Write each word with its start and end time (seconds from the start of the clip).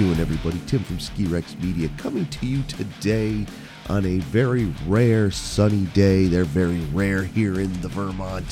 Doing, 0.00 0.18
everybody? 0.18 0.58
Tim 0.66 0.82
from 0.82 0.98
Ski 0.98 1.26
Rex 1.26 1.54
Media 1.58 1.90
coming 1.98 2.24
to 2.24 2.46
you 2.46 2.62
today 2.62 3.44
on 3.90 4.06
a 4.06 4.16
very 4.20 4.72
rare 4.86 5.30
sunny 5.30 5.84
day. 5.92 6.26
They're 6.26 6.44
very 6.44 6.80
rare 6.94 7.22
here 7.22 7.60
in 7.60 7.70
the 7.82 7.88
Vermont 7.88 8.46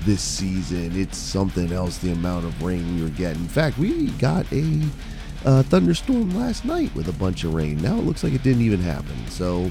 this 0.00 0.20
season. 0.20 1.00
It's 1.00 1.16
something 1.16 1.70
else 1.70 1.98
the 1.98 2.10
amount 2.10 2.46
of 2.46 2.62
rain 2.64 2.96
we 2.96 3.04
were 3.04 3.10
getting. 3.10 3.42
In 3.42 3.48
fact, 3.48 3.78
we 3.78 4.10
got 4.18 4.52
a 4.52 4.82
uh, 5.44 5.62
thunderstorm 5.62 6.36
last 6.36 6.64
night 6.64 6.92
with 6.96 7.06
a 7.06 7.12
bunch 7.12 7.44
of 7.44 7.54
rain. 7.54 7.80
Now 7.80 7.96
it 7.96 8.04
looks 8.04 8.24
like 8.24 8.32
it 8.32 8.42
didn't 8.42 8.62
even 8.62 8.80
happen. 8.80 9.24
So 9.28 9.70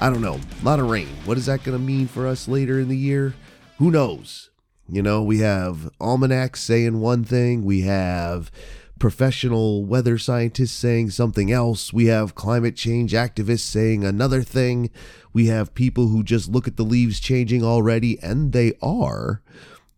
I 0.00 0.10
don't 0.10 0.22
know. 0.22 0.40
A 0.60 0.64
lot 0.64 0.80
of 0.80 0.90
rain. 0.90 1.06
What 1.24 1.38
is 1.38 1.46
that 1.46 1.62
going 1.62 1.78
to 1.78 1.84
mean 1.84 2.08
for 2.08 2.26
us 2.26 2.48
later 2.48 2.80
in 2.80 2.88
the 2.88 2.98
year? 2.98 3.36
Who 3.78 3.92
knows? 3.92 4.50
You 4.88 5.02
know, 5.02 5.22
we 5.22 5.38
have 5.38 5.88
almanacs 6.00 6.60
saying 6.60 7.00
one 7.00 7.22
thing. 7.22 7.64
We 7.64 7.82
have 7.82 8.50
professional 8.98 9.84
weather 9.84 10.18
scientists 10.18 10.72
saying 10.72 11.10
something 11.10 11.50
else. 11.50 11.92
We 11.92 12.06
have 12.06 12.34
climate 12.34 12.76
change 12.76 13.12
activists 13.12 13.60
saying 13.60 14.04
another 14.04 14.42
thing. 14.42 14.90
We 15.32 15.46
have 15.46 15.74
people 15.74 16.08
who 16.08 16.22
just 16.22 16.48
look 16.48 16.68
at 16.68 16.76
the 16.76 16.84
leaves 16.84 17.20
changing 17.20 17.64
already, 17.64 18.18
and 18.22 18.52
they 18.52 18.74
are. 18.80 19.42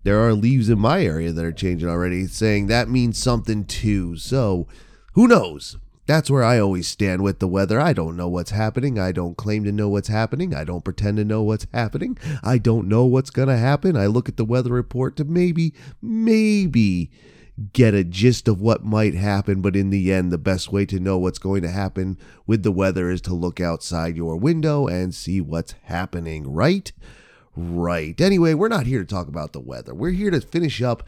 There 0.02 0.20
are 0.20 0.32
leaves 0.32 0.68
in 0.68 0.78
my 0.78 1.04
area 1.04 1.32
that 1.32 1.45
are 1.45 1.52
changing 1.52 1.88
already, 1.88 2.27
saying 2.27 2.68
that 2.68 2.88
means 2.88 3.18
something 3.18 3.64
too. 3.64 4.16
So, 4.16 4.66
who 5.15 5.26
knows? 5.26 5.76
That's 6.06 6.30
where 6.30 6.45
I 6.45 6.60
always 6.60 6.87
stand 6.87 7.23
with 7.23 7.40
the 7.40 7.48
weather. 7.48 7.80
I 7.80 7.92
don't 7.92 8.16
know 8.16 8.28
what's 8.28 8.52
happening. 8.52 8.96
I 8.98 9.10
don't 9.10 9.37
claim 9.37 9.65
to 9.65 9.73
know 9.73 9.88
what's 9.88 10.07
happening. 10.07 10.54
I 10.54 10.63
don't 10.63 10.85
pretend 10.85 11.16
to 11.16 11.24
know 11.24 11.42
what's 11.42 11.66
happening. 11.74 12.16
I 12.45 12.59
don't 12.59 12.87
know 12.87 13.04
what's 13.04 13.30
going 13.30 13.48
to 13.48 13.57
happen. 13.57 13.96
I 13.96 14.07
look 14.07 14.29
at 14.29 14.37
the 14.37 14.45
weather 14.45 14.70
report 14.70 15.16
to 15.16 15.24
maybe, 15.24 15.74
maybe 16.01 17.10
get 17.73 17.95
a 17.95 18.04
gist 18.04 18.49
of 18.49 18.60
what 18.60 18.85
might 18.85 19.15
happen. 19.15 19.62
But 19.62 19.76
in 19.76 19.90
the 19.90 20.12
end, 20.12 20.30
the 20.30 20.38
best 20.38 20.73
way 20.73 20.87
to 20.87 21.01
know 21.01 21.18
what's 21.18 21.38
going 21.38 21.63
to 21.63 21.71
happen 21.71 22.18
with 22.46 22.63
the 22.63 22.73
weather 22.73 23.10
is 23.10 23.21
to 23.23 23.35
look 23.35 23.60
outside 23.60 24.16
your 24.16 24.37
window 24.37 24.87
and 24.87 25.15
see 25.15 25.40
what's 25.40 25.74
happening, 25.85 26.52
right? 26.52 26.93
Right. 27.57 28.21
Anyway, 28.21 28.54
we're 28.54 28.68
not 28.68 28.87
here 28.87 29.01
to 29.01 29.07
talk 29.07 29.29
about 29.29 29.52
the 29.52 29.60
weather. 29.60 29.95
We're 29.95 30.10
here 30.10 30.30
to 30.30 30.40
finish 30.40 30.82
up 30.82 31.02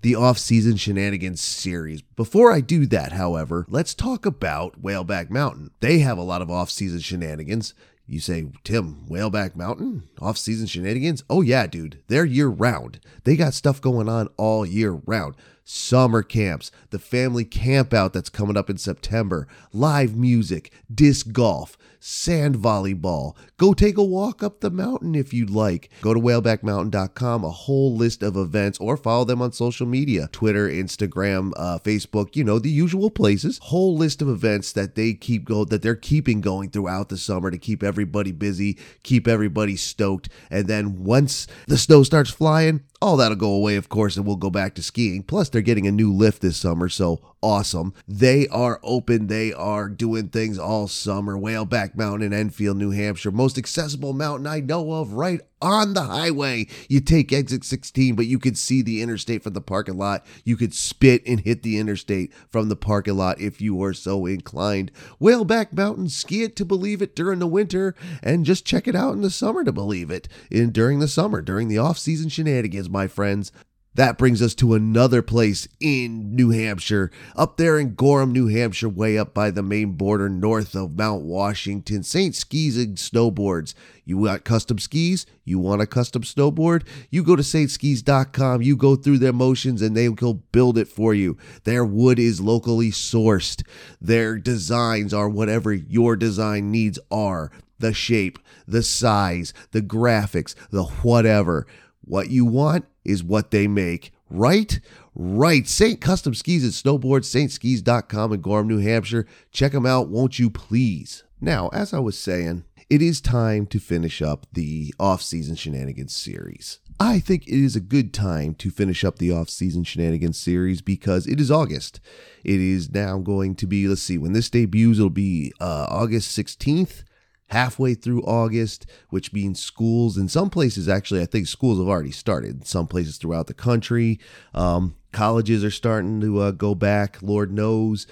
the 0.00 0.16
off-season 0.16 0.76
shenanigans 0.76 1.40
series. 1.40 2.02
Before 2.02 2.50
I 2.50 2.60
do 2.60 2.86
that, 2.86 3.12
however, 3.12 3.66
let's 3.68 3.94
talk 3.94 4.26
about 4.26 4.82
Whaleback 4.82 5.30
Mountain. 5.30 5.70
They 5.78 6.00
have 6.00 6.18
a 6.18 6.22
lot 6.22 6.42
of 6.42 6.50
off-season 6.50 6.98
shenanigans. 6.98 7.72
You 8.04 8.18
say, 8.18 8.46
Tim, 8.64 9.06
Whaleback 9.08 9.54
Mountain? 9.54 10.08
Off 10.20 10.36
season 10.36 10.66
shenanigans? 10.66 11.22
Oh, 11.30 11.40
yeah, 11.40 11.68
dude. 11.68 12.02
They're 12.08 12.24
year 12.24 12.48
round. 12.48 12.98
They 13.22 13.36
got 13.36 13.54
stuff 13.54 13.80
going 13.80 14.08
on 14.08 14.28
all 14.36 14.66
year 14.66 14.90
round. 14.90 15.36
Summer 15.64 16.22
camps, 16.22 16.70
the 16.90 16.98
family 16.98 17.44
camp 17.44 17.94
out 17.94 18.12
that's 18.12 18.28
coming 18.28 18.56
up 18.56 18.68
in 18.68 18.78
September, 18.78 19.46
live 19.72 20.16
music, 20.16 20.72
disc 20.92 21.32
golf, 21.32 21.78
sand 22.00 22.56
volleyball. 22.56 23.36
Go 23.58 23.72
take 23.72 23.96
a 23.96 24.02
walk 24.02 24.42
up 24.42 24.60
the 24.60 24.70
mountain 24.70 25.14
if 25.14 25.32
you'd 25.32 25.50
like. 25.50 25.88
Go 26.00 26.12
to 26.12 26.20
whalebackmountain.com, 26.20 27.44
a 27.44 27.50
whole 27.50 27.94
list 27.94 28.24
of 28.24 28.36
events, 28.36 28.78
or 28.80 28.96
follow 28.96 29.24
them 29.24 29.40
on 29.40 29.52
social 29.52 29.86
media 29.86 30.28
Twitter, 30.32 30.68
Instagram, 30.68 31.52
uh, 31.56 31.78
Facebook, 31.78 32.34
you 32.34 32.42
know, 32.42 32.58
the 32.58 32.70
usual 32.70 33.10
places. 33.10 33.58
Whole 33.62 33.96
list 33.96 34.20
of 34.20 34.28
events 34.28 34.72
that 34.72 34.96
they 34.96 35.14
keep 35.14 35.44
go 35.44 35.64
that 35.64 35.82
they're 35.82 35.94
keeping 35.94 36.40
going 36.40 36.70
throughout 36.70 37.08
the 37.08 37.16
summer 37.16 37.52
to 37.52 37.58
keep 37.58 37.84
everybody 37.84 38.32
busy, 38.32 38.78
keep 39.04 39.28
everybody 39.28 39.76
stoked. 39.76 40.28
And 40.50 40.66
then 40.66 41.04
once 41.04 41.46
the 41.68 41.78
snow 41.78 42.02
starts 42.02 42.30
flying, 42.30 42.82
all 43.02 43.16
that'll 43.16 43.36
go 43.36 43.52
away, 43.52 43.76
of 43.76 43.88
course, 43.88 44.16
and 44.16 44.24
we'll 44.24 44.36
go 44.36 44.50
back 44.50 44.74
to 44.76 44.82
skiing. 44.82 45.22
Plus, 45.22 45.48
they're 45.48 45.60
getting 45.60 45.86
a 45.86 45.92
new 45.92 46.12
lift 46.12 46.40
this 46.40 46.56
summer, 46.56 46.88
so 46.88 47.20
awesome. 47.42 47.92
They 48.08 48.48
are 48.48 48.80
open. 48.82 49.26
They 49.26 49.52
are 49.52 49.88
doing 49.88 50.28
things 50.28 50.58
all 50.58 50.88
summer. 50.88 51.36
Whaleback 51.36 51.96
Mountain 51.96 52.32
in 52.32 52.32
Enfield, 52.32 52.76
New 52.76 52.90
Hampshire. 52.90 53.30
Most 53.30 53.58
accessible 53.58 54.12
mountain 54.12 54.46
I 54.46 54.60
know 54.60 54.92
of, 54.92 55.12
right 55.12 55.40
on 55.60 55.94
the 55.94 56.02
highway. 56.02 56.66
You 56.88 57.00
take 57.00 57.32
exit 57.32 57.64
16, 57.64 58.14
but 58.16 58.26
you 58.26 58.38
could 58.38 58.58
see 58.58 58.82
the 58.82 59.00
interstate 59.00 59.42
from 59.42 59.52
the 59.52 59.60
parking 59.60 59.96
lot. 59.96 60.26
You 60.44 60.56
could 60.56 60.74
spit 60.74 61.22
and 61.26 61.40
hit 61.40 61.62
the 61.62 61.78
interstate 61.78 62.32
from 62.50 62.68
the 62.68 62.76
parking 62.76 63.16
lot 63.16 63.40
if 63.40 63.60
you 63.60 63.74
were 63.74 63.94
so 63.94 64.26
inclined. 64.26 64.90
Whaleback 65.20 65.72
Mountain, 65.72 66.08
ski 66.08 66.42
it 66.42 66.56
to 66.56 66.64
believe 66.64 67.02
it 67.02 67.14
during 67.14 67.38
the 67.38 67.46
winter, 67.46 67.94
and 68.22 68.44
just 68.44 68.66
check 68.66 68.88
it 68.88 68.96
out 68.96 69.14
in 69.14 69.22
the 69.22 69.30
summer 69.30 69.64
to 69.64 69.72
believe 69.72 70.10
it. 70.10 70.28
In 70.50 70.70
during 70.70 70.98
the 70.98 71.08
summer, 71.08 71.40
during 71.40 71.68
the 71.68 71.78
off-season 71.78 72.28
shenanigans, 72.28 72.90
my 72.90 73.06
friends. 73.06 73.52
That 73.94 74.16
brings 74.16 74.40
us 74.40 74.54
to 74.54 74.72
another 74.72 75.20
place 75.20 75.68
in 75.78 76.34
New 76.34 76.48
Hampshire, 76.48 77.10
up 77.36 77.58
there 77.58 77.78
in 77.78 77.94
Gorham, 77.94 78.32
New 78.32 78.46
Hampshire, 78.46 78.88
way 78.88 79.18
up 79.18 79.34
by 79.34 79.50
the 79.50 79.62
Maine 79.62 79.92
border 79.92 80.30
north 80.30 80.74
of 80.74 80.96
Mount 80.96 81.24
Washington. 81.24 82.02
St. 82.02 82.34
Skis 82.34 82.78
and 82.78 82.96
Snowboards. 82.96 83.74
You 84.06 84.16
want 84.16 84.44
custom 84.44 84.78
skis? 84.78 85.26
You 85.44 85.58
want 85.58 85.82
a 85.82 85.86
custom 85.86 86.22
snowboard? 86.22 86.86
You 87.10 87.22
go 87.22 87.36
to 87.36 87.42
saintskis.com, 87.42 88.62
you 88.62 88.76
go 88.76 88.96
through 88.96 89.18
their 89.18 89.32
motions, 89.32 89.82
and 89.82 89.94
they 89.94 90.08
will 90.08 90.34
build 90.34 90.78
it 90.78 90.88
for 90.88 91.12
you. 91.12 91.36
Their 91.64 91.84
wood 91.84 92.18
is 92.18 92.40
locally 92.40 92.90
sourced, 92.90 93.62
their 94.00 94.38
designs 94.38 95.12
are 95.12 95.28
whatever 95.28 95.72
your 95.72 96.16
design 96.16 96.70
needs 96.70 96.98
are 97.10 97.50
the 97.78 97.92
shape, 97.92 98.38
the 98.66 98.82
size, 98.82 99.52
the 99.72 99.82
graphics, 99.82 100.54
the 100.70 100.84
whatever. 100.84 101.66
What 102.04 102.30
you 102.30 102.44
want 102.44 102.86
is 103.04 103.22
what 103.22 103.50
they 103.50 103.66
make, 103.66 104.12
right? 104.30 104.80
Right. 105.14 105.68
St. 105.68 106.00
Custom 106.00 106.34
Skis 106.34 106.64
and 106.64 106.72
Snowboards, 106.72 107.26
saintskis.com 107.26 108.32
in 108.32 108.40
Gorham, 108.40 108.68
New 108.68 108.78
Hampshire. 108.78 109.26
Check 109.50 109.72
them 109.72 109.86
out, 109.86 110.08
won't 110.08 110.38
you 110.38 110.50
please? 110.50 111.24
Now, 111.40 111.68
as 111.68 111.92
I 111.92 111.98
was 111.98 112.18
saying, 112.18 112.64
it 112.88 113.02
is 113.02 113.20
time 113.20 113.66
to 113.66 113.78
finish 113.78 114.22
up 114.22 114.46
the 114.52 114.94
off-season 115.00 115.56
shenanigans 115.56 116.14
series. 116.14 116.78
I 117.00 117.18
think 117.18 117.46
it 117.46 117.54
is 117.54 117.74
a 117.74 117.80
good 117.80 118.12
time 118.12 118.54
to 118.56 118.70
finish 118.70 119.02
up 119.02 119.18
the 119.18 119.32
off-season 119.32 119.84
shenanigans 119.84 120.38
series 120.38 120.82
because 120.82 121.26
it 121.26 121.40
is 121.40 121.50
August. 121.50 122.00
It 122.44 122.60
is 122.60 122.92
now 122.92 123.18
going 123.18 123.54
to 123.56 123.66
be, 123.66 123.88
let's 123.88 124.02
see, 124.02 124.18
when 124.18 124.34
this 124.34 124.50
debuts, 124.50 124.98
it'll 124.98 125.10
be 125.10 125.52
uh, 125.60 125.86
August 125.88 126.38
16th 126.38 127.04
halfway 127.52 127.92
through 127.92 128.22
August, 128.22 128.86
which 129.10 129.32
means 129.32 129.60
schools 129.60 130.16
in 130.16 130.26
some 130.26 130.48
places, 130.48 130.88
actually, 130.88 131.20
I 131.20 131.26
think 131.26 131.46
schools 131.46 131.78
have 131.78 131.88
already 131.88 132.10
started. 132.10 132.50
In 132.50 132.64
some 132.64 132.86
places 132.86 133.18
throughout 133.18 133.46
the 133.46 133.54
country, 133.54 134.18
um, 134.54 134.96
colleges 135.12 135.62
are 135.62 135.70
starting 135.70 136.20
to 136.22 136.40
uh, 136.40 136.50
go 136.52 136.74
back. 136.74 137.18
Lord 137.20 137.52
knows 137.52 138.06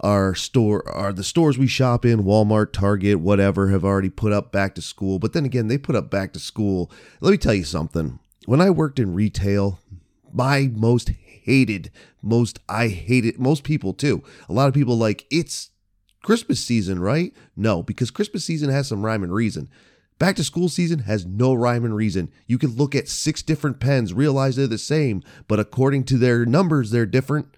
our 0.00 0.34
store 0.34 0.86
are 0.88 1.12
the 1.12 1.24
stores 1.24 1.56
we 1.56 1.66
shop 1.66 2.04
in 2.04 2.22
walmart 2.22 2.70
target 2.70 3.18
whatever 3.18 3.68
have 3.68 3.82
already 3.82 4.10
put 4.10 4.30
up 4.30 4.52
back 4.52 4.74
to 4.74 4.82
school 4.82 5.18
but 5.18 5.32
then 5.32 5.46
again 5.46 5.68
they 5.68 5.78
put 5.78 5.96
up 5.96 6.10
back 6.10 6.34
to 6.34 6.38
school 6.38 6.90
let 7.20 7.30
me 7.30 7.38
tell 7.38 7.54
you 7.54 7.64
something 7.64 8.18
when 8.44 8.60
i 8.60 8.68
worked 8.68 8.98
in 8.98 9.14
retail 9.14 9.78
my 10.30 10.70
most 10.74 11.08
hated 11.24 11.90
most 12.20 12.58
i 12.68 12.88
hated 12.88 13.38
most 13.38 13.64
people 13.64 13.94
too 13.94 14.22
a 14.50 14.52
lot 14.52 14.68
of 14.68 14.74
people 14.74 14.98
like 14.98 15.24
it's 15.30 15.70
Christmas 16.26 16.58
season, 16.58 16.98
right? 16.98 17.32
No, 17.54 17.84
because 17.84 18.10
Christmas 18.10 18.44
season 18.44 18.68
has 18.68 18.88
some 18.88 19.06
rhyme 19.06 19.22
and 19.22 19.32
reason. 19.32 19.68
Back 20.18 20.34
to 20.34 20.42
school 20.42 20.68
season 20.68 20.98
has 21.00 21.24
no 21.24 21.54
rhyme 21.54 21.84
and 21.84 21.94
reason. 21.94 22.32
You 22.48 22.58
can 22.58 22.70
look 22.70 22.96
at 22.96 23.06
six 23.06 23.42
different 23.42 23.78
pens, 23.78 24.12
realize 24.12 24.56
they're 24.56 24.66
the 24.66 24.76
same, 24.76 25.22
but 25.46 25.60
according 25.60 26.02
to 26.06 26.18
their 26.18 26.44
numbers, 26.44 26.90
they're 26.90 27.06
different. 27.06 27.54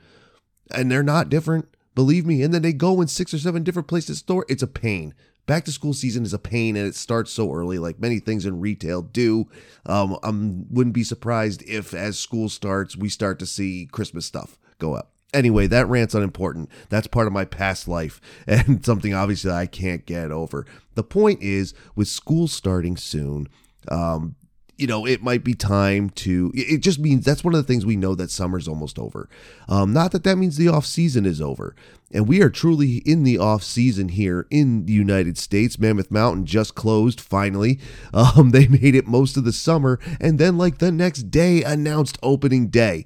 And 0.71 0.93
they're 0.93 1.03
not 1.03 1.31
different, 1.31 1.75
believe 1.95 2.27
me. 2.27 2.43
And 2.43 2.53
then 2.53 2.61
they 2.61 2.75
go 2.75 3.01
in 3.01 3.09
six 3.09 3.33
or 3.33 3.39
seven 3.39 3.65
different 3.65 3.89
places 3.89 4.19
to 4.19 4.25
store. 4.25 4.45
It's 4.51 4.63
a 4.63 4.67
pain. 4.67 5.15
Back 5.47 5.65
to 5.65 5.73
school 5.73 5.95
season 5.95 6.25
is 6.25 6.35
a 6.35 6.39
pain 6.39 6.77
and 6.77 6.87
it 6.87 6.95
starts 6.95 7.33
so 7.33 7.51
early, 7.51 7.79
like 7.79 7.99
many 7.99 8.19
things 8.19 8.45
in 8.45 8.61
retail 8.61 9.01
do. 9.01 9.49
Um, 9.87 10.19
I 10.23 10.29
wouldn't 10.29 10.95
be 10.95 11.05
surprised 11.05 11.63
if, 11.63 11.95
as 11.95 12.19
school 12.19 12.51
starts, 12.51 12.99
we 12.99 13.09
start 13.09 13.39
to 13.39 13.47
see 13.47 13.89
Christmas 13.91 14.27
stuff 14.27 14.59
go 14.79 14.93
up. 14.93 15.15
Anyway, 15.35 15.67
that 15.67 15.89
rant's 15.89 16.15
unimportant. 16.15 16.71
That's 16.89 17.07
part 17.07 17.27
of 17.27 17.33
my 17.33 17.45
past 17.45 17.87
life 17.87 18.21
and 18.47 18.85
something 18.85 19.13
obviously 19.13 19.51
I 19.51 19.67
can't 19.67 20.07
get 20.07 20.31
over. 20.31 20.67
The 20.95 21.05
point 21.05 21.43
is, 21.43 21.75
with 21.95 22.09
school 22.09 22.49
starting 22.49 22.97
soon, 22.97 23.49
um, 23.89 24.37
you 24.79 24.87
know, 24.87 25.05
it 25.05 25.23
might 25.23 25.43
be 25.43 25.55
time 25.55 26.09
to. 26.11 26.53
It 26.55 26.79
just 26.79 27.01
means 27.01 27.25
that's 27.25 27.43
one 27.43 27.53
of 27.53 27.59
the 27.59 27.67
things 27.67 27.85
we 27.85 27.97
know 27.97 28.15
that 28.15 28.31
summer's 28.31 28.69
almost 28.69 28.97
over. 28.97 29.29
Um, 29.69 29.93
not 29.93 30.13
that 30.13 30.23
that 30.23 30.39
means 30.39 30.57
the 30.57 30.69
off 30.69 30.87
season 30.87 31.27
is 31.27 31.41
over, 31.41 31.75
and 32.13 32.29
we 32.29 32.41
are 32.43 32.49
truly 32.49 32.99
in 32.99 33.25
the 33.25 33.39
off 33.39 33.65
season 33.65 34.11
here 34.11 34.47
in 34.51 34.87
the 34.87 34.93
United 34.93 35.37
States. 35.37 35.81
Mammoth 35.81 36.13
Mountain 36.13 36.47
just 36.47 36.77
closed 36.77 37.21
finally. 37.21 37.81
Um, 38.15 38.51
they 38.51 38.67
made 38.67 38.95
it 38.95 39.07
most 39.07 39.37
of 39.37 39.45
the 39.45 39.53
summer, 39.53 39.99
and 40.21 40.39
then 40.39 40.57
like 40.57 40.79
the 40.79 40.91
next 40.93 41.25
day 41.25 41.63
announced 41.63 42.19
opening 42.23 42.69
day. 42.69 43.05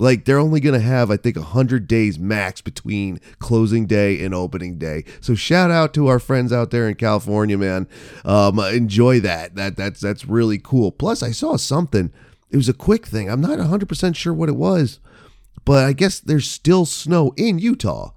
Like 0.00 0.24
they're 0.24 0.38
only 0.38 0.60
going 0.60 0.78
to 0.78 0.86
have, 0.86 1.10
I 1.10 1.16
think, 1.16 1.36
100 1.36 1.86
days 1.86 2.18
max 2.18 2.60
between 2.60 3.20
closing 3.38 3.86
day 3.86 4.22
and 4.24 4.34
opening 4.34 4.78
day. 4.78 5.04
So 5.20 5.34
shout 5.34 5.70
out 5.70 5.92
to 5.94 6.06
our 6.06 6.18
friends 6.18 6.52
out 6.52 6.70
there 6.70 6.88
in 6.88 6.94
California, 6.94 7.58
man. 7.58 7.88
Um, 8.24 8.58
enjoy 8.58 9.20
that. 9.20 9.56
That 9.56 9.76
that's 9.76 10.00
that's 10.00 10.24
really 10.24 10.58
cool. 10.58 10.92
Plus, 10.92 11.22
I 11.22 11.30
saw 11.30 11.56
something. 11.56 12.12
It 12.50 12.56
was 12.56 12.68
a 12.68 12.74
quick 12.74 13.06
thing. 13.06 13.28
I'm 13.28 13.40
not 13.40 13.58
100% 13.58 14.16
sure 14.16 14.32
what 14.32 14.48
it 14.48 14.56
was, 14.56 15.00
but 15.64 15.84
I 15.84 15.92
guess 15.92 16.18
there's 16.18 16.50
still 16.50 16.86
snow 16.86 17.34
in 17.36 17.58
Utah. 17.58 18.12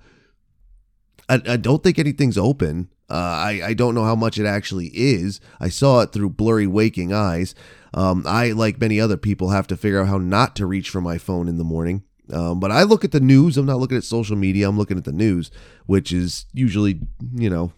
I, 1.28 1.42
I 1.46 1.58
don't 1.58 1.84
think 1.84 2.00
anything's 2.00 2.38
open. 2.38 2.90
Uh, 3.10 3.14
I, 3.14 3.62
I 3.66 3.74
don't 3.74 3.94
know 3.94 4.06
how 4.06 4.16
much 4.16 4.40
it 4.40 4.46
actually 4.46 4.88
is. 4.88 5.42
I 5.60 5.68
saw 5.68 6.00
it 6.00 6.14
through 6.14 6.30
blurry 6.30 6.68
waking 6.68 7.12
eyes. 7.12 7.54
Um, 7.94 8.24
I, 8.26 8.52
like 8.52 8.80
many 8.80 9.00
other 9.00 9.18
people, 9.18 9.50
have 9.50 9.68
to 9.68 9.78
figure 9.78 10.02
out 10.02 10.08
how 10.08 10.18
not 10.18 10.56
to 10.58 10.66
reach 10.66 10.90
for 10.90 11.02
my 11.02 11.18
phone 11.18 11.48
in 11.48 11.58
the 11.58 11.64
morning. 11.64 12.04
Um, 12.32 12.60
but 12.60 12.72
I 12.72 12.84
look 12.84 13.04
at 13.04 13.12
the 13.12 13.20
news. 13.20 13.58
I'm 13.58 13.66
not 13.66 13.80
looking 13.80 13.98
at 13.98 14.04
social 14.04 14.38
media. 14.38 14.70
I'm 14.70 14.78
looking 14.78 14.98
at 14.98 15.04
the 15.04 15.12
news, 15.12 15.52
which 15.86 16.14
is 16.14 16.46
usually, 16.54 17.02
you 17.34 17.50
know, 17.50 17.74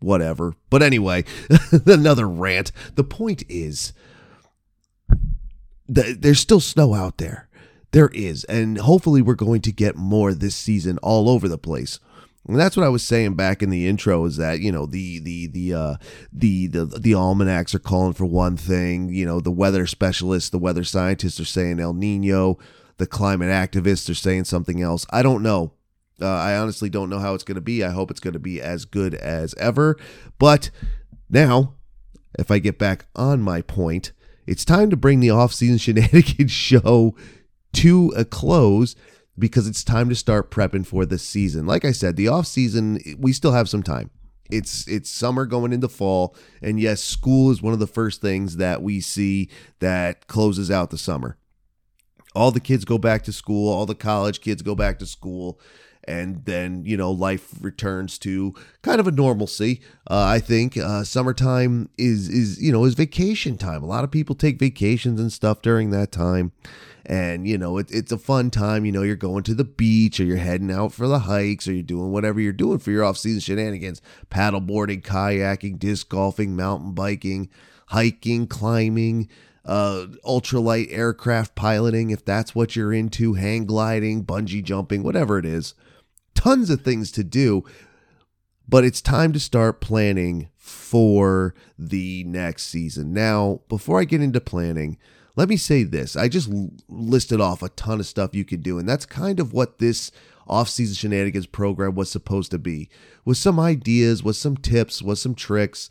whatever. 0.00 0.54
But 0.70 0.82
anyway, 0.82 1.24
another 1.86 2.28
rant. 2.28 2.72
The 2.96 3.04
point 3.04 3.44
is, 3.48 3.92
that 5.88 6.22
there's 6.22 6.40
still 6.40 6.60
snow 6.60 6.94
out 6.94 7.18
there. 7.18 7.48
There 7.92 8.10
is, 8.12 8.44
and 8.44 8.78
hopefully 8.78 9.22
we're 9.22 9.34
going 9.34 9.62
to 9.62 9.72
get 9.72 9.96
more 9.96 10.34
this 10.34 10.54
season 10.54 10.98
all 10.98 11.30
over 11.30 11.48
the 11.48 11.56
place. 11.56 11.98
And 12.46 12.58
that's 12.58 12.76
what 12.76 12.86
I 12.86 12.88
was 12.88 13.02
saying 13.02 13.34
back 13.34 13.62
in 13.62 13.70
the 13.70 13.86
intro 13.86 14.24
is 14.24 14.36
that, 14.38 14.60
you 14.60 14.72
know, 14.72 14.86
the 14.86 15.18
the 15.20 15.46
the 15.48 15.74
uh 15.74 15.96
the 16.32 16.66
the 16.66 16.86
the 16.86 17.14
almanacs 17.14 17.74
are 17.74 17.78
calling 17.78 18.14
for 18.14 18.24
one 18.24 18.56
thing, 18.56 19.10
you 19.10 19.26
know, 19.26 19.40
the 19.40 19.50
weather 19.50 19.86
specialists, 19.86 20.50
the 20.50 20.58
weather 20.58 20.84
scientists 20.84 21.38
are 21.40 21.44
saying 21.44 21.78
El 21.78 21.92
Nino, 21.92 22.58
the 22.96 23.06
climate 23.06 23.48
activists 23.48 24.08
are 24.08 24.14
saying 24.14 24.44
something 24.44 24.80
else. 24.82 25.06
I 25.10 25.22
don't 25.22 25.42
know. 25.42 25.72
Uh, 26.20 26.26
I 26.26 26.56
honestly 26.56 26.88
don't 26.88 27.10
know 27.10 27.20
how 27.20 27.34
it's 27.34 27.44
going 27.44 27.56
to 27.56 27.60
be. 27.60 27.84
I 27.84 27.90
hope 27.90 28.10
it's 28.10 28.20
going 28.20 28.32
to 28.32 28.40
be 28.40 28.60
as 28.60 28.84
good 28.84 29.14
as 29.14 29.54
ever. 29.54 29.96
But 30.38 30.70
now, 31.30 31.74
if 32.38 32.50
I 32.50 32.58
get 32.58 32.78
back 32.78 33.06
on 33.14 33.40
my 33.40 33.62
point, 33.62 34.12
it's 34.46 34.64
time 34.64 34.90
to 34.90 34.96
bring 34.96 35.20
the 35.20 35.30
off-season 35.30 35.78
shenanigans 35.78 36.50
show 36.50 37.14
to 37.74 38.12
a 38.16 38.24
close 38.24 38.96
because 39.38 39.68
it's 39.68 39.84
time 39.84 40.08
to 40.08 40.14
start 40.14 40.50
prepping 40.50 40.86
for 40.86 41.06
the 41.06 41.18
season. 41.18 41.66
Like 41.66 41.84
I 41.84 41.92
said, 41.92 42.16
the 42.16 42.28
off 42.28 42.46
season 42.46 43.00
we 43.18 43.32
still 43.32 43.52
have 43.52 43.68
some 43.68 43.82
time. 43.82 44.10
It's 44.50 44.88
it's 44.88 45.10
summer 45.10 45.44
going 45.44 45.72
into 45.72 45.88
fall, 45.88 46.34
and 46.62 46.80
yes, 46.80 47.02
school 47.02 47.50
is 47.50 47.60
one 47.60 47.74
of 47.74 47.78
the 47.78 47.86
first 47.86 48.22
things 48.22 48.56
that 48.56 48.82
we 48.82 49.00
see 49.00 49.50
that 49.80 50.26
closes 50.26 50.70
out 50.70 50.90
the 50.90 50.98
summer. 50.98 51.36
All 52.34 52.50
the 52.50 52.60
kids 52.60 52.84
go 52.84 52.98
back 52.98 53.24
to 53.24 53.32
school, 53.32 53.70
all 53.72 53.84
the 53.84 53.94
college 53.94 54.40
kids 54.40 54.62
go 54.62 54.74
back 54.74 54.98
to 55.00 55.06
school, 55.06 55.60
and 56.08 56.46
then 56.46 56.84
you 56.86 56.96
know 56.96 57.10
life 57.10 57.54
returns 57.60 58.18
to 58.18 58.54
kind 58.82 58.98
of 58.98 59.06
a 59.06 59.12
normalcy. 59.12 59.80
Uh, 60.10 60.24
I 60.24 60.40
think 60.40 60.76
uh, 60.76 61.04
summertime 61.04 61.90
is 61.98 62.28
is 62.28 62.60
you 62.60 62.72
know 62.72 62.84
is 62.84 62.94
vacation 62.94 63.58
time. 63.58 63.82
A 63.82 63.86
lot 63.86 64.04
of 64.04 64.10
people 64.10 64.34
take 64.34 64.58
vacations 64.58 65.20
and 65.20 65.30
stuff 65.30 65.60
during 65.60 65.90
that 65.90 66.10
time, 66.10 66.52
and 67.04 67.46
you 67.46 67.58
know 67.58 67.76
it, 67.76 67.90
it's 67.90 68.10
a 68.10 68.18
fun 68.18 68.50
time 68.50 68.86
you 68.86 68.92
know 68.92 69.02
you're 69.02 69.16
going 69.16 69.42
to 69.44 69.54
the 69.54 69.64
beach 69.64 70.18
or 70.18 70.24
you're 70.24 70.38
heading 70.38 70.70
out 70.70 70.92
for 70.92 71.06
the 71.06 71.20
hikes 71.20 71.68
or 71.68 71.74
you're 71.74 71.82
doing 71.82 72.10
whatever 72.10 72.40
you're 72.40 72.52
doing 72.52 72.78
for 72.78 72.90
your 72.90 73.04
off-season 73.04 73.40
shenanigans 73.40 74.02
paddleboarding 74.30 75.02
kayaking 75.02 75.78
disc 75.78 76.08
golfing 76.08 76.54
mountain 76.54 76.92
biking 76.92 77.48
hiking 77.88 78.46
climbing 78.46 79.28
uh, 79.64 80.06
ultralight 80.24 80.90
aircraft 80.90 81.54
piloting 81.54 82.10
if 82.10 82.24
that's 82.24 82.54
what 82.54 82.76
you're 82.76 82.92
into 82.92 83.34
hang 83.34 83.64
gliding 83.64 84.24
bungee 84.24 84.62
jumping 84.62 85.02
whatever 85.02 85.38
it 85.38 85.46
is 85.46 85.74
tons 86.38 86.70
of 86.70 86.82
things 86.82 87.10
to 87.10 87.24
do 87.24 87.64
but 88.68 88.84
it's 88.84 89.00
time 89.00 89.32
to 89.32 89.40
start 89.40 89.80
planning 89.80 90.48
for 90.56 91.54
the 91.78 92.22
next 92.24 92.64
season 92.66 93.12
now 93.12 93.60
before 93.68 94.00
i 94.00 94.04
get 94.04 94.22
into 94.22 94.40
planning 94.40 94.98
let 95.38 95.48
me 95.48 95.56
say 95.56 95.84
this. 95.84 96.16
I 96.16 96.26
just 96.26 96.50
listed 96.88 97.40
off 97.40 97.62
a 97.62 97.68
ton 97.68 98.00
of 98.00 98.06
stuff 98.06 98.34
you 98.34 98.44
could 98.44 98.60
do, 98.60 98.76
and 98.76 98.88
that's 98.88 99.06
kind 99.06 99.38
of 99.38 99.52
what 99.52 99.78
this 99.78 100.10
off-season 100.48 100.96
shenanigans 100.96 101.46
program 101.46 101.94
was 101.94 102.10
supposed 102.10 102.50
to 102.50 102.58
be. 102.58 102.88
With 103.24 103.36
some 103.36 103.60
ideas, 103.60 104.24
with 104.24 104.34
some 104.34 104.56
tips, 104.56 105.00
with 105.00 105.20
some 105.20 105.36
tricks, 105.36 105.90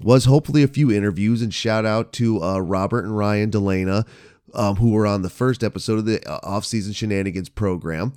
was 0.00 0.24
hopefully 0.24 0.64
a 0.64 0.68
few 0.68 0.90
interviews, 0.90 1.42
and 1.42 1.54
shout 1.54 1.86
out 1.86 2.12
to 2.14 2.42
uh, 2.42 2.58
Robert 2.58 3.04
and 3.04 3.16
Ryan 3.16 3.52
Delana, 3.52 4.04
um, 4.52 4.74
who 4.74 4.90
were 4.90 5.06
on 5.06 5.22
the 5.22 5.30
first 5.30 5.62
episode 5.62 6.00
of 6.00 6.06
the 6.06 6.20
uh, 6.28 6.40
off-season 6.42 6.92
shenanigans 6.92 7.50
program. 7.50 8.14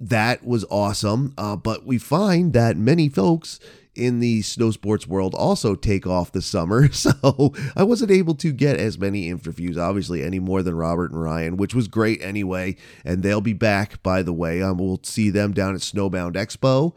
That 0.00 0.46
was 0.46 0.64
awesome, 0.70 1.34
uh, 1.36 1.56
but 1.56 1.84
we 1.84 1.98
find 1.98 2.52
that 2.52 2.76
many 2.76 3.08
folks 3.08 3.58
in 3.98 4.20
the 4.20 4.42
snow 4.42 4.70
sports 4.70 5.08
world 5.08 5.34
also 5.34 5.74
take 5.74 6.06
off 6.06 6.32
this 6.32 6.46
summer. 6.46 6.88
So 6.98 7.52
I 7.76 7.84
wasn't 7.84 8.10
able 8.10 8.34
to 8.36 8.52
get 8.52 8.78
as 8.78 8.98
many 8.98 9.28
interviews, 9.28 9.78
obviously, 9.78 10.22
any 10.22 10.38
more 10.38 10.62
than 10.62 10.74
Robert 10.74 11.12
and 11.12 11.22
Ryan, 11.22 11.56
which 11.56 11.74
was 11.74 11.86
great 11.86 12.20
anyway. 12.22 12.76
And 13.04 13.22
they'll 13.22 13.40
be 13.40 13.52
back, 13.52 14.02
by 14.02 14.22
the 14.22 14.32
way. 14.32 14.62
Um, 14.62 14.78
we'll 14.78 15.00
see 15.02 15.30
them 15.30 15.52
down 15.52 15.74
at 15.74 15.80
Snowbound 15.80 16.34
Expo. 16.34 16.94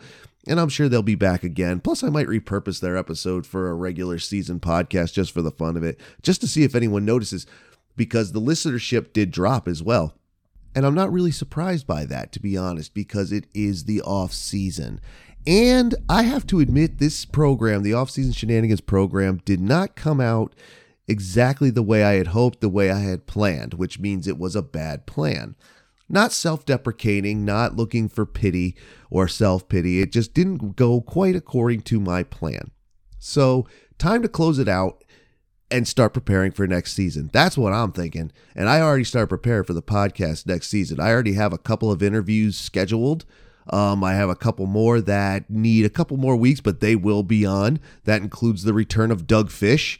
And 0.48 0.60
I'm 0.60 0.70
sure 0.70 0.90
they'll 0.90 1.04
be 1.04 1.16
back 1.16 1.44
again. 1.44 1.80
Plus, 1.80 2.04
I 2.04 2.10
might 2.10 2.28
repurpose 2.28 2.80
their 2.80 2.98
episode 2.98 3.46
for 3.46 3.70
a 3.70 3.76
regular 3.76 4.18
season 4.18 4.60
podcast 4.60 5.14
just 5.14 5.32
for 5.32 5.42
the 5.44 5.52
fun 5.52 5.78
of 5.78 5.84
it, 5.84 6.00
just 6.24 6.42
to 6.42 6.48
see 6.48 6.64
if 6.64 6.74
anyone 6.74 7.06
notices, 7.06 7.46
because 7.96 8.32
the 8.32 8.42
listenership 8.42 9.14
did 9.14 9.32
drop 9.32 9.68
as 9.68 9.84
well. 9.84 10.16
And 10.74 10.86
I'm 10.86 10.96
not 10.96 11.12
really 11.12 11.32
surprised 11.32 11.86
by 11.86 12.06
that, 12.06 12.32
to 12.34 12.40
be 12.40 12.58
honest, 12.58 12.94
because 12.94 13.32
it 13.32 13.48
is 13.54 13.84
the 13.84 14.02
off 14.02 14.34
season. 14.34 15.02
And 15.46 15.96
I 16.08 16.24
have 16.24 16.46
to 16.48 16.60
admit, 16.60 17.00
this 17.00 17.26
program, 17.26 17.82
the 17.82 17.94
off-season 17.94 18.34
shenanigans 18.34 18.82
program, 18.82 19.42
did 19.44 19.60
not 19.60 19.96
come 19.96 20.22
out 20.22 20.54
exactly 21.08 21.72
the 21.72 21.82
way 21.82 22.04
I 22.04 22.14
had 22.14 22.28
hoped, 22.28 22.62
the 22.62 22.70
way 22.70 22.92
I 22.92 23.00
had 23.00 23.26
planned, 23.26 23.74
which 23.74 24.00
means 24.00 24.28
it 24.28 24.38
was 24.38 24.56
a 24.56 24.62
bad 24.62 25.08
plan. 25.08 25.56
Not 26.08 26.32
self 26.32 26.66
deprecating, 26.66 27.44
not 27.44 27.76
looking 27.76 28.08
for 28.08 28.26
pity 28.26 28.76
or 29.10 29.28
self 29.28 29.68
pity. 29.68 30.02
It 30.02 30.12
just 30.12 30.34
didn't 30.34 30.76
go 30.76 31.02
quite 31.02 31.36
according 31.36 31.82
to 31.84 32.00
my 32.00 32.24
plan. 32.24 32.72
So, 33.18 33.66
time 33.98 34.22
to 34.22 34.28
close 34.28 34.60
it 34.60 34.68
out 34.68 35.04
and 35.72 35.88
start 35.88 36.14
preparing 36.14 36.52
for 36.52 36.68
next 36.68 36.94
season. 36.94 37.30
That's 37.34 37.58
what 37.58 37.74
I'm 37.74 37.92
thinking. 37.92 38.32
And 38.56 38.70
I 38.70 38.82
already 38.82 39.04
start 39.04 39.30
preparing 39.30 39.64
for 39.64 39.74
the 39.74 39.82
podcast 39.82 40.46
next 40.46 40.68
season. 40.68 41.00
I 41.00 41.12
already 41.12 41.34
have 41.34 41.54
a 41.54 41.58
couple 41.58 41.92
of 41.92 42.04
interviews 42.04 42.58
scheduled 42.58 43.26
um, 43.68 44.04
I 44.04 44.14
have 44.14 44.30
a 44.30 44.36
couple 44.36 44.66
more 44.66 45.02
that 45.02 45.50
need 45.50 45.86
a 45.86 45.90
couple 45.90 46.18
more 46.18 46.36
weeks, 46.36 46.62
but 46.62 46.80
they 46.80 46.96
will 46.96 47.24
be 47.24 47.46
on. 47.46 47.80
That 48.06 48.22
includes 48.22 48.64
the 48.64 48.74
return 48.74 49.12
of 49.12 49.28
Doug 49.28 49.52
Fish, 49.52 50.00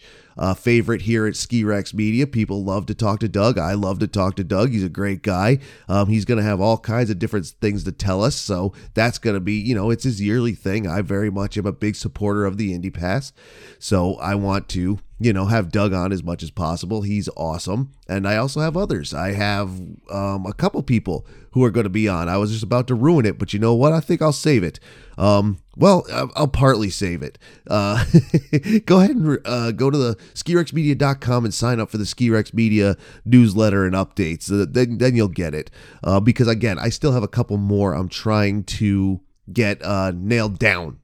favorite 0.58 1.04
here 1.04 1.28
at 1.28 1.36
Ski 1.36 1.64
Rex 1.64 1.94
Media. 1.94 2.26
People 2.26 2.64
love 2.64 2.86
to 2.88 2.96
talk 2.96 3.20
to 3.20 3.30
Doug. 3.30 3.58
I 3.58 3.74
love 3.74 4.00
to 4.00 4.08
talk 4.08 4.36
to 4.36 4.44
Doug. 4.44 4.72
He's 4.72 4.84
a 4.84 4.90
great 4.90 5.22
guy. 5.22 5.60
Um, 5.88 6.10
he's 6.10 6.26
going 6.26 6.40
to 6.40 6.44
have 6.44 6.60
all 6.60 6.78
kinds 6.78 7.10
of 7.10 7.20
different 7.20 7.46
things 7.62 7.84
to 7.84 7.92
tell 7.92 8.24
us. 8.24 8.36
So 8.36 8.74
that's 8.94 9.20
going 9.20 9.36
to 9.36 9.40
be, 9.40 9.54
you 9.54 9.76
know, 9.76 9.90
it's 9.90 10.04
his 10.04 10.22
yearly 10.22 10.54
thing. 10.54 10.88
I 10.88 11.02
very 11.02 11.30
much 11.30 11.58
am 11.58 11.66
a 11.66 11.72
big 11.72 11.96
supporter 11.96 12.46
of 12.46 12.58
the 12.58 12.74
Indy 12.74 12.90
Pass. 12.90 13.32
So 13.80 14.16
I 14.16 14.36
want 14.36 14.68
to 14.70 15.00
you 15.22 15.32
know, 15.34 15.46
have 15.46 15.72
Doug 15.72 15.94
on 15.94 16.12
as 16.12 16.24
much 16.24 16.42
as 16.42 16.50
possible. 16.50 17.04
He's 17.04 17.30
awesome. 17.38 17.92
And 18.10 18.28
I 18.28 18.38
also 18.38 18.60
have 18.60 18.76
others. 18.76 19.14
I 19.14 19.34
have 19.34 19.70
um, 20.10 20.48
a 20.48 20.54
couple 20.54 20.82
people 20.82 21.28
who 21.52 21.64
are 21.64 21.70
going 21.70 21.84
to 21.84 21.92
be 21.92 22.08
on. 22.08 22.28
I 22.28 22.38
was 22.38 22.50
just 22.52 22.64
about 22.64 22.88
to 22.88 22.96
ruin 22.96 23.28
it, 23.28 23.38
but 23.38 23.54
you 23.54 23.60
know 23.60 23.76
what? 23.76 23.94
I 23.94 24.00
think 24.00 24.24
I'll 24.24 24.34
save 24.34 24.64
it. 24.64 24.80
Um, 25.20 25.60
well, 25.78 26.08
I'll 26.12 26.48
partly 26.48 26.90
save 26.90 27.22
it. 27.22 27.38
Uh, 27.70 28.04
go 28.86 29.00
ahead 29.00 29.16
and 29.16 29.40
uh, 29.46 29.72
go 29.74 29.92
to 29.92 29.98
the 29.98 30.16
skirexmedia.com 30.34 31.46
and 31.46 31.54
sign 31.54 31.80
up 31.80 31.92
for 31.92 32.00
the 32.00 32.04
Skirex 32.06 32.52
Media 32.52 32.98
newsletter 33.24 33.86
and 33.86 33.94
updates. 33.94 34.52
Uh, 34.52 34.66
then, 34.68 34.98
then 34.98 35.16
you'll 35.16 35.28
get 35.28 35.54
it. 35.54 35.70
Uh, 36.04 36.20
because 36.20 36.48
again, 36.48 36.80
I 36.80 36.90
still 36.90 37.12
have 37.12 37.24
a 37.24 37.28
couple 37.28 37.58
more 37.58 37.94
I'm 37.94 38.10
trying 38.10 38.64
to 38.64 39.22
get 39.54 39.84
uh, 39.84 40.14
nailed 40.16 40.58
down 40.58 41.01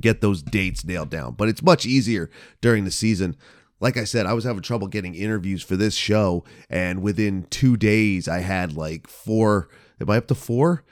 get 0.00 0.20
those 0.20 0.42
dates 0.42 0.84
nailed 0.84 1.10
down. 1.10 1.34
But 1.34 1.48
it's 1.48 1.62
much 1.62 1.86
easier 1.86 2.30
during 2.60 2.84
the 2.84 2.90
season. 2.90 3.36
Like 3.80 3.96
I 3.96 4.04
said, 4.04 4.26
I 4.26 4.32
was 4.32 4.44
having 4.44 4.62
trouble 4.62 4.88
getting 4.88 5.14
interviews 5.14 5.62
for 5.62 5.76
this 5.76 5.94
show, 5.94 6.44
and 6.68 7.00
within 7.00 7.46
two 7.48 7.76
days, 7.76 8.26
I 8.26 8.40
had 8.40 8.76
like 8.76 9.06
four. 9.06 9.68
Am 10.00 10.10
I 10.10 10.16
up 10.16 10.26
to 10.28 10.34
four? 10.34 10.84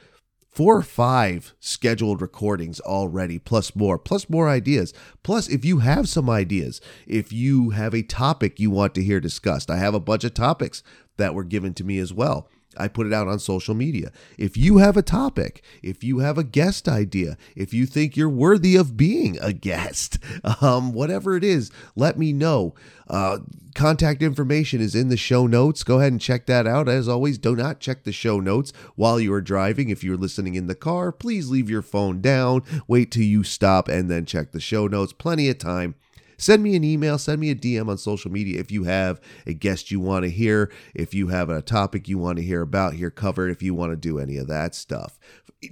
Four 0.48 0.78
or 0.78 0.82
five 0.82 1.54
scheduled 1.60 2.22
recordings 2.22 2.80
already, 2.80 3.38
plus 3.38 3.76
more, 3.76 3.98
plus 3.98 4.30
more 4.30 4.48
ideas. 4.48 4.94
Plus, 5.22 5.48
if 5.48 5.66
you 5.66 5.80
have 5.80 6.08
some 6.08 6.30
ideas, 6.30 6.80
if 7.06 7.30
you 7.30 7.70
have 7.70 7.94
a 7.94 8.02
topic 8.02 8.58
you 8.58 8.70
want 8.70 8.94
to 8.94 9.02
hear 9.02 9.20
discussed, 9.20 9.70
I 9.70 9.76
have 9.76 9.92
a 9.92 10.00
bunch 10.00 10.24
of 10.24 10.32
topics 10.32 10.82
that 11.18 11.34
were 11.34 11.44
given 11.44 11.74
to 11.74 11.84
me 11.84 11.98
as 11.98 12.12
well. 12.14 12.48
I 12.78 12.88
put 12.88 13.06
it 13.06 13.12
out 13.12 13.28
on 13.28 13.38
social 13.38 13.74
media. 13.74 14.12
If 14.38 14.56
you 14.56 14.78
have 14.78 14.96
a 14.96 15.02
topic, 15.02 15.62
if 15.82 16.04
you 16.04 16.18
have 16.20 16.38
a 16.38 16.44
guest 16.44 16.88
idea, 16.88 17.36
if 17.54 17.72
you 17.72 17.86
think 17.86 18.16
you're 18.16 18.28
worthy 18.28 18.76
of 18.76 18.96
being 18.96 19.38
a 19.40 19.52
guest, 19.52 20.18
um, 20.60 20.92
whatever 20.92 21.36
it 21.36 21.44
is, 21.44 21.70
let 21.94 22.18
me 22.18 22.32
know. 22.32 22.74
Uh, 23.08 23.38
contact 23.74 24.22
information 24.22 24.80
is 24.80 24.94
in 24.94 25.08
the 25.08 25.16
show 25.16 25.46
notes. 25.46 25.84
Go 25.84 25.98
ahead 26.00 26.12
and 26.12 26.20
check 26.20 26.46
that 26.46 26.66
out. 26.66 26.88
As 26.88 27.08
always, 27.08 27.38
do 27.38 27.54
not 27.54 27.80
check 27.80 28.04
the 28.04 28.12
show 28.12 28.40
notes 28.40 28.72
while 28.96 29.20
you 29.20 29.32
are 29.32 29.40
driving. 29.40 29.90
If 29.90 30.02
you're 30.02 30.16
listening 30.16 30.54
in 30.54 30.66
the 30.66 30.74
car, 30.74 31.12
please 31.12 31.50
leave 31.50 31.70
your 31.70 31.82
phone 31.82 32.20
down, 32.20 32.62
wait 32.88 33.10
till 33.12 33.22
you 33.22 33.44
stop, 33.44 33.88
and 33.88 34.10
then 34.10 34.26
check 34.26 34.52
the 34.52 34.60
show 34.60 34.86
notes. 34.86 35.12
Plenty 35.12 35.48
of 35.48 35.58
time 35.58 35.94
Send 36.38 36.62
me 36.62 36.76
an 36.76 36.84
email, 36.84 37.18
send 37.18 37.40
me 37.40 37.50
a 37.50 37.54
DM 37.54 37.88
on 37.88 37.98
social 37.98 38.30
media 38.30 38.60
if 38.60 38.70
you 38.70 38.84
have 38.84 39.20
a 39.46 39.52
guest 39.52 39.90
you 39.90 40.00
want 40.00 40.24
to 40.24 40.30
hear, 40.30 40.70
if 40.94 41.14
you 41.14 41.28
have 41.28 41.48
a 41.48 41.62
topic 41.62 42.08
you 42.08 42.18
want 42.18 42.38
to 42.38 42.44
hear 42.44 42.62
about 42.62 42.94
here 42.94 43.10
covered, 43.10 43.50
if 43.50 43.62
you 43.62 43.74
want 43.74 43.92
to 43.92 43.96
do 43.96 44.18
any 44.18 44.36
of 44.36 44.48
that 44.48 44.74
stuff 44.74 45.18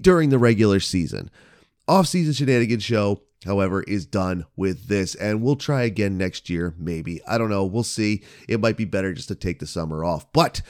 during 0.00 0.30
the 0.30 0.38
regular 0.38 0.80
season. 0.80 1.30
off-season 1.86 2.32
shenanigans 2.32 2.82
show 2.82 3.20
however, 3.44 3.82
is 3.82 4.06
done 4.06 4.46
with 4.56 4.88
this. 4.88 5.14
And 5.14 5.42
we'll 5.42 5.56
try 5.56 5.82
again 5.82 6.18
next 6.18 6.50
year, 6.50 6.74
maybe. 6.78 7.20
I 7.26 7.38
don't 7.38 7.50
know. 7.50 7.64
We'll 7.64 7.82
see. 7.82 8.22
It 8.48 8.60
might 8.60 8.76
be 8.76 8.84
better 8.84 9.12
just 9.12 9.28
to 9.28 9.34
take 9.34 9.58
the 9.58 9.66
summer 9.66 10.04
off. 10.04 10.30
But 10.32 10.62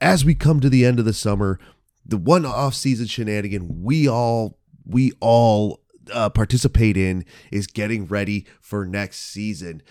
as 0.00 0.24
we 0.24 0.34
come 0.34 0.60
to 0.60 0.68
the 0.68 0.84
end 0.84 0.98
of 0.98 1.04
the 1.04 1.12
summer, 1.12 1.58
the 2.04 2.18
one 2.18 2.46
off-season 2.46 3.06
shenanigan 3.06 3.82
we 3.82 4.08
all 4.08 4.58
we 4.84 5.12
all 5.20 5.80
uh, 6.12 6.30
participate 6.30 6.96
in 6.96 7.24
is 7.50 7.66
getting 7.66 8.06
ready 8.06 8.46
for 8.60 8.86
next 8.86 9.18
season 9.18 9.82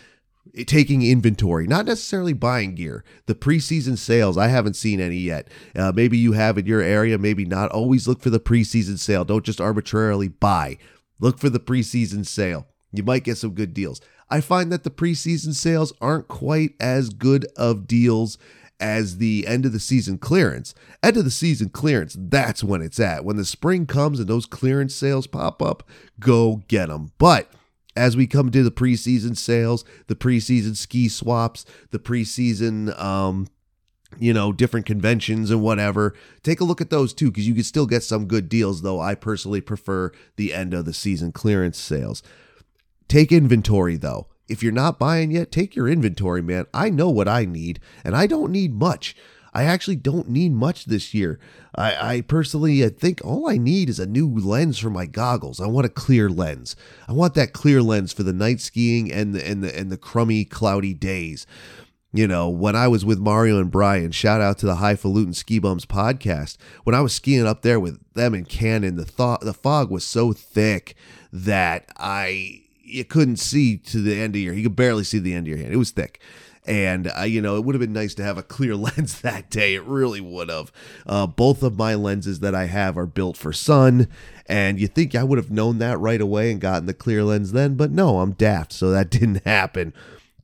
taking 0.65 1.01
inventory, 1.01 1.67
not 1.67 1.85
necessarily 1.85 2.33
buying 2.33 2.75
gear. 2.75 3.03
The 3.25 3.35
preseason 3.35 3.97
sales, 3.97 4.37
I 4.37 4.47
haven't 4.47 4.75
seen 4.75 4.99
any 4.99 5.17
yet. 5.17 5.47
Uh, 5.75 5.91
maybe 5.93 6.17
you 6.17 6.33
have 6.33 6.57
in 6.57 6.65
your 6.65 6.81
area, 6.81 7.17
maybe 7.17 7.45
not. 7.45 7.71
Always 7.71 8.07
look 8.07 8.21
for 8.21 8.29
the 8.29 8.39
preseason 8.39 8.99
sale. 8.99 9.25
Don't 9.25 9.45
just 9.45 9.59
arbitrarily 9.59 10.27
buy. 10.27 10.77
Look 11.19 11.39
for 11.39 11.49
the 11.49 11.59
preseason 11.59 12.25
sale. 12.25 12.67
You 12.91 13.03
might 13.03 13.23
get 13.23 13.37
some 13.37 13.53
good 13.53 13.73
deals. 13.73 14.01
I 14.29 14.41
find 14.41 14.71
that 14.71 14.83
the 14.83 14.89
preseason 14.89 15.53
sales 15.53 15.93
aren't 16.01 16.27
quite 16.27 16.73
as 16.79 17.09
good 17.09 17.45
of 17.57 17.87
deals 17.87 18.37
as 18.79 19.17
the 19.17 19.45
end 19.47 19.65
of 19.65 19.71
the 19.71 19.79
season 19.79 20.17
clearance. 20.17 20.75
End 21.01 21.17
of 21.17 21.23
the 21.23 21.31
season 21.31 21.69
clearance, 21.69 22.15
that's 22.19 22.63
when 22.63 22.81
it's 22.81 22.99
at. 22.99 23.25
When 23.25 23.37
the 23.37 23.45
spring 23.45 23.85
comes 23.85 24.19
and 24.19 24.27
those 24.27 24.45
clearance 24.45 24.93
sales 24.93 25.27
pop 25.27 25.61
up, 25.61 25.87
go 26.19 26.63
get 26.67 26.89
them. 26.89 27.11
But 27.17 27.49
as 27.95 28.17
we 28.17 28.27
come 28.27 28.51
to 28.51 28.63
the 28.63 28.71
preseason 28.71 29.37
sales, 29.37 29.85
the 30.07 30.15
preseason 30.15 30.75
ski 30.75 31.07
swaps, 31.07 31.65
the 31.91 31.99
preseason 31.99 32.99
um, 33.01 33.47
you 34.19 34.33
know, 34.33 34.51
different 34.51 34.85
conventions 34.85 35.51
and 35.51 35.61
whatever. 35.61 36.13
Take 36.43 36.59
a 36.59 36.63
look 36.63 36.81
at 36.81 36.89
those 36.89 37.13
too, 37.13 37.31
because 37.31 37.47
you 37.47 37.53
can 37.53 37.63
still 37.63 37.85
get 37.85 38.03
some 38.03 38.27
good 38.27 38.49
deals, 38.49 38.81
though 38.81 38.99
I 38.99 39.15
personally 39.15 39.61
prefer 39.61 40.11
the 40.35 40.53
end 40.53 40.73
of 40.73 40.85
the 40.85 40.93
season 40.93 41.31
clearance 41.31 41.77
sales. 41.77 42.23
Take 43.07 43.31
inventory, 43.31 43.97
though. 43.97 44.27
If 44.47 44.61
you're 44.61 44.71
not 44.71 44.99
buying 44.99 45.31
yet, 45.31 45.51
take 45.51 45.75
your 45.75 45.87
inventory, 45.87 46.41
man. 46.41 46.65
I 46.73 46.89
know 46.89 47.09
what 47.09 47.27
I 47.27 47.45
need, 47.45 47.79
and 48.03 48.15
I 48.15 48.27
don't 48.27 48.51
need 48.51 48.73
much. 48.73 49.15
I 49.55 49.63
actually 49.63 49.95
don't 49.95 50.27
need 50.27 50.51
much 50.51 50.83
this 50.83 51.13
year. 51.13 51.39
I, 51.73 52.15
I 52.15 52.21
personally 52.21 52.83
I 52.83 52.89
think 52.89 53.21
all 53.23 53.49
I 53.49 53.57
need 53.57 53.89
is 53.89 53.99
a 53.99 54.05
new 54.05 54.27
lens 54.27 54.77
for 54.77 54.89
my 54.89 55.05
goggles. 55.05 55.61
I 55.61 55.67
want 55.67 55.85
a 55.85 55.89
clear 55.89 56.29
lens. 56.29 56.75
I 57.07 57.13
want 57.13 57.35
that 57.35 57.53
clear 57.53 57.81
lens 57.81 58.11
for 58.11 58.23
the 58.23 58.33
night 58.33 58.59
skiing 58.59 59.09
and 59.09 59.33
the 59.33 59.47
and 59.47 59.63
the 59.63 59.77
and 59.77 59.89
the 59.89 59.97
crummy, 59.97 60.43
cloudy 60.43 60.93
days. 60.93 61.47
You 62.11 62.27
know, 62.27 62.49
when 62.49 62.75
I 62.75 62.89
was 62.89 63.05
with 63.05 63.19
Mario 63.19 63.59
and 63.59 63.71
Brian, 63.71 64.11
shout 64.11 64.41
out 64.41 64.57
to 64.59 64.65
the 64.65 64.75
Highfalutin 64.75 65.33
Ski 65.33 65.59
Bums 65.59 65.85
podcast. 65.85 66.57
When 66.83 66.95
I 66.95 67.01
was 67.01 67.13
skiing 67.13 67.47
up 67.47 67.61
there 67.61 67.79
with 67.79 67.99
them 68.13 68.33
in 68.33 68.43
Cannon, 68.43 68.97
the 68.97 69.05
th- 69.05 69.39
the 69.41 69.53
fog 69.53 69.89
was 69.89 70.03
so 70.05 70.33
thick 70.33 70.95
that 71.31 71.89
I 71.97 72.64
you 72.85 73.05
couldn't 73.05 73.37
see 73.37 73.77
to 73.77 74.01
the 74.01 74.19
end 74.19 74.35
of 74.35 74.41
your. 74.41 74.53
You 74.53 74.63
could 74.63 74.75
barely 74.75 75.03
see 75.03 75.19
the 75.19 75.33
end 75.33 75.47
of 75.47 75.49
your 75.49 75.57
hand. 75.57 75.73
It 75.73 75.77
was 75.77 75.91
thick. 75.91 76.19
And, 76.67 77.11
uh, 77.15 77.21
you 77.23 77.41
know, 77.41 77.57
it 77.57 77.63
would 77.63 77.75
have 77.75 77.79
been 77.79 77.93
nice 77.93 78.15
to 78.15 78.23
have 78.23 78.37
a 78.37 78.43
clear 78.43 78.75
lens 78.75 79.21
that 79.21 79.49
day. 79.49 79.75
It 79.75 79.83
really 79.83 80.21
would 80.21 80.49
have. 80.49 80.71
Uh, 81.05 81.27
both 81.27 81.61
of 81.61 81.77
my 81.77 81.93
lenses 81.95 82.39
that 82.39 82.55
I 82.55 82.65
have 82.65 82.97
are 82.97 83.05
built 83.05 83.37
for 83.37 83.53
sun. 83.53 84.07
And 84.47 84.79
you 84.79 84.87
think 84.87 85.13
I 85.13 85.23
would 85.23 85.37
have 85.37 85.51
known 85.51 85.77
that 85.79 85.99
right 85.99 86.21
away 86.21 86.51
and 86.51 86.61
gotten 86.61 86.85
the 86.85 86.93
clear 86.93 87.23
lens 87.23 87.51
then, 87.51 87.75
but 87.75 87.91
no, 87.91 88.19
I'm 88.19 88.31
daft. 88.31 88.73
So 88.73 88.89
that 88.91 89.09
didn't 89.11 89.45
happen 89.45 89.93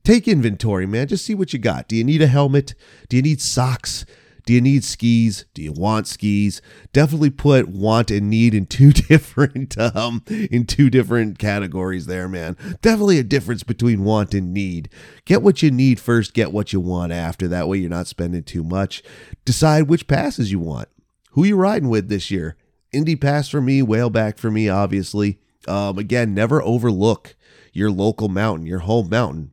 take 0.04 0.28
inventory, 0.28 0.86
man. 0.86 1.06
Just 1.08 1.24
see 1.24 1.34
what 1.34 1.52
you 1.52 1.58
got. 1.58 1.88
Do 1.88 1.96
you 1.96 2.04
need 2.04 2.22
a 2.22 2.26
helmet? 2.26 2.74
Do 3.08 3.16
you 3.16 3.22
need 3.22 3.40
socks? 3.40 4.04
Do 4.44 4.52
you 4.52 4.60
need 4.60 4.84
skis? 4.84 5.44
Do 5.54 5.62
you 5.62 5.72
want 5.72 6.06
skis? 6.06 6.60
Definitely 6.92 7.30
put 7.30 7.68
want 7.68 8.10
and 8.10 8.28
need 8.28 8.54
in 8.54 8.66
two 8.66 8.92
different 8.92 9.78
um 9.78 10.22
in 10.28 10.66
two 10.66 10.90
different 10.90 11.38
categories 11.38 12.06
there, 12.06 12.28
man. 12.28 12.56
Definitely 12.80 13.18
a 13.18 13.24
difference 13.24 13.62
between 13.62 14.04
want 14.04 14.34
and 14.34 14.52
need. 14.52 14.88
Get 15.24 15.42
what 15.42 15.62
you 15.62 15.70
need 15.70 16.00
first, 16.00 16.34
get 16.34 16.52
what 16.52 16.72
you 16.72 16.80
want 16.80 17.12
after. 17.12 17.46
That 17.46 17.68
way 17.68 17.78
you're 17.78 17.90
not 17.90 18.06
spending 18.06 18.42
too 18.42 18.64
much. 18.64 19.02
Decide 19.44 19.88
which 19.88 20.06
passes 20.08 20.50
you 20.50 20.58
want. 20.58 20.88
Who 21.30 21.44
you 21.44 21.56
riding 21.56 21.88
with 21.88 22.08
this 22.08 22.30
year? 22.30 22.56
Indy 22.92 23.16
Pass 23.16 23.48
for 23.48 23.62
me, 23.62 23.80
Whaleback 23.80 24.38
for 24.38 24.50
me, 24.50 24.68
obviously. 24.68 25.38
Um, 25.66 25.96
again, 25.96 26.34
never 26.34 26.62
overlook 26.62 27.36
your 27.72 27.90
local 27.90 28.28
mountain, 28.28 28.66
your 28.66 28.80
home 28.80 29.08
mountain 29.08 29.51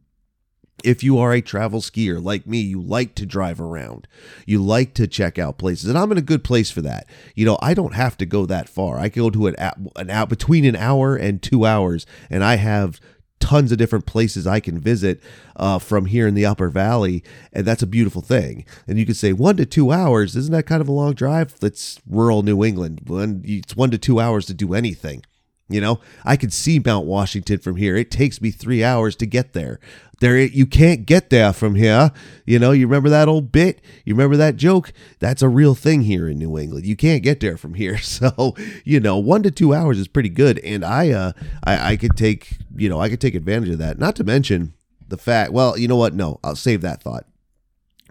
if 0.84 1.04
you 1.04 1.18
are 1.18 1.34
a 1.34 1.42
travel 1.42 1.82
skier 1.82 2.24
like 2.24 2.48
me, 2.48 2.60
you 2.60 2.82
like 2.82 3.16
to 3.16 3.26
drive 3.26 3.60
around. 3.60 4.08
You 4.46 4.64
like 4.64 4.94
to 4.96 5.08
check 5.08 5.38
out 5.38 5.58
places. 5.58 5.90
And 5.90 5.98
I'm 5.98 6.12
in 6.12 6.18
a 6.18 6.22
good 6.22 6.44
place 6.44 6.72
for 6.72 6.82
that. 6.82 7.08
You 7.36 7.46
know, 7.46 7.58
I 7.62 7.74
don't 7.74 7.94
have 7.94 8.18
to 8.18 8.26
go 8.26 8.46
that 8.46 8.70
far. 8.70 9.00
I 9.00 9.10
can 9.10 9.24
go 9.24 9.30
to 9.30 9.48
an, 9.48 9.56
an 9.96 10.10
out 10.10 10.30
between 10.30 10.66
an 10.66 10.76
hour 10.76 11.16
and 11.16 11.42
two 11.42 11.66
hours, 11.66 12.06
and 12.30 12.44
I 12.44 12.56
have 12.56 13.00
tons 13.40 13.72
of 13.72 13.78
different 13.78 14.06
places 14.06 14.46
I 14.46 14.60
can 14.60 14.78
visit 14.78 15.22
uh, 15.56 15.80
from 15.80 16.06
here 16.06 16.28
in 16.28 16.36
the 16.36 16.46
Upper 16.46 16.70
Valley, 16.70 17.24
and 17.54 17.66
that's 17.66 17.82
a 17.82 17.88
beautiful 17.88 18.22
thing. 18.22 18.66
And 18.88 19.00
you 19.00 19.06
could 19.06 19.16
say 19.16 19.34
one 19.34 19.58
to 19.58 19.66
two 19.66 19.92
hours, 19.92 20.36
isn't 20.36 20.52
that 20.52 20.66
kind 20.66 20.82
of 20.82 20.90
a 20.90 20.94
long 20.94 21.14
drive? 21.14 21.60
That's 21.60 22.00
rural 22.08 22.44
New 22.44 22.64
England. 22.64 23.02
It's 23.46 23.76
one 23.76 23.92
to 23.92 23.98
two 23.98 24.20
hours 24.20 24.46
to 24.48 24.54
do 24.54 24.74
anything. 24.74 25.24
You 25.70 25.82
know, 25.82 26.00
I 26.26 26.36
could 26.36 26.52
see 26.52 26.80
Mount 26.80 27.06
Washington 27.06 27.60
from 27.60 27.76
here. 27.76 27.96
It 27.96 28.10
takes 28.10 28.42
me 28.42 28.50
three 28.50 28.84
hours 28.84 29.16
to 29.18 29.28
get 29.28 29.54
there. 29.54 29.80
There, 30.20 30.38
you 30.38 30.66
can't 30.66 31.06
get 31.06 31.30
there 31.30 31.54
from 31.54 31.76
here. 31.76 32.12
You 32.46 32.60
know, 32.60 32.72
you 32.72 32.88
remember 32.88 33.10
that 33.10 33.30
old 33.30 33.52
bit? 33.52 33.80
You 34.04 34.14
remember 34.16 34.36
that 34.38 34.58
joke? 34.58 34.92
That's 35.20 35.42
a 35.42 35.48
real 35.48 35.76
thing 35.76 36.02
here 36.02 36.28
in 36.28 36.40
New 36.40 36.58
England. 36.58 36.86
You 36.86 36.96
can't 36.96 37.24
get 37.24 37.40
there 37.40 37.56
from 37.56 37.76
here. 37.76 37.98
So, 38.10 38.56
you 38.84 39.00
know, 39.00 39.18
one 39.18 39.44
to 39.44 39.52
two 39.52 39.74
hours 39.74 39.98
is 39.98 40.08
pretty 40.10 40.30
good. 40.30 40.60
And 40.60 40.84
I, 40.84 41.12
uh, 41.12 41.32
I, 41.64 41.92
I 41.92 41.96
could 41.96 42.18
take, 42.18 42.58
you 42.76 42.90
know, 42.90 43.00
I 43.00 43.08
could 43.08 43.22
take 43.22 43.36
advantage 43.36 43.70
of 43.70 43.78
that. 43.78 43.98
Not 43.98 44.16
to 44.18 44.26
mention 44.26 44.74
the 45.08 45.18
fact. 45.18 45.54
Well, 45.54 45.78
you 45.78 45.88
know 45.88 45.96
what? 45.96 46.14
No, 46.14 46.40
I'll 46.44 46.56
save 46.56 46.82
that 46.82 47.02
thought. 47.02 47.26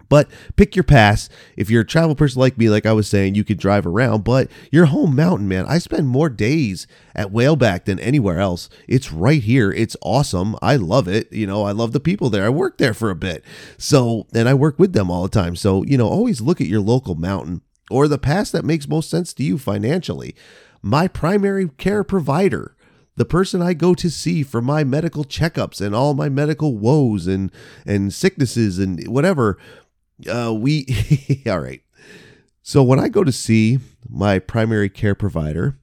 But 0.09 0.27
pick 0.55 0.75
your 0.75 0.83
pass. 0.83 1.29
If 1.55 1.69
you're 1.69 1.83
a 1.83 1.87
travel 1.87 2.15
person 2.15 2.39
like 2.41 2.57
me, 2.57 2.69
like 2.69 2.85
I 2.85 2.93
was 2.93 3.07
saying, 3.07 3.35
you 3.35 3.43
could 3.43 3.59
drive 3.59 3.85
around, 3.85 4.23
but 4.23 4.49
your 4.71 4.87
home 4.87 5.15
mountain, 5.15 5.47
man. 5.47 5.65
I 5.67 5.77
spend 5.77 6.07
more 6.07 6.29
days 6.29 6.87
at 7.15 7.31
Whaleback 7.31 7.85
than 7.85 7.99
anywhere 7.99 8.39
else. 8.39 8.69
It's 8.87 9.13
right 9.13 9.41
here. 9.41 9.71
It's 9.71 9.95
awesome. 10.01 10.55
I 10.61 10.75
love 10.75 11.07
it. 11.07 11.31
You 11.31 11.45
know, 11.45 11.63
I 11.63 11.71
love 11.71 11.91
the 11.91 11.99
people 11.99 12.29
there. 12.29 12.45
I 12.45 12.49
worked 12.49 12.79
there 12.79 12.95
for 12.95 13.11
a 13.11 13.15
bit. 13.15 13.45
So, 13.77 14.25
and 14.33 14.49
I 14.49 14.55
work 14.55 14.79
with 14.79 14.93
them 14.93 15.11
all 15.11 15.23
the 15.23 15.29
time. 15.29 15.55
So, 15.55 15.83
you 15.83 15.97
know, 15.97 16.07
always 16.07 16.41
look 16.41 16.59
at 16.59 16.67
your 16.67 16.81
local 16.81 17.15
mountain 17.15 17.61
or 17.91 18.07
the 18.07 18.17
pass 18.17 18.49
that 18.51 18.65
makes 18.65 18.87
most 18.87 19.09
sense 19.09 19.33
to 19.33 19.43
you 19.43 19.57
financially. 19.57 20.35
My 20.81 21.07
primary 21.07 21.69
care 21.77 22.03
provider 22.03 22.75
the 23.19 23.25
person 23.25 23.61
I 23.61 23.73
go 23.73 23.93
to 23.95 24.09
see 24.09 24.43
for 24.43 24.61
my 24.61 24.85
medical 24.85 25.25
checkups 25.25 25.85
and 25.85 25.93
all 25.93 26.13
my 26.13 26.29
medical 26.29 26.77
woes 26.77 27.27
and 27.27 27.51
and 27.85 28.13
sicknesses 28.13 28.79
and 28.79 29.05
whatever 29.09 29.57
uh, 30.27 30.53
we 30.53 30.85
all 31.47 31.59
right. 31.59 31.81
So 32.61 32.83
when 32.83 32.99
I 32.99 33.09
go 33.09 33.23
to 33.23 33.31
see 33.31 33.79
my 34.07 34.39
primary 34.39 34.89
care 34.89 35.15
provider, 35.15 35.79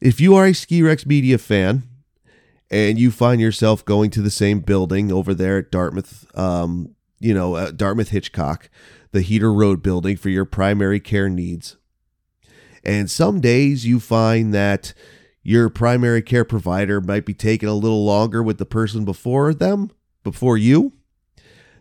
if 0.00 0.20
you 0.20 0.34
are 0.36 0.46
a 0.46 0.54
Ski 0.54 0.82
Rex 0.82 1.06
Media 1.06 1.38
fan 1.38 1.82
and 2.70 2.98
you 2.98 3.10
find 3.10 3.40
yourself 3.40 3.84
going 3.84 4.10
to 4.10 4.22
the 4.22 4.30
same 4.30 4.60
building 4.60 5.10
over 5.10 5.34
there 5.34 5.58
at 5.58 5.70
Dartmouth, 5.70 6.26
um, 6.36 6.94
you 7.18 7.34
know, 7.34 7.54
uh, 7.54 7.70
Dartmouth 7.70 8.10
Hitchcock, 8.10 8.68
the 9.12 9.22
Heater 9.22 9.52
Road 9.52 9.82
building 9.82 10.16
for 10.16 10.28
your 10.28 10.44
primary 10.44 11.00
care 11.00 11.28
needs, 11.28 11.76
and 12.84 13.10
some 13.10 13.40
days 13.40 13.86
you 13.86 13.98
find 13.98 14.52
that 14.52 14.92
your 15.42 15.68
primary 15.68 16.22
care 16.22 16.44
provider 16.44 17.00
might 17.00 17.24
be 17.26 17.34
taking 17.34 17.68
a 17.68 17.74
little 17.74 18.04
longer 18.04 18.42
with 18.42 18.58
the 18.58 18.66
person 18.66 19.04
before 19.04 19.52
them, 19.54 19.90
before 20.22 20.56
you 20.56 20.92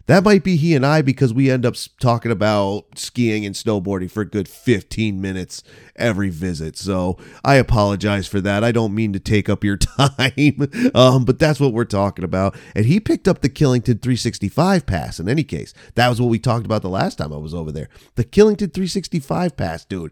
that 0.08 0.24
might 0.24 0.44
be 0.44 0.58
he 0.58 0.76
and 0.76 0.86
I 0.86 1.02
because 1.02 1.34
we 1.34 1.50
end 1.50 1.66
up 1.66 1.76
talking 2.00 2.32
about 2.32 2.98
skiing 2.98 3.46
and 3.46 3.56
snowboarding 3.56 4.12
for 4.12 4.22
a 4.22 4.30
good 4.30 4.50
15 4.50 5.22
minutes 5.22 5.64
every 5.96 6.30
visit. 6.30 6.78
So 6.78 7.18
I 7.46 7.56
apologize 7.56 8.28
for 8.28 8.42
that. 8.42 8.66
I 8.66 8.74
don't 8.74 8.94
mean 8.94 9.14
to 9.14 9.20
take 9.20 9.48
up 9.48 9.64
your 9.64 9.78
time, 9.98 10.68
um, 10.94 11.24
but 11.24 11.40
that's 11.40 11.60
what 11.60 11.72
we're 11.72 11.86
talking 11.86 12.26
about. 12.26 12.56
And 12.76 12.86
he 12.86 13.00
picked 13.00 13.30
up 13.30 13.42
the 13.42 13.50
Killington 13.50 14.02
365 14.02 14.86
pass 14.86 15.20
in 15.20 15.30
any 15.30 15.44
case. 15.44 15.74
That 15.96 16.10
was 16.10 16.20
what 16.20 16.30
we 16.30 16.40
talked 16.40 16.66
about 16.66 16.82
the 16.82 16.90
last 16.90 17.18
time 17.18 17.32
I 17.32 17.38
was 17.38 17.54
over 17.54 17.72
there. 17.72 17.88
The 18.16 18.26
Killington 18.26 18.74
365 18.74 19.56
pass, 19.56 19.86
dude. 19.86 20.12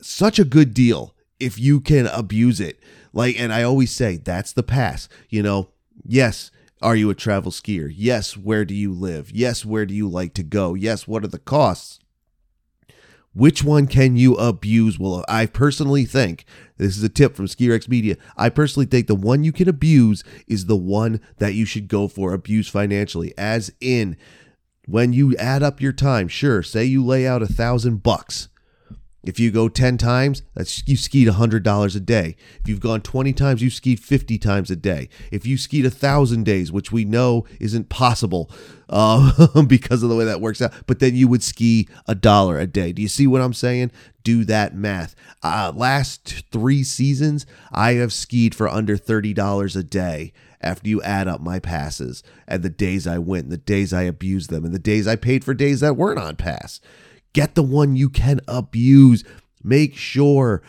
Such 0.00 0.40
a 0.40 0.44
good 0.44 0.74
deal 0.74 1.14
if 1.38 1.58
you 1.60 1.80
can 1.80 2.06
abuse 2.08 2.60
it. 2.60 2.80
Like, 3.12 3.38
and 3.38 3.52
I 3.52 3.62
always 3.62 3.92
say 3.92 4.16
that's 4.16 4.52
the 4.52 4.62
pass. 4.64 5.08
You 5.28 5.44
know, 5.44 5.68
yes 6.04 6.50
are 6.82 6.96
you 6.96 7.10
a 7.10 7.14
travel 7.14 7.50
skier? 7.50 7.90
Yes, 7.94 8.36
where 8.36 8.64
do 8.64 8.74
you 8.74 8.92
live? 8.92 9.30
Yes, 9.32 9.64
where 9.64 9.86
do 9.86 9.94
you 9.94 10.08
like 10.08 10.34
to 10.34 10.42
go? 10.42 10.74
Yes, 10.74 11.08
what 11.08 11.24
are 11.24 11.28
the 11.28 11.38
costs? 11.38 12.00
Which 13.32 13.62
one 13.62 13.86
can 13.86 14.16
you 14.16 14.34
abuse? 14.36 14.98
Well, 14.98 15.22
I 15.28 15.44
personally 15.44 16.06
think 16.06 16.46
this 16.78 16.96
is 16.96 17.02
a 17.02 17.08
tip 17.10 17.34
from 17.34 17.48
Ski 17.48 17.70
Rex 17.70 17.86
Media. 17.86 18.16
I 18.36 18.48
personally 18.48 18.86
think 18.86 19.06
the 19.06 19.14
one 19.14 19.44
you 19.44 19.52
can 19.52 19.68
abuse 19.68 20.24
is 20.46 20.66
the 20.66 20.76
one 20.76 21.20
that 21.36 21.52
you 21.52 21.66
should 21.66 21.88
go 21.88 22.08
for 22.08 22.32
abuse 22.32 22.68
financially, 22.68 23.34
as 23.36 23.70
in 23.78 24.16
when 24.86 25.12
you 25.12 25.36
add 25.36 25.62
up 25.62 25.82
your 25.82 25.92
time. 25.92 26.28
Sure, 26.28 26.62
say 26.62 26.84
you 26.84 27.04
lay 27.04 27.26
out 27.26 27.42
a 27.42 27.46
thousand 27.46 28.02
bucks 28.02 28.48
If 29.26 29.40
you 29.40 29.50
go 29.50 29.68
10 29.68 29.98
times, 29.98 30.42
that's 30.54 30.86
you 30.86 30.96
skied 30.96 31.26
$100 31.26 31.96
a 31.96 32.00
day. 32.00 32.36
If 32.60 32.68
you've 32.68 32.80
gone 32.80 33.00
20 33.00 33.32
times, 33.32 33.60
you've 33.60 33.72
skied 33.72 33.98
50 33.98 34.38
times 34.38 34.70
a 34.70 34.76
day. 34.76 35.08
If 35.32 35.44
you 35.44 35.58
skied 35.58 35.84
a 35.84 35.88
1,000 35.88 36.44
days, 36.44 36.70
which 36.70 36.92
we 36.92 37.04
know 37.04 37.44
isn't 37.58 37.88
possible 37.88 38.48
uh, 38.88 39.62
because 39.66 40.04
of 40.04 40.08
the 40.08 40.16
way 40.16 40.24
that 40.24 40.40
works 40.40 40.62
out, 40.62 40.72
but 40.86 41.00
then 41.00 41.16
you 41.16 41.26
would 41.26 41.42
ski 41.42 41.88
a 42.06 42.14
dollar 42.14 42.58
a 42.58 42.68
day. 42.68 42.92
Do 42.92 43.02
you 43.02 43.08
see 43.08 43.26
what 43.26 43.40
I'm 43.40 43.52
saying? 43.52 43.90
Do 44.22 44.44
that 44.44 44.74
math. 44.74 45.16
Uh, 45.42 45.72
last 45.74 46.44
three 46.52 46.84
seasons, 46.84 47.46
I 47.72 47.94
have 47.94 48.12
skied 48.12 48.54
for 48.54 48.68
under 48.68 48.96
$30 48.96 49.76
a 49.76 49.82
day 49.82 50.32
after 50.60 50.88
you 50.88 51.02
add 51.02 51.28
up 51.28 51.40
my 51.40 51.58
passes 51.58 52.22
and 52.46 52.62
the 52.62 52.70
days 52.70 53.06
I 53.06 53.18
went, 53.18 53.44
and 53.44 53.52
the 53.52 53.58
days 53.58 53.92
I 53.92 54.02
abused 54.02 54.50
them, 54.50 54.64
and 54.64 54.74
the 54.74 54.78
days 54.78 55.06
I 55.06 55.16
paid 55.16 55.44
for 55.44 55.54
days 55.54 55.80
that 55.80 55.96
weren't 55.96 56.18
on 56.18 56.36
pass. 56.36 56.80
Get 57.36 57.54
the 57.54 57.62
one 57.62 57.96
you 57.96 58.08
can 58.08 58.40
abuse. 58.48 59.22
Make 59.62 59.94
sure 59.94 60.62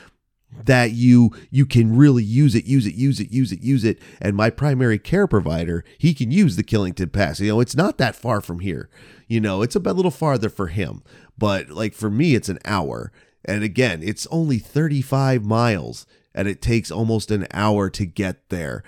that 0.65 0.91
you 0.91 1.31
you 1.49 1.65
can 1.65 1.95
really 1.95 2.25
use 2.25 2.55
it 2.55 2.65
use 2.65 2.85
it 2.85 2.95
use 2.95 3.21
it 3.21 3.31
use 3.31 3.53
it 3.53 3.61
use 3.61 3.85
it. 3.85 4.01
And 4.19 4.35
my 4.35 4.49
primary 4.49 4.99
care 4.99 5.27
provider 5.27 5.85
he 5.97 6.13
can 6.13 6.29
use 6.29 6.57
the 6.57 6.65
killington 6.65 7.13
pass. 7.13 7.39
You 7.39 7.47
know 7.47 7.61
it's 7.61 7.77
not 7.77 7.97
that 7.99 8.17
far 8.17 8.41
from 8.41 8.59
here. 8.59 8.89
You 9.29 9.39
know 9.39 9.61
it's 9.61 9.77
a 9.77 9.79
bit 9.79 9.93
little 9.93 10.11
farther 10.11 10.49
for 10.49 10.67
him. 10.67 11.03
But 11.37 11.69
like 11.69 11.93
for 11.93 12.09
me 12.09 12.35
it's 12.35 12.49
an 12.49 12.59
hour. 12.65 13.13
And 13.45 13.63
again 13.63 14.03
it's 14.03 14.27
only 14.27 14.59
35 14.59 15.45
miles 15.45 16.05
and 16.35 16.49
it 16.49 16.61
takes 16.61 16.91
almost 16.91 17.31
an 17.31 17.47
hour 17.53 17.89
to 17.91 18.05
get 18.05 18.49
there 18.49 18.83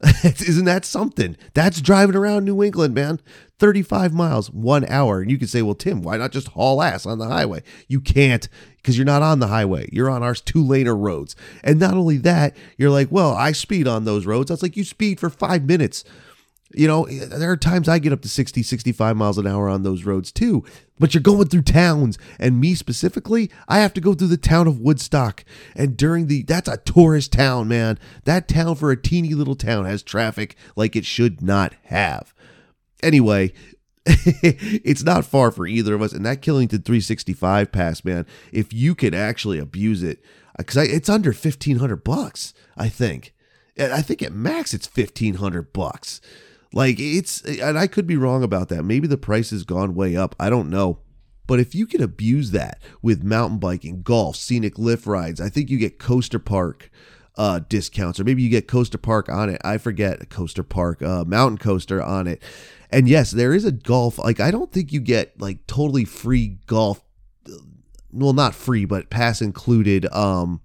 Isn't 0.24 0.66
that 0.66 0.84
something? 0.84 1.36
That's 1.54 1.80
driving 1.80 2.14
around 2.14 2.44
New 2.44 2.62
England, 2.62 2.94
man. 2.94 3.20
35 3.58 4.12
miles, 4.12 4.50
one 4.50 4.84
hour. 4.88 5.20
And 5.20 5.30
you 5.30 5.38
can 5.38 5.48
say, 5.48 5.62
well, 5.62 5.74
Tim, 5.74 6.02
why 6.02 6.16
not 6.16 6.30
just 6.30 6.48
haul 6.48 6.80
ass 6.80 7.04
on 7.04 7.18
the 7.18 7.26
highway? 7.26 7.62
You 7.88 8.00
can't 8.00 8.48
because 8.76 8.96
you're 8.96 9.04
not 9.04 9.22
on 9.22 9.40
the 9.40 9.48
highway. 9.48 9.88
You're 9.92 10.10
on 10.10 10.22
our 10.22 10.34
two 10.34 10.62
laner 10.62 10.98
roads. 10.98 11.34
And 11.64 11.80
not 11.80 11.94
only 11.94 12.18
that, 12.18 12.56
you're 12.76 12.90
like, 12.90 13.10
well, 13.10 13.34
I 13.34 13.50
speed 13.50 13.88
on 13.88 14.04
those 14.04 14.24
roads. 14.24 14.50
That's 14.50 14.62
like 14.62 14.76
you 14.76 14.84
speed 14.84 15.18
for 15.18 15.30
five 15.30 15.64
minutes. 15.64 16.04
You 16.74 16.86
know, 16.86 17.04
eh, 17.04 17.24
there 17.26 17.50
are 17.50 17.56
times 17.56 17.88
I 17.88 17.98
get 17.98 18.12
up 18.12 18.20
to 18.22 18.28
60, 18.28 18.62
65 18.62 19.16
miles 19.16 19.38
an 19.38 19.46
hour 19.46 19.68
on 19.68 19.82
those 19.82 20.04
roads 20.04 20.30
too. 20.30 20.64
But 20.98 21.14
you're 21.14 21.22
going 21.22 21.48
through 21.48 21.62
towns. 21.62 22.18
And 22.38 22.60
me 22.60 22.74
specifically, 22.74 23.50
I 23.68 23.78
have 23.78 23.94
to 23.94 24.00
go 24.00 24.14
through 24.14 24.28
the 24.28 24.36
town 24.36 24.66
of 24.66 24.80
Woodstock. 24.80 25.44
And 25.74 25.96
during 25.96 26.26
the, 26.26 26.42
that's 26.42 26.68
a 26.68 26.76
tourist 26.78 27.32
town, 27.32 27.68
man. 27.68 27.98
That 28.24 28.48
town 28.48 28.74
for 28.74 28.90
a 28.90 29.00
teeny 29.00 29.34
little 29.34 29.54
town 29.54 29.86
has 29.86 30.02
traffic 30.02 30.56
like 30.76 30.96
it 30.96 31.04
should 31.06 31.40
not 31.40 31.74
have. 31.84 32.34
Anyway, 33.02 33.52
it's 34.06 35.04
not 35.04 35.24
far 35.24 35.50
for 35.50 35.66
either 35.66 35.94
of 35.94 36.02
us. 36.02 36.12
And 36.12 36.24
that 36.26 36.42
Killington 36.42 36.84
365 36.84 37.70
pass, 37.70 38.04
man, 38.04 38.26
if 38.52 38.72
you 38.72 38.94
can 38.94 39.14
actually 39.14 39.58
abuse 39.58 40.02
it, 40.02 40.22
uh, 40.58 40.64
because 40.64 40.88
it's 40.88 41.08
under 41.08 41.30
1500 41.30 42.02
bucks, 42.02 42.54
I 42.76 42.88
think. 42.88 43.34
I 43.78 44.02
think 44.02 44.22
at 44.22 44.32
max 44.32 44.74
it's 44.74 44.88
1500 44.88 45.72
bucks. 45.72 46.20
Like 46.72 46.96
it's, 46.98 47.42
and 47.42 47.78
I 47.78 47.86
could 47.86 48.06
be 48.06 48.16
wrong 48.16 48.42
about 48.42 48.68
that. 48.68 48.82
Maybe 48.82 49.06
the 49.06 49.16
price 49.16 49.50
has 49.50 49.64
gone 49.64 49.94
way 49.94 50.16
up. 50.16 50.36
I 50.38 50.50
don't 50.50 50.70
know. 50.70 51.00
But 51.46 51.60
if 51.60 51.74
you 51.74 51.86
can 51.86 52.02
abuse 52.02 52.50
that 52.50 52.82
with 53.00 53.24
mountain 53.24 53.58
biking, 53.58 54.02
golf, 54.02 54.36
scenic 54.36 54.78
lift 54.78 55.06
rides, 55.06 55.40
I 55.40 55.48
think 55.48 55.70
you 55.70 55.78
get 55.78 55.98
Coaster 55.98 56.38
Park 56.38 56.90
uh, 57.38 57.60
discounts, 57.68 58.20
or 58.20 58.24
maybe 58.24 58.42
you 58.42 58.50
get 58.50 58.68
Coaster 58.68 58.98
Park 58.98 59.30
on 59.30 59.48
it. 59.48 59.60
I 59.64 59.78
forget 59.78 60.28
Coaster 60.28 60.62
Park, 60.62 61.00
uh, 61.02 61.24
Mountain 61.24 61.58
Coaster 61.58 62.02
on 62.02 62.26
it. 62.26 62.42
And 62.90 63.08
yes, 63.08 63.30
there 63.30 63.54
is 63.54 63.64
a 63.64 63.72
golf. 63.72 64.18
Like 64.18 64.40
I 64.40 64.50
don't 64.50 64.70
think 64.70 64.92
you 64.92 65.00
get 65.00 65.40
like 65.40 65.66
totally 65.66 66.04
free 66.04 66.58
golf. 66.66 67.02
Well, 68.12 68.34
not 68.34 68.54
free, 68.54 68.84
but 68.84 69.08
pass 69.08 69.40
included 69.40 70.04
um, 70.12 70.60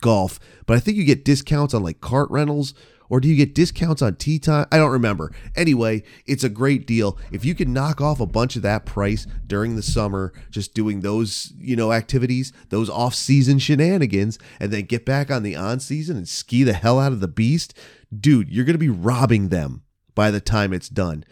golf. 0.00 0.40
But 0.66 0.76
I 0.76 0.80
think 0.80 0.96
you 0.96 1.04
get 1.04 1.24
discounts 1.24 1.74
on 1.74 1.82
like 1.82 2.00
cart 2.00 2.30
rentals 2.30 2.74
or 3.08 3.20
do 3.20 3.28
you 3.28 3.36
get 3.36 3.54
discounts 3.54 4.02
on 4.02 4.16
tea 4.16 4.38
time? 4.38 4.66
I 4.72 4.78
don't 4.78 4.90
remember. 4.90 5.32
Anyway, 5.54 6.02
it's 6.26 6.44
a 6.44 6.48
great 6.48 6.86
deal. 6.86 7.18
If 7.30 7.44
you 7.44 7.54
can 7.54 7.72
knock 7.72 8.00
off 8.00 8.20
a 8.20 8.26
bunch 8.26 8.56
of 8.56 8.62
that 8.62 8.86
price 8.86 9.26
during 9.46 9.76
the 9.76 9.82
summer, 9.82 10.32
just 10.50 10.74
doing 10.74 11.00
those, 11.00 11.52
you 11.58 11.76
know, 11.76 11.92
activities, 11.92 12.52
those 12.70 12.90
off-season 12.90 13.58
shenanigans, 13.58 14.38
and 14.58 14.72
then 14.72 14.84
get 14.84 15.04
back 15.04 15.30
on 15.30 15.42
the 15.42 15.56
on-season 15.56 16.16
and 16.16 16.28
ski 16.28 16.62
the 16.62 16.72
hell 16.72 16.98
out 16.98 17.12
of 17.12 17.20
the 17.20 17.28
beast, 17.28 17.74
dude, 18.18 18.50
you're 18.50 18.64
going 18.64 18.74
to 18.74 18.78
be 18.78 18.88
robbing 18.88 19.48
them 19.48 19.82
by 20.14 20.30
the 20.30 20.40
time 20.40 20.72
it's 20.72 20.88
done. 20.88 21.24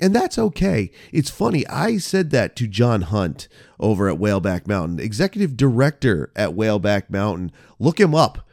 And 0.00 0.14
that's 0.14 0.38
okay. 0.38 0.92
It's 1.12 1.30
funny. 1.30 1.66
I 1.66 1.98
said 1.98 2.30
that 2.30 2.54
to 2.56 2.68
John 2.68 3.02
Hunt 3.02 3.48
over 3.80 4.08
at 4.08 4.18
Whaleback 4.18 4.68
Mountain, 4.68 5.00
executive 5.00 5.56
director 5.56 6.30
at 6.36 6.50
Whaleback 6.50 7.10
Mountain. 7.10 7.50
Look 7.80 7.98
him 7.98 8.14
up. 8.14 8.47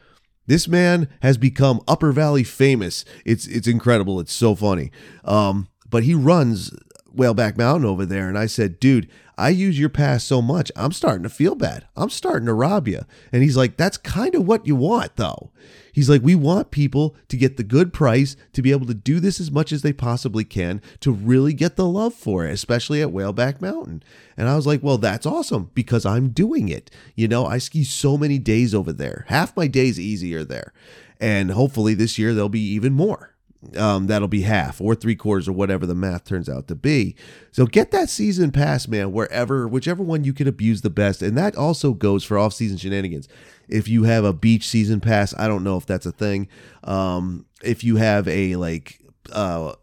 This 0.47 0.67
man 0.67 1.09
has 1.21 1.37
become 1.37 1.81
Upper 1.87 2.11
Valley 2.11 2.43
famous. 2.43 3.05
It's 3.25 3.47
it's 3.47 3.67
incredible. 3.67 4.19
It's 4.19 4.33
so 4.33 4.55
funny. 4.55 4.91
Um, 5.23 5.67
but 5.89 6.03
he 6.03 6.13
runs 6.13 6.71
Whaleback 7.15 7.57
Mountain 7.57 7.85
over 7.85 8.05
there, 8.05 8.27
and 8.27 8.37
I 8.37 8.45
said, 8.45 8.79
dude, 8.79 9.09
I 9.37 9.49
use 9.49 9.77
your 9.77 9.89
pass 9.89 10.23
so 10.23 10.41
much, 10.41 10.71
I'm 10.75 10.93
starting 10.93 11.23
to 11.23 11.29
feel 11.29 11.55
bad. 11.55 11.85
I'm 11.95 12.09
starting 12.09 12.45
to 12.45 12.53
rob 12.53 12.87
you. 12.87 13.01
And 13.33 13.43
he's 13.43 13.57
like, 13.57 13.75
that's 13.75 13.97
kind 13.97 14.33
of 14.33 14.47
what 14.47 14.65
you 14.65 14.75
want, 14.75 15.17
though. 15.17 15.51
He's 15.91 16.09
like, 16.09 16.21
we 16.21 16.35
want 16.35 16.71
people 16.71 17.15
to 17.27 17.37
get 17.37 17.57
the 17.57 17.63
good 17.63 17.91
price, 17.91 18.35
to 18.53 18.61
be 18.61 18.71
able 18.71 18.85
to 18.87 18.93
do 18.93 19.19
this 19.19 19.39
as 19.39 19.51
much 19.51 19.71
as 19.71 19.81
they 19.81 19.93
possibly 19.93 20.43
can, 20.43 20.81
to 21.01 21.11
really 21.11 21.53
get 21.53 21.75
the 21.75 21.85
love 21.85 22.13
for 22.13 22.45
it, 22.45 22.53
especially 22.53 23.01
at 23.01 23.09
Whaleback 23.09 23.61
Mountain. 23.61 24.03
And 24.37 24.47
I 24.47 24.55
was 24.55 24.67
like, 24.67 24.81
well, 24.81 24.97
that's 24.97 25.25
awesome 25.25 25.71
because 25.73 26.05
I'm 26.05 26.29
doing 26.29 26.69
it. 26.69 26.89
You 27.15 27.27
know, 27.27 27.45
I 27.45 27.57
ski 27.57 27.83
so 27.83 28.17
many 28.17 28.39
days 28.39 28.73
over 28.73 28.93
there. 28.93 29.25
Half 29.27 29.55
my 29.57 29.67
days 29.67 29.99
easier 29.99 30.43
there. 30.43 30.73
And 31.19 31.51
hopefully 31.51 31.93
this 31.93 32.17
year 32.17 32.33
there'll 32.33 32.49
be 32.49 32.59
even 32.59 32.93
more 32.93 33.34
um, 33.77 34.07
that'll 34.07 34.27
be 34.27 34.41
half 34.41 34.79
or 34.79 34.95
three 34.95 35.15
quarters 35.15 35.47
or 35.47 35.53
whatever 35.53 35.85
the 35.85 35.95
math 35.95 36.25
turns 36.25 36.49
out 36.49 36.67
to 36.67 36.75
be. 36.75 37.15
So 37.51 37.65
get 37.65 37.91
that 37.91 38.09
season 38.09 38.51
pass, 38.51 38.87
man, 38.87 39.11
wherever, 39.11 39.67
whichever 39.67 40.03
one 40.03 40.23
you 40.23 40.33
can 40.33 40.47
abuse 40.47 40.81
the 40.81 40.89
best. 40.89 41.21
And 41.21 41.37
that 41.37 41.55
also 41.55 41.93
goes 41.93 42.23
for 42.23 42.37
off 42.37 42.53
season 42.53 42.77
shenanigans. 42.77 43.27
If 43.67 43.87
you 43.87 44.03
have 44.03 44.23
a 44.23 44.33
beach 44.33 44.67
season 44.67 44.99
pass, 44.99 45.33
I 45.37 45.47
don't 45.47 45.63
know 45.63 45.77
if 45.77 45.85
that's 45.85 46.05
a 46.05 46.11
thing. 46.11 46.47
Um, 46.83 47.45
if 47.63 47.83
you 47.83 47.95
have 47.95 48.27
a 48.27 48.55
like 48.55 49.01
uh, 49.31 49.73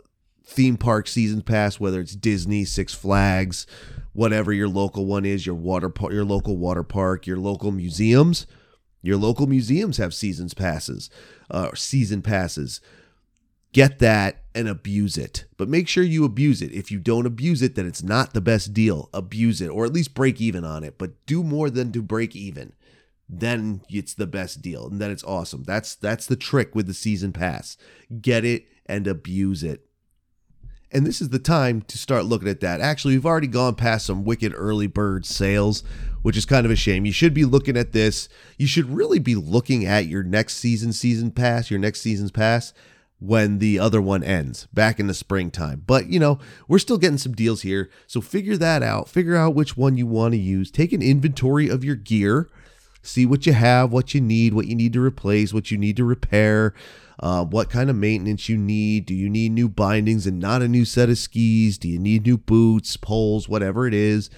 theme 0.45 0.77
park 0.77 1.09
season 1.09 1.43
pass, 1.43 1.81
whether 1.81 2.01
it's 2.01 2.15
Disney, 2.15 2.65
Six 2.65 2.95
Flags, 2.95 3.67
whatever 4.13 4.53
your 4.53 4.69
local 4.69 5.07
one 5.07 5.25
is, 5.25 5.47
your 5.47 5.55
water 5.55 5.89
park, 5.89 6.13
your 6.13 6.25
local 6.25 6.57
water 6.57 6.83
park, 6.83 7.27
your 7.27 7.39
local 7.39 7.73
museums, 7.73 8.47
your 9.03 9.17
local 9.17 9.47
museums 9.47 9.97
have 9.97 10.15
seasons 10.15 10.55
passes, 10.55 11.11
uh, 11.51 11.71
season 11.75 12.23
passes 12.23 12.81
get 13.73 13.99
that 13.99 14.43
and 14.55 14.69
abuse 14.69 15.17
it. 15.17 15.47
But 15.57 15.69
make 15.69 15.89
sure 15.89 16.05
you 16.05 16.25
abuse 16.25 16.63
it. 16.63 16.73
If 16.73 16.91
you 16.91 16.99
don't 16.99 17.27
abuse 17.27 17.63
it, 17.63 17.75
then 17.75 17.87
it's 17.87 18.03
not 18.03 18.35
the 18.35 18.41
best 18.41 18.73
deal. 18.73 19.09
Abuse 19.13 19.61
it 19.61 19.69
or 19.69 19.85
at 19.85 19.93
least 19.93 20.15
break 20.15 20.41
even 20.41 20.65
on 20.65 20.85
it, 20.85 20.99
but 20.99 21.25
do 21.27 21.43
more 21.43 21.71
than 21.71 21.93
to 21.93 22.03
break 22.03 22.37
even. 22.37 22.73
Then 23.29 23.81
it's 23.89 24.15
the 24.15 24.27
best 24.27 24.61
deal 24.61 24.87
and 24.87 25.01
then 25.01 25.11
it's 25.11 25.25
awesome. 25.25 25.65
That's 25.65 25.95
that's 25.95 26.27
the 26.27 26.37
trick 26.37 26.75
with 26.75 26.87
the 26.87 26.95
season 26.95 27.33
pass. 27.33 27.77
Get 28.21 28.45
it 28.45 28.67
and 28.87 29.07
abuse 29.07 29.63
it. 29.63 29.87
And 30.95 31.07
this 31.07 31.23
is 31.23 31.31
the 31.31 31.39
time 31.39 31.81
to 31.83 31.97
start 31.97 32.27
looking 32.27 32.49
at 32.49 32.61
that. 32.61 32.83
Actually, 32.83 33.15
we've 33.15 33.25
already 33.25 33.47
gone 33.47 33.77
past 33.77 34.05
some 34.05 34.25
wicked 34.25 34.53
early 34.55 34.87
bird 34.87 35.25
sales, 35.25 35.83
which 36.21 36.37
is 36.37 36.45
kind 36.45 36.67
of 36.67 36.71
a 36.71 36.77
shame. 36.77 37.07
You 37.07 37.13
should 37.13 37.33
be 37.33 37.47
looking 37.47 37.79
at 37.79 37.93
this. 37.93 38.29
You 38.59 38.67
should 38.67 38.95
really 38.95 39.19
be 39.19 39.35
looking 39.35 39.87
at 39.87 40.05
your 40.05 40.23
next 40.23 40.59
season 40.59 40.93
season 40.93 41.31
pass, 41.31 41.71
your 41.71 41.81
next 41.81 42.03
season's 42.03 42.31
pass 42.31 42.75
when 43.23 43.59
the 43.61 43.79
other 43.79 44.03
one 44.03 44.25
ends 44.25 44.67
back 44.73 44.99
in 44.99 45.07
the 45.07 45.15
springtime. 45.15 45.85
But, 45.87 46.09
you 46.09 46.19
know, 46.19 46.41
we're 46.67 46.81
still 46.81 46.99
getting 46.99 47.19
some 47.19 47.35
deals 47.35 47.63
here. 47.63 47.89
So 48.09 48.21
figure 48.21 48.57
that 48.57 48.83
out. 48.83 49.09
Figure 49.09 49.37
out 49.37 49.55
which 49.55 49.77
one 49.77 49.97
you 49.97 50.07
want 50.07 50.33
to 50.33 50.39
use. 50.39 50.73
Take 50.73 50.93
an 50.93 51.03
inventory 51.03 51.69
of 51.69 51.85
your 51.85 51.95
gear. 51.95 52.49
See 53.01 53.25
what 53.25 53.47
you 53.47 53.53
have, 53.53 53.93
what 53.93 54.13
you 54.13 54.21
need, 54.21 54.55
what 54.55 54.67
you 54.67 54.75
need 54.75 54.93
to 54.95 55.01
replace, 55.01 55.53
what 55.53 55.71
you 55.71 55.79
need 55.79 55.97
to 55.97 56.05
repair, 56.05 56.75
uh, 57.21 57.45
what 57.45 57.71
kind 57.71 57.91
of 57.91 57.97
maintenance 57.97 58.49
you 58.49 58.57
need. 58.57 59.07
Do 59.07 59.15
you 59.15 59.29
need 59.29 59.53
new 59.53 59.69
bindings 59.69 60.27
and 60.27 60.41
not 60.41 60.63
a 60.63 60.69
new 60.69 60.85
set 60.85 61.09
of 61.09 61.19
skis? 61.19 61.79
Do 61.79 61.89
you 61.89 61.99
need 61.99 62.27
new 62.27 62.39
boots, 62.39 62.97
poles, 62.97 63.49
whatever 63.49 63.87
it 63.87 63.95
is? 63.95 64.31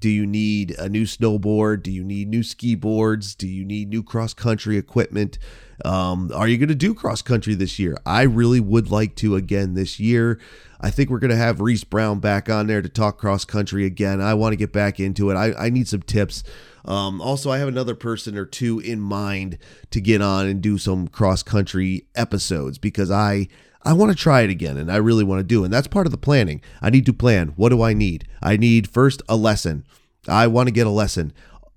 Do 0.00 0.08
you 0.08 0.26
need 0.26 0.72
a 0.78 0.88
new 0.88 1.04
snowboard? 1.04 1.82
Do 1.82 1.90
you 1.90 2.04
need 2.04 2.28
new 2.28 2.42
ski 2.42 2.74
boards? 2.74 3.34
Do 3.34 3.48
you 3.48 3.64
need 3.64 3.88
new 3.88 4.02
cross 4.02 4.34
country 4.34 4.76
equipment? 4.76 5.38
Um, 5.84 6.30
are 6.34 6.48
you 6.48 6.58
going 6.58 6.68
to 6.68 6.74
do 6.74 6.94
cross 6.94 7.22
country 7.22 7.54
this 7.54 7.78
year? 7.78 7.96
I 8.04 8.22
really 8.22 8.60
would 8.60 8.90
like 8.90 9.14
to 9.16 9.36
again 9.36 9.74
this 9.74 10.00
year. 10.00 10.40
I 10.80 10.90
think 10.90 11.10
we're 11.10 11.18
going 11.18 11.30
to 11.30 11.36
have 11.36 11.60
Reese 11.60 11.84
Brown 11.84 12.20
back 12.20 12.48
on 12.48 12.66
there 12.66 12.82
to 12.82 12.88
talk 12.88 13.18
cross 13.18 13.44
country 13.44 13.84
again. 13.84 14.20
I 14.20 14.34
want 14.34 14.52
to 14.52 14.56
get 14.56 14.72
back 14.72 15.00
into 15.00 15.30
it. 15.30 15.34
I, 15.34 15.52
I 15.54 15.70
need 15.70 15.88
some 15.88 16.02
tips. 16.02 16.44
Um, 16.84 17.20
also, 17.20 17.50
I 17.50 17.58
have 17.58 17.68
another 17.68 17.94
person 17.94 18.38
or 18.38 18.46
two 18.46 18.78
in 18.78 19.00
mind 19.00 19.58
to 19.90 20.00
get 20.00 20.22
on 20.22 20.46
and 20.46 20.62
do 20.62 20.78
some 20.78 21.08
cross 21.08 21.42
country 21.42 22.06
episodes 22.14 22.78
because 22.78 23.10
I 23.10 23.48
I 23.88 23.94
want 23.94 24.12
to 24.12 24.14
try 24.14 24.42
it 24.42 24.50
again 24.50 24.76
and 24.76 24.92
I 24.92 24.96
really 24.96 25.24
want 25.24 25.40
to 25.40 25.44
do. 25.44 25.64
And 25.64 25.72
that's 25.72 25.86
part 25.86 26.06
of 26.06 26.10
the 26.10 26.18
planning. 26.18 26.60
I 26.82 26.90
need 26.90 27.06
to 27.06 27.14
plan. 27.14 27.54
What 27.56 27.70
do 27.70 27.80
I 27.80 27.94
need? 27.94 28.28
I 28.42 28.58
need 28.58 28.86
first 28.86 29.22
a 29.30 29.34
lesson. 29.34 29.86
I 30.28 30.46
want 30.46 30.66
to 30.66 30.74
get 30.74 30.86
a 30.86 30.90
lesson. 30.90 31.32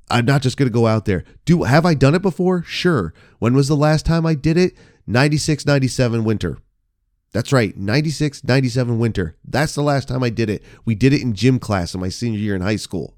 I'm 0.10 0.26
not 0.26 0.42
just 0.42 0.58
going 0.58 0.68
to 0.68 0.74
go 0.74 0.88
out 0.88 1.06
there. 1.06 1.24
Do 1.46 1.64
have 1.64 1.86
I 1.86 1.94
done 1.94 2.14
it 2.14 2.22
before? 2.22 2.64
Sure. 2.64 3.14
When 3.40 3.54
was 3.54 3.70
the 3.70 3.78
last 3.78 4.06
time 4.06 4.26
I 4.26 4.34
did 4.34 4.58
it? 4.58 4.74
96 5.08 5.66
97 5.66 6.26
winter. 6.26 6.58
That's 7.32 7.54
right, 7.54 7.78
96 7.78 8.44
97 8.44 9.00
winter. 9.00 9.38
That's 9.46 9.74
the 9.74 9.82
last 9.82 10.10
time 10.10 10.22
I 10.22 10.30
did 10.30 10.50
it. 10.50 10.64
We 10.84 10.96
did 10.96 11.14
it 11.14 11.22
in 11.22 11.34
gym 11.34 11.60
class 11.60 11.94
in 11.94 12.02
my 12.02 12.10
senior 12.10 12.40
year 12.40 12.58
in 12.58 12.62
high 12.62 12.76
school. 12.76 13.16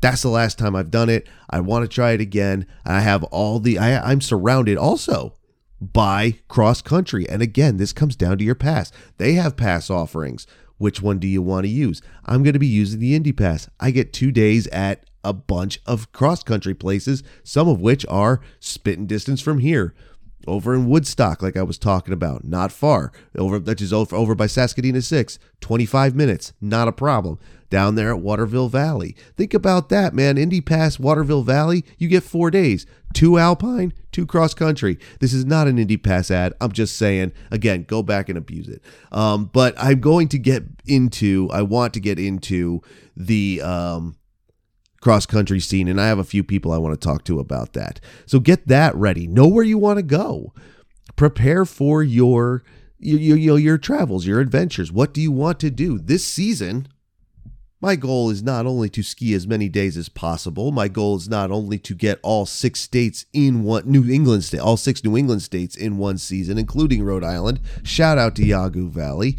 That's 0.00 0.22
the 0.22 0.30
last 0.30 0.58
time 0.58 0.74
I've 0.74 0.90
done 0.90 1.10
it. 1.10 1.28
I 1.50 1.60
want 1.60 1.84
to 1.84 1.94
try 1.94 2.12
it 2.12 2.22
again. 2.22 2.66
I 2.86 3.00
have 3.00 3.22
all 3.24 3.60
the 3.60 3.78
I, 3.78 4.00
I'm 4.10 4.22
surrounded 4.22 4.78
also 4.78 5.34
by 5.80 6.38
cross 6.48 6.82
country. 6.82 7.28
And 7.28 7.42
again, 7.42 7.76
this 7.76 7.92
comes 7.92 8.16
down 8.16 8.38
to 8.38 8.44
your 8.44 8.54
pass. 8.54 8.92
They 9.18 9.34
have 9.34 9.56
pass 9.56 9.90
offerings. 9.90 10.46
Which 10.78 11.00
one 11.00 11.18
do 11.18 11.26
you 11.26 11.40
want 11.40 11.64
to 11.64 11.70
use? 11.70 12.02
I'm 12.24 12.42
going 12.42 12.54
to 12.54 12.58
be 12.58 12.66
using 12.66 13.00
the 13.00 13.14
Indy 13.14 13.32
Pass. 13.32 13.68
I 13.78 13.90
get 13.90 14.12
two 14.12 14.32
days 14.32 14.66
at 14.68 15.04
a 15.22 15.32
bunch 15.32 15.80
of 15.86 16.12
cross 16.12 16.42
country 16.42 16.74
places, 16.74 17.22
some 17.42 17.68
of 17.68 17.80
which 17.80 18.04
are 18.08 18.40
spitting 18.60 19.06
distance 19.06 19.40
from 19.40 19.60
here. 19.60 19.94
Over 20.46 20.74
in 20.74 20.86
Woodstock, 20.86 21.42
like 21.42 21.56
I 21.56 21.62
was 21.62 21.78
talking 21.78 22.12
about, 22.12 22.44
not 22.44 22.70
far. 22.70 23.12
Over 23.38 23.58
that 23.60 23.80
is 23.80 23.92
over, 23.94 24.14
over 24.14 24.34
by 24.34 24.46
Saskadena 24.46 25.02
6, 25.02 25.38
25 25.60 26.14
minutes, 26.14 26.52
not 26.60 26.88
a 26.88 26.92
problem. 26.92 27.38
Down 27.74 27.96
there 27.96 28.10
at 28.10 28.20
Waterville 28.20 28.68
Valley. 28.68 29.16
Think 29.36 29.52
about 29.52 29.88
that, 29.88 30.14
man. 30.14 30.38
Indy 30.38 30.60
Pass, 30.60 31.00
Waterville 31.00 31.42
Valley, 31.42 31.84
you 31.98 32.06
get 32.06 32.22
four 32.22 32.48
days. 32.48 32.86
Two 33.12 33.36
alpine, 33.36 33.92
two 34.12 34.26
cross 34.26 34.54
country. 34.54 34.96
This 35.18 35.32
is 35.32 35.44
not 35.44 35.66
an 35.66 35.80
Indy 35.80 35.96
Pass 35.96 36.30
ad. 36.30 36.54
I'm 36.60 36.70
just 36.70 36.96
saying, 36.96 37.32
again, 37.50 37.82
go 37.82 38.00
back 38.00 38.28
and 38.28 38.38
abuse 38.38 38.68
it. 38.68 38.80
Um, 39.10 39.50
but 39.52 39.74
I'm 39.76 39.98
going 39.98 40.28
to 40.28 40.38
get 40.38 40.62
into, 40.86 41.50
I 41.52 41.62
want 41.62 41.94
to 41.94 42.00
get 42.00 42.20
into 42.20 42.80
the 43.16 43.60
um, 43.60 44.18
cross 45.00 45.26
country 45.26 45.58
scene, 45.58 45.88
and 45.88 46.00
I 46.00 46.06
have 46.06 46.20
a 46.20 46.22
few 46.22 46.44
people 46.44 46.70
I 46.70 46.78
want 46.78 46.94
to 46.94 47.04
talk 47.04 47.24
to 47.24 47.40
about 47.40 47.72
that. 47.72 47.98
So 48.24 48.38
get 48.38 48.68
that 48.68 48.94
ready. 48.94 49.26
Know 49.26 49.48
where 49.48 49.64
you 49.64 49.78
want 49.78 49.98
to 49.98 50.04
go. 50.04 50.52
Prepare 51.16 51.64
for 51.64 52.04
your 52.04 52.62
your, 53.00 53.36
your 53.36 53.58
your 53.58 53.78
travels, 53.78 54.26
your 54.28 54.38
adventures. 54.38 54.92
What 54.92 55.12
do 55.12 55.20
you 55.20 55.32
want 55.32 55.58
to 55.58 55.70
do 55.70 55.98
this 55.98 56.24
season? 56.24 56.86
My 57.84 57.96
goal 57.96 58.30
is 58.30 58.42
not 58.42 58.64
only 58.64 58.88
to 58.88 59.02
ski 59.02 59.34
as 59.34 59.46
many 59.46 59.68
days 59.68 59.98
as 59.98 60.08
possible. 60.08 60.72
My 60.72 60.88
goal 60.88 61.16
is 61.16 61.28
not 61.28 61.50
only 61.50 61.78
to 61.80 61.94
get 61.94 62.18
all 62.22 62.46
six 62.46 62.80
states 62.80 63.26
in 63.34 63.62
one 63.62 63.82
New 63.84 64.10
England 64.10 64.44
state, 64.44 64.60
all 64.60 64.78
six 64.78 65.04
New 65.04 65.18
England 65.18 65.42
states 65.42 65.76
in 65.76 65.98
one 65.98 66.16
season, 66.16 66.56
including 66.56 67.02
Rhode 67.02 67.22
Island. 67.22 67.60
Shout 67.82 68.16
out 68.16 68.36
to 68.36 68.42
Yawgoo 68.42 68.88
Valley. 68.88 69.36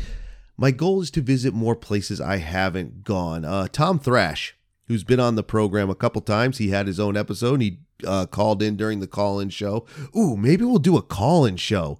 My 0.58 0.69
goal 0.69 1.01
is 1.01 1.10
to 1.12 1.21
visit 1.21 1.55
more 1.55 1.75
places 1.75 2.21
I 2.21 2.38
haven't 2.38 3.03
gone. 3.03 3.45
Uh, 3.45 3.67
Tom 3.67 3.97
Thrash, 3.97 4.55
who's 4.88 5.03
been 5.03 5.19
on 5.19 5.34
the 5.34 5.41
program 5.41 5.89
a 5.89 5.95
couple 5.95 6.21
times. 6.21 6.60
He 6.60 6.69
had 6.69 6.86
his 6.86 6.99
own 6.99 7.17
episode. 7.17 7.62
He 7.62 7.79
uh, 8.05 8.27
called 8.27 8.62
in 8.62 8.77
during 8.77 8.99
the 8.99 9.08
call 9.08 9.39
in 9.39 9.49
show. 9.49 9.88
Ooh, 10.15 10.38
maybe 10.38 10.63
we'll 10.65 10.77
do 10.77 10.97
a 10.97 11.01
call 11.01 11.47
in 11.47 11.58
show 11.58 11.97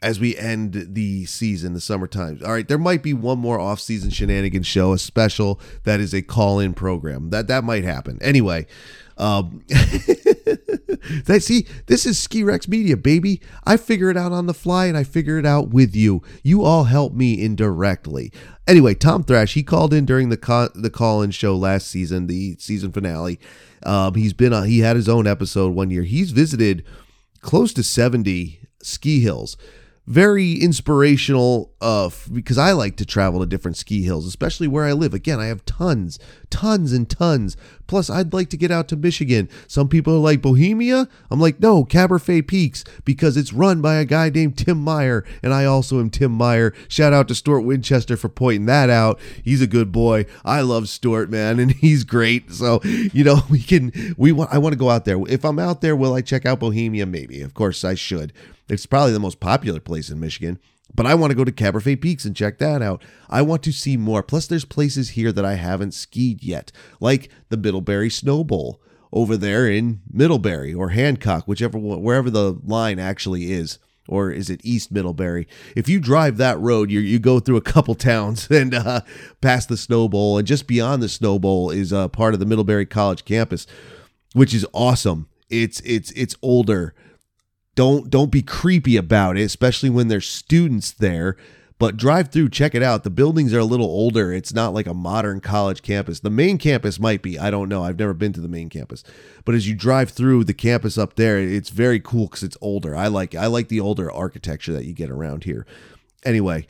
as 0.00 0.20
we 0.20 0.36
end 0.36 0.86
the 0.90 1.24
season, 1.24 1.74
the 1.74 1.80
summertime. 1.80 2.40
All 2.44 2.52
right, 2.52 2.66
there 2.66 2.78
might 2.78 3.02
be 3.02 3.12
one 3.12 3.38
more 3.38 3.58
off-season 3.58 4.10
shenanigans 4.10 4.66
show, 4.66 4.92
a 4.92 4.98
special 4.98 5.60
that 5.82 5.98
is 5.98 6.14
a 6.14 6.22
call-in 6.22 6.74
program. 6.74 7.30
That 7.30 7.48
that 7.48 7.64
might 7.64 7.82
happen. 7.84 8.18
Anyway, 8.20 8.66
um, 9.16 9.64
that 9.68 11.40
see, 11.42 11.66
this 11.86 12.06
is 12.06 12.16
Ski 12.16 12.44
Rex 12.44 12.68
Media, 12.68 12.96
baby. 12.96 13.40
I 13.64 13.76
figure 13.76 14.08
it 14.08 14.16
out 14.16 14.30
on 14.30 14.46
the 14.46 14.54
fly, 14.54 14.86
and 14.86 14.96
I 14.96 15.02
figure 15.02 15.36
it 15.36 15.46
out 15.46 15.70
with 15.70 15.96
you. 15.96 16.22
You 16.44 16.62
all 16.62 16.84
help 16.84 17.12
me 17.12 17.42
indirectly. 17.42 18.32
Anyway, 18.68 18.94
Tom 18.94 19.24
Thrash, 19.24 19.54
he 19.54 19.64
called 19.64 19.92
in 19.92 20.04
during 20.06 20.28
the 20.28 20.36
co- 20.36 20.70
the 20.76 20.90
call-in 20.90 21.32
show 21.32 21.56
last 21.56 21.88
season, 21.88 22.28
the 22.28 22.56
season 22.60 22.92
finale. 22.92 23.40
Um, 23.82 24.14
he's 24.14 24.32
been 24.32 24.52
on. 24.52 24.68
He 24.68 24.78
had 24.78 24.94
his 24.94 25.08
own 25.08 25.26
episode 25.26 25.74
one 25.74 25.90
year. 25.90 26.04
He's 26.04 26.30
visited 26.30 26.84
close 27.40 27.72
to 27.72 27.82
seventy 27.82 28.60
ski 28.80 29.18
hills 29.18 29.56
very 30.08 30.54
inspirational 30.54 31.70
uh, 31.82 32.08
because 32.32 32.56
I 32.56 32.72
like 32.72 32.96
to 32.96 33.04
travel 33.04 33.40
to 33.40 33.46
different 33.46 33.76
ski 33.76 34.02
hills, 34.02 34.26
especially 34.26 34.66
where 34.66 34.86
I 34.86 34.92
live. 34.92 35.12
Again, 35.12 35.38
I 35.38 35.46
have 35.46 35.66
tons, 35.66 36.18
tons 36.48 36.94
and 36.94 37.08
tons. 37.08 37.58
Plus, 37.86 38.08
I'd 38.08 38.32
like 38.32 38.48
to 38.50 38.56
get 38.56 38.70
out 38.70 38.88
to 38.88 38.96
Michigan. 38.96 39.50
Some 39.66 39.86
people 39.86 40.14
are 40.14 40.18
like 40.20 40.40
Bohemia. 40.40 41.08
I'm 41.30 41.40
like, 41.40 41.60
no, 41.60 41.84
Caberfae 41.84 42.46
Peaks 42.46 42.84
because 43.04 43.36
it's 43.36 43.52
run 43.52 43.82
by 43.82 43.96
a 43.96 44.06
guy 44.06 44.30
named 44.30 44.56
Tim 44.56 44.78
Meyer, 44.78 45.26
and 45.42 45.52
I 45.52 45.66
also 45.66 46.00
am 46.00 46.08
Tim 46.08 46.32
Meyer. 46.32 46.72
Shout 46.88 47.12
out 47.12 47.28
to 47.28 47.34
Stuart 47.34 47.60
Winchester 47.60 48.16
for 48.16 48.30
pointing 48.30 48.64
that 48.64 48.88
out. 48.88 49.20
He's 49.44 49.60
a 49.60 49.66
good 49.66 49.92
boy. 49.92 50.24
I 50.42 50.62
love 50.62 50.88
Stuart, 50.88 51.28
man, 51.28 51.58
and 51.58 51.70
he's 51.82 52.04
great. 52.04 52.50
So 52.50 52.80
you 52.82 53.24
know, 53.24 53.42
we 53.50 53.60
can 53.60 53.92
we 54.16 54.32
want. 54.32 54.54
I 54.54 54.56
want 54.56 54.72
to 54.72 54.78
go 54.78 54.88
out 54.88 55.04
there. 55.04 55.20
If 55.28 55.44
I'm 55.44 55.58
out 55.58 55.82
there, 55.82 55.94
will 55.94 56.14
I 56.14 56.22
check 56.22 56.46
out 56.46 56.60
Bohemia? 56.60 57.04
Maybe. 57.04 57.42
Of 57.42 57.52
course, 57.52 57.84
I 57.84 57.94
should. 57.94 58.32
It's 58.68 58.86
probably 58.86 59.12
the 59.12 59.20
most 59.20 59.40
popular 59.40 59.80
place 59.80 60.10
in 60.10 60.20
Michigan, 60.20 60.58
but 60.94 61.06
I 61.06 61.14
want 61.14 61.30
to 61.30 61.36
go 61.36 61.44
to 61.44 61.52
Caberfae 61.52 62.00
Peaks 62.00 62.24
and 62.24 62.36
check 62.36 62.58
that 62.58 62.82
out. 62.82 63.02
I 63.28 63.42
want 63.42 63.62
to 63.64 63.72
see 63.72 63.96
more. 63.96 64.22
Plus, 64.22 64.46
there's 64.46 64.64
places 64.64 65.10
here 65.10 65.32
that 65.32 65.44
I 65.44 65.54
haven't 65.54 65.94
skied 65.94 66.42
yet, 66.42 66.72
like 67.00 67.30
the 67.48 67.56
Middlebury 67.56 68.10
Snow 68.10 68.44
Bowl 68.44 68.80
over 69.12 69.36
there 69.36 69.68
in 69.68 70.00
Middlebury 70.10 70.74
or 70.74 70.90
Hancock, 70.90 71.46
whichever 71.46 71.78
wherever 71.78 72.30
the 72.30 72.58
line 72.64 72.98
actually 72.98 73.52
is. 73.52 73.78
Or 74.10 74.30
is 74.30 74.48
it 74.48 74.62
East 74.64 74.90
Middlebury? 74.90 75.46
If 75.76 75.86
you 75.86 76.00
drive 76.00 76.38
that 76.38 76.58
road, 76.58 76.90
you 76.90 77.00
you 77.00 77.18
go 77.18 77.40
through 77.40 77.58
a 77.58 77.62
couple 77.62 77.94
towns 77.94 78.50
and 78.50 78.74
uh, 78.74 79.02
past 79.42 79.68
the 79.68 79.76
Snow 79.76 80.08
Bowl, 80.08 80.38
and 80.38 80.46
just 80.46 80.66
beyond 80.66 81.02
the 81.02 81.10
Snow 81.10 81.38
Bowl 81.38 81.70
is 81.70 81.92
uh, 81.92 82.08
part 82.08 82.32
of 82.32 82.40
the 82.40 82.46
Middlebury 82.46 82.86
College 82.86 83.26
campus, 83.26 83.66
which 84.32 84.54
is 84.54 84.66
awesome. 84.72 85.28
It's 85.50 85.80
it's 85.80 86.10
it's 86.12 86.36
older 86.40 86.94
don't 87.78 88.10
don't 88.10 88.32
be 88.32 88.42
creepy 88.42 88.96
about 88.96 89.38
it, 89.38 89.42
especially 89.42 89.88
when 89.88 90.08
there's 90.08 90.26
students 90.26 90.90
there. 90.90 91.36
But 91.78 91.96
drive 91.96 92.32
through, 92.32 92.48
check 92.48 92.74
it 92.74 92.82
out. 92.82 93.04
The 93.04 93.08
buildings 93.08 93.54
are 93.54 93.60
a 93.60 93.64
little 93.64 93.86
older. 93.86 94.32
It's 94.32 94.52
not 94.52 94.74
like 94.74 94.88
a 94.88 94.94
modern 94.94 95.40
college 95.40 95.80
campus. 95.82 96.18
The 96.18 96.28
main 96.28 96.58
campus 96.58 96.98
might 96.98 97.22
be. 97.22 97.38
I 97.38 97.52
don't 97.52 97.68
know. 97.68 97.84
I've 97.84 98.00
never 98.00 98.14
been 98.14 98.32
to 98.32 98.40
the 98.40 98.48
main 98.48 98.68
campus. 98.68 99.04
But 99.44 99.54
as 99.54 99.68
you 99.68 99.76
drive 99.76 100.10
through 100.10 100.42
the 100.42 100.54
campus 100.54 100.98
up 100.98 101.14
there, 101.14 101.38
it's 101.38 101.68
very 101.70 102.00
cool 102.00 102.26
because 102.26 102.42
it's 102.42 102.56
older. 102.60 102.96
I 102.96 103.06
like 103.06 103.36
I 103.36 103.46
like 103.46 103.68
the 103.68 103.78
older 103.78 104.10
architecture 104.10 104.72
that 104.72 104.84
you 104.84 104.92
get 104.92 105.08
around 105.08 105.44
here. 105.44 105.64
Anyway, 106.24 106.66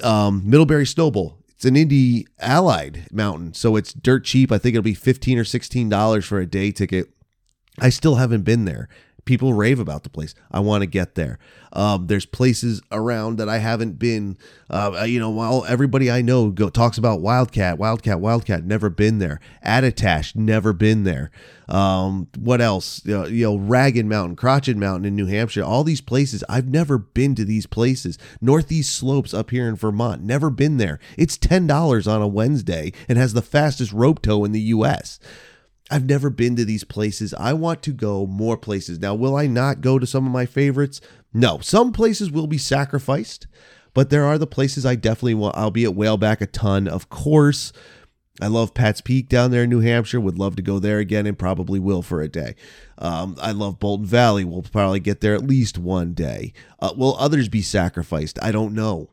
um, 0.00 0.48
Middlebury 0.48 0.86
Snow 0.86 1.10
Bowl. 1.10 1.38
It's 1.48 1.64
an 1.64 1.74
Indy 1.74 2.28
Allied 2.38 3.08
mountain, 3.10 3.52
so 3.52 3.74
it's 3.74 3.92
dirt 3.92 4.24
cheap. 4.24 4.52
I 4.52 4.58
think 4.58 4.76
it'll 4.76 4.84
be 4.84 4.94
fifteen 4.94 5.40
or 5.40 5.44
sixteen 5.44 5.88
dollars 5.88 6.24
for 6.24 6.38
a 6.38 6.46
day 6.46 6.70
ticket. 6.70 7.10
I 7.80 7.88
still 7.88 8.14
haven't 8.14 8.42
been 8.42 8.64
there. 8.64 8.88
People 9.24 9.54
rave 9.54 9.78
about 9.78 10.02
the 10.02 10.10
place. 10.10 10.34
I 10.50 10.58
want 10.60 10.82
to 10.82 10.86
get 10.86 11.14
there. 11.14 11.38
Um, 11.72 12.08
there's 12.08 12.26
places 12.26 12.82
around 12.90 13.38
that 13.38 13.48
I 13.48 13.58
haven't 13.58 13.98
been. 13.98 14.36
Uh, 14.68 15.04
you 15.06 15.20
know, 15.20 15.30
while 15.30 15.64
everybody 15.66 16.10
I 16.10 16.22
know 16.22 16.50
go, 16.50 16.68
talks 16.68 16.98
about 16.98 17.20
Wildcat, 17.20 17.78
Wildcat, 17.78 18.20
Wildcat, 18.20 18.64
never 18.64 18.90
been 18.90 19.20
there. 19.20 19.38
Attitash, 19.64 20.34
never 20.34 20.72
been 20.72 21.04
there. 21.04 21.30
Um, 21.68 22.28
what 22.36 22.60
else? 22.60 23.00
You 23.04 23.12
know, 23.12 23.26
you 23.26 23.44
know, 23.44 23.56
Ragged 23.56 24.06
Mountain, 24.06 24.36
Crotched 24.36 24.74
Mountain 24.74 25.06
in 25.06 25.14
New 25.14 25.26
Hampshire. 25.26 25.62
All 25.62 25.84
these 25.84 26.00
places. 26.00 26.42
I've 26.48 26.68
never 26.68 26.98
been 26.98 27.34
to 27.36 27.44
these 27.44 27.66
places. 27.66 28.18
Northeast 28.40 28.94
Slopes 28.94 29.32
up 29.32 29.50
here 29.50 29.68
in 29.68 29.76
Vermont. 29.76 30.22
Never 30.22 30.50
been 30.50 30.78
there. 30.78 30.98
It's 31.16 31.36
ten 31.36 31.66
dollars 31.68 32.08
on 32.08 32.20
a 32.20 32.26
Wednesday 32.26 32.92
and 33.08 33.16
has 33.18 33.34
the 33.34 33.40
fastest 33.40 33.92
rope 33.92 34.20
tow 34.20 34.44
in 34.44 34.52
the 34.52 34.60
U.S. 34.60 35.20
I've 35.90 36.06
never 36.06 36.30
been 36.30 36.56
to 36.56 36.64
these 36.64 36.84
places. 36.84 37.34
I 37.34 37.52
want 37.52 37.82
to 37.82 37.92
go 37.92 38.26
more 38.26 38.56
places. 38.56 38.98
Now, 38.98 39.14
will 39.14 39.36
I 39.36 39.46
not 39.46 39.80
go 39.80 39.98
to 39.98 40.06
some 40.06 40.26
of 40.26 40.32
my 40.32 40.46
favorites? 40.46 41.00
No. 41.34 41.58
Some 41.58 41.92
places 41.92 42.30
will 42.30 42.46
be 42.46 42.58
sacrificed, 42.58 43.46
but 43.92 44.10
there 44.10 44.24
are 44.24 44.38
the 44.38 44.46
places 44.46 44.86
I 44.86 44.94
definitely 44.94 45.34
want. 45.34 45.56
I'll 45.56 45.70
be 45.70 45.84
at 45.84 45.92
Whaleback 45.92 46.40
a 46.40 46.46
ton, 46.46 46.88
of 46.88 47.10
course. 47.10 47.72
I 48.40 48.46
love 48.46 48.72
Pat's 48.72 49.02
Peak 49.02 49.28
down 49.28 49.50
there 49.50 49.64
in 49.64 49.70
New 49.70 49.80
Hampshire. 49.80 50.20
Would 50.20 50.38
love 50.38 50.56
to 50.56 50.62
go 50.62 50.78
there 50.78 50.98
again 50.98 51.26
and 51.26 51.38
probably 51.38 51.78
will 51.78 52.00
for 52.00 52.22
a 52.22 52.28
day. 52.28 52.54
Um, 52.96 53.36
I 53.40 53.52
love 53.52 53.78
Bolton 53.78 54.06
Valley. 54.06 54.44
We'll 54.44 54.62
probably 54.62 55.00
get 55.00 55.20
there 55.20 55.34
at 55.34 55.46
least 55.46 55.76
one 55.76 56.14
day. 56.14 56.54
Uh, 56.80 56.94
will 56.96 57.16
others 57.18 57.48
be 57.48 57.60
sacrificed? 57.60 58.38
I 58.42 58.50
don't 58.50 58.72
know. 58.74 59.10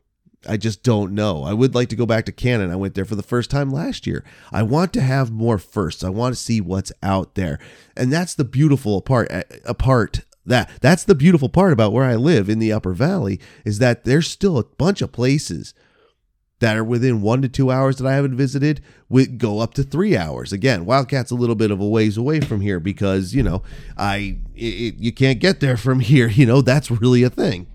I 0.47 0.57
just 0.57 0.83
don't 0.83 1.13
know. 1.13 1.43
I 1.43 1.53
would 1.53 1.75
like 1.75 1.89
to 1.89 1.95
go 1.95 2.05
back 2.05 2.25
to 2.25 2.31
Cannon. 2.31 2.71
I 2.71 2.77
went 2.77 2.93
there 2.93 3.05
for 3.05 3.15
the 3.15 3.23
first 3.23 3.49
time 3.49 3.71
last 3.71 4.07
year. 4.07 4.23
I 4.51 4.63
want 4.63 4.93
to 4.93 5.01
have 5.01 5.31
more 5.31 5.57
firsts. 5.57 6.03
I 6.03 6.09
want 6.09 6.33
to 6.33 6.41
see 6.41 6.61
what's 6.61 6.91
out 7.03 7.35
there. 7.35 7.59
And 7.97 8.11
that's 8.11 8.35
the 8.35 8.45
beautiful 8.45 9.01
part 9.01 9.27
eh, 9.31 9.43
a 9.65 9.73
part 9.73 10.21
that 10.45 10.69
that's 10.81 11.03
the 11.03 11.15
beautiful 11.15 11.49
part 11.49 11.73
about 11.73 11.91
where 11.91 12.05
I 12.05 12.15
live 12.15 12.49
in 12.49 12.59
the 12.59 12.71
Upper 12.71 12.93
Valley 12.93 13.39
is 13.65 13.79
that 13.79 14.05
there's 14.05 14.29
still 14.29 14.57
a 14.57 14.63
bunch 14.63 15.01
of 15.01 15.11
places 15.11 15.73
that 16.59 16.75
are 16.75 16.83
within 16.83 17.21
1 17.21 17.41
to 17.41 17.49
2 17.49 17.71
hours 17.71 17.97
that 17.97 18.07
I 18.07 18.15
haven't 18.15 18.35
visited 18.35 18.81
would 19.07 19.37
go 19.37 19.59
up 19.59 19.73
to 19.75 19.83
3 19.83 20.17
hours. 20.17 20.51
Again, 20.51 20.85
Wildcat's 20.85 21.31
a 21.31 21.35
little 21.35 21.55
bit 21.55 21.71
of 21.71 21.79
a 21.79 21.87
ways 21.87 22.17
away 22.17 22.41
from 22.41 22.61
here 22.61 22.79
because, 22.79 23.33
you 23.33 23.43
know, 23.43 23.61
I 23.97 24.39
it, 24.55 24.95
you 24.95 25.11
can't 25.11 25.39
get 25.39 25.59
there 25.59 25.77
from 25.77 25.99
here, 26.01 26.27
you 26.27 26.45
know, 26.45 26.61
that's 26.61 26.89
really 26.89 27.23
a 27.23 27.29
thing. 27.29 27.67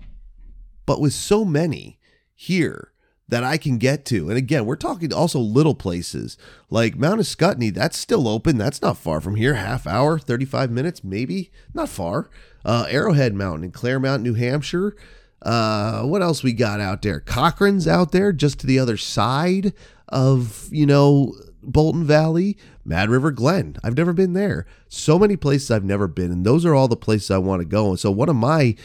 But 0.85 1.01
with 1.01 1.13
so 1.13 1.45
many 1.45 1.99
here 2.35 2.91
that 3.27 3.43
I 3.43 3.57
can 3.57 3.77
get 3.77 4.05
to. 4.05 4.29
And 4.29 4.37
again, 4.37 4.65
we're 4.65 4.75
talking 4.75 5.11
also 5.11 5.39
little 5.39 5.73
places 5.73 6.37
like 6.69 6.95
Mount 6.95 7.19
Ascutney. 7.19 7.73
That's 7.73 7.97
still 7.97 8.27
open. 8.27 8.57
That's 8.57 8.81
not 8.81 8.97
far 8.97 9.19
from 9.19 9.35
here. 9.35 9.55
Half 9.55 9.87
hour, 9.87 10.19
35 10.19 10.69
minutes, 10.69 11.03
maybe. 11.03 11.51
Not 11.73 11.89
far. 11.89 12.29
Uh, 12.63 12.85
Arrowhead 12.89 13.33
Mountain 13.33 13.63
in 13.63 13.71
Claremont, 13.71 14.21
New 14.21 14.35
Hampshire. 14.35 14.95
Uh, 15.41 16.03
what 16.03 16.21
else 16.21 16.43
we 16.43 16.53
got 16.53 16.79
out 16.79 17.01
there? 17.01 17.19
Cochran's 17.19 17.87
out 17.87 18.11
there 18.11 18.31
just 18.31 18.59
to 18.59 18.67
the 18.67 18.79
other 18.79 18.97
side 18.97 19.73
of, 20.09 20.67
you 20.71 20.85
know, 20.85 21.33
Bolton 21.63 22.03
Valley, 22.03 22.57
Mad 22.83 23.09
River 23.09 23.31
Glen. 23.31 23.77
I've 23.83 23.97
never 23.97 24.13
been 24.13 24.33
there. 24.33 24.67
So 24.87 25.17
many 25.17 25.35
places 25.35 25.71
I've 25.71 25.83
never 25.83 26.07
been, 26.07 26.31
and 26.31 26.45
those 26.45 26.65
are 26.65 26.75
all 26.75 26.87
the 26.87 26.95
places 26.95 27.31
I 27.31 27.39
want 27.39 27.61
to 27.61 27.65
go. 27.65 27.89
And 27.89 27.99
so 27.99 28.11
one 28.11 28.29
of 28.29 28.35
my 28.35 28.75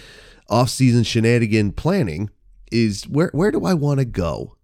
off-season 0.49 1.05
shenanigan 1.05 1.73
planning 1.73 2.31
is 2.71 3.05
where 3.05 3.31
where 3.33 3.51
do 3.51 3.65
I 3.65 3.75
want 3.75 4.01
to 4.01 4.05
go? 4.05 4.57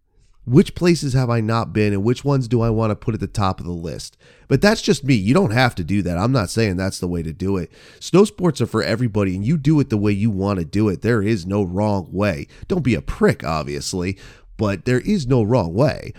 Which 0.45 0.77
places 0.77 1.13
have 1.13 1.29
I 1.29 1.41
not 1.41 1.73
been 1.73 1.93
and 1.93 2.05
which 2.05 2.25
ones 2.25 2.47
do 2.47 2.61
I 2.61 2.71
want 2.71 2.93
to 2.93 2.97
put 2.97 3.15
at 3.15 3.21
the 3.21 3.27
top 3.27 3.59
of 3.59 3.67
the 3.67 3.73
list? 3.73 4.17
But 4.47 4.63
that's 4.63 4.81
just 4.81 5.03
me. 5.03 5.15
You 5.15 5.35
don't 5.35 5.51
have 5.51 5.75
to 5.75 5.83
do 5.83 6.03
that. 6.03 6.19
I'm 6.19 6.31
not 6.31 6.51
saying 6.51 6.77
that's 6.77 7.01
the 7.01 7.09
way 7.09 7.25
to 7.25 7.33
do 7.33 7.57
it. 7.57 7.73
Snow 7.99 8.25
sports 8.25 8.61
are 8.61 8.67
for 8.67 8.83
everybody 8.83 9.35
and 9.35 9.45
you 9.45 9.57
do 9.57 9.81
it 9.81 9.91
the 9.91 9.97
way 9.97 10.13
you 10.13 10.31
want 10.31 10.61
to 10.61 10.65
do 10.65 10.89
it. 10.89 11.03
There 11.03 11.21
is 11.21 11.47
no 11.47 11.65
wrong 11.65 12.09
way. 12.13 12.47
Don't 12.69 12.85
be 12.85 12.95
a 12.95 13.03
prick, 13.03 13.43
obviously, 13.43 14.17
but 14.57 14.85
there 14.85 15.01
is 15.01 15.27
no 15.27 15.43
wrong 15.43 15.75
way. 15.75 16.13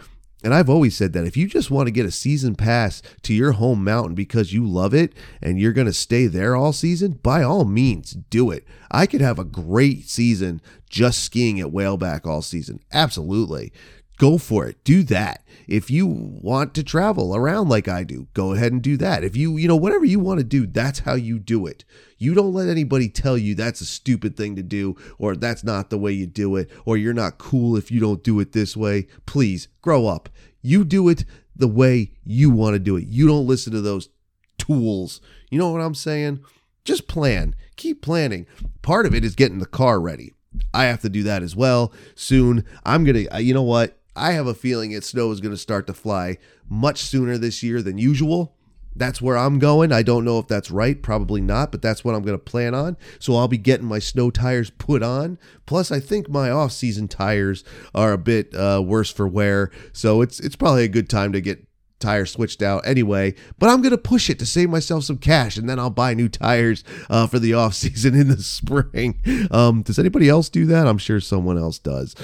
And 0.44 0.54
I've 0.54 0.70
always 0.70 0.96
said 0.96 1.14
that 1.14 1.26
if 1.26 1.36
you 1.36 1.48
just 1.48 1.72
want 1.72 1.88
to 1.88 1.92
get 1.92 2.06
a 2.06 2.12
season 2.12 2.56
pass 2.56 3.02
to 3.24 3.34
your 3.34 3.54
home 3.54 3.84
mountain 3.84 4.14
because 4.14 4.54
you 4.54 4.68
love 4.68 4.94
it 4.94 5.14
and 5.42 5.60
you're 5.60 5.74
going 5.74 5.88
to 5.88 5.94
stay 5.94 6.28
there 6.28 6.56
all 6.56 6.74
season, 6.74 7.14
by 7.24 7.42
all 7.42 7.66
means, 7.66 8.12
do 8.12 8.52
it. 8.52 8.64
I 8.92 9.08
could 9.08 9.22
have 9.22 9.40
a 9.40 9.44
great 9.44 10.08
season 10.08 10.62
just 10.90 11.24
skiing 11.24 11.60
at 11.60 11.68
Whaleback 11.68 12.28
all 12.28 12.44
season. 12.44 12.80
Absolutely. 12.94 13.74
Go 14.18 14.38
for 14.40 14.66
it. 14.68 14.84
Do 14.84 15.04
that. 15.04 15.44
If 15.68 15.92
you 15.92 16.08
want 16.08 16.74
to 16.74 16.84
travel 16.84 17.36
around 17.36 17.70
like 17.70 17.88
I 17.88 18.04
do, 18.04 18.28
go 18.34 18.54
ahead 18.54 18.72
and 18.72 18.82
do 18.82 18.98
that. 18.98 19.24
If 19.24 19.36
you, 19.36 19.58
you 19.58 19.68
know, 19.68 19.76
whatever 19.76 20.06
you 20.06 20.20
want 20.20 20.40
to 20.40 20.44
do, 20.44 20.66
that's 20.66 21.00
how 21.00 21.14
you 21.14 21.38
do 21.38 21.68
it. 21.68 21.86
You 22.18 22.34
don't 22.34 22.54
let 22.54 22.68
anybody 22.68 23.10
tell 23.10 23.38
you 23.38 23.54
that's 23.54 23.82
a 23.82 23.86
stupid 23.86 24.36
thing 24.36 24.56
to 24.56 24.64
do 24.64 24.96
or 25.20 25.36
that's 25.36 25.64
not 25.64 25.90
the 25.90 26.00
way 26.00 26.14
you 26.14 26.26
do 26.26 26.56
it 26.56 26.70
or 26.86 26.98
you're 26.98 27.14
not 27.14 27.38
cool 27.38 27.76
if 27.76 27.92
you 27.92 28.00
don't 28.00 28.24
do 28.24 28.40
it 28.40 28.54
this 28.54 28.76
way. 28.76 29.08
Please 29.28 29.68
grow 29.82 30.08
up. 30.08 30.30
You 30.62 30.84
do 30.84 31.10
it 31.10 31.24
the 31.56 31.68
way 31.68 32.12
you 32.24 32.50
want 32.50 32.74
to 32.74 32.80
do 32.80 32.96
it. 32.96 33.06
You 33.08 33.28
don't 33.28 33.48
listen 33.48 33.72
to 33.74 33.82
those 33.82 34.10
tools. 34.58 35.22
You 35.52 35.60
know 35.60 35.70
what 35.70 35.82
I'm 35.82 35.96
saying? 35.96 36.44
Just 36.86 37.08
plan. 37.08 37.56
Keep 37.76 38.02
planning. 38.02 38.48
Part 38.82 39.06
of 39.06 39.14
it 39.14 39.24
is 39.24 39.36
getting 39.36 39.60
the 39.60 39.66
car 39.66 40.00
ready. 40.00 40.34
I 40.74 40.86
have 40.86 41.02
to 41.02 41.10
do 41.10 41.24
that 41.24 41.44
as 41.44 41.56
well 41.56 41.94
soon. 42.16 42.64
I'm 42.84 43.04
going 43.04 43.28
to, 43.28 43.44
you 43.44 43.54
know 43.54 43.64
what? 43.64 43.97
I 44.18 44.32
have 44.32 44.48
a 44.48 44.54
feeling 44.54 44.92
it 44.92 45.04
snow 45.04 45.32
is 45.32 45.40
going 45.40 45.54
to 45.54 45.58
start 45.58 45.88
to 45.88 45.94
fly 45.94 46.38
much 46.70 47.02
sooner 47.04 47.38
this 47.38 47.64
year 47.64 47.82
than 47.82 47.98
usual 47.98 48.58
that's 48.98 49.22
where 49.22 49.38
I'm 49.38 49.60
going. 49.60 49.92
I 49.92 50.02
don't 50.02 50.26
know 50.26 50.40
if 50.40 50.48
that's 50.48 50.72
right, 50.72 51.02
probably 51.02 51.42
not, 51.42 51.72
but 51.72 51.82
that's 51.82 52.04
what 52.04 52.16
I'm 52.16 52.24
going 52.24 52.38
to 52.38 52.44
plan 52.44 52.74
on. 52.74 52.98
So 53.20 53.36
I'll 53.36 53.48
be 53.48 53.58
getting 53.58 53.86
my 53.86 54.00
snow 54.00 54.32
tires 54.32 54.70
put 54.72 55.04
on. 55.04 55.38
Plus, 55.66 55.92
I 55.92 56.00
think 56.00 56.30
my 56.30 56.50
off-season 56.50 57.08
tires 57.08 57.64
are 57.94 58.12
a 58.12 58.18
bit 58.18 58.54
uh, 58.56 58.82
worse 58.84 59.12
for 59.12 59.28
wear, 59.28 59.72
so 59.94 60.22
it's 60.22 60.40
it's 60.40 60.56
probably 60.56 60.84
a 60.84 60.90
good 60.90 61.10
time 61.10 61.32
to 61.34 61.42
get 61.42 61.66
tires 62.00 62.32
switched 62.32 62.62
out 62.62 62.86
anyway. 62.86 63.36
But 63.60 63.70
I'm 63.70 63.82
going 63.82 63.92
to 63.92 63.98
push 63.98 64.30
it 64.30 64.40
to 64.40 64.46
save 64.46 64.70
myself 64.70 65.04
some 65.04 65.18
cash, 65.18 65.58
and 65.58 65.70
then 65.70 65.80
I'll 65.80 65.90
buy 65.90 66.14
new 66.14 66.30
tires 66.30 66.84
uh, 67.10 67.28
for 67.28 67.40
the 67.40 67.54
off-season 67.54 68.16
in 68.16 68.30
the 68.30 68.42
spring. 68.42 69.20
Um, 69.52 69.84
does 69.84 70.00
anybody 70.00 70.30
else 70.30 70.50
do 70.50 70.66
that? 70.68 70.88
I'm 70.88 70.98
sure 70.98 71.20
someone 71.20 71.58
else 71.58 71.80
does. 71.80 72.16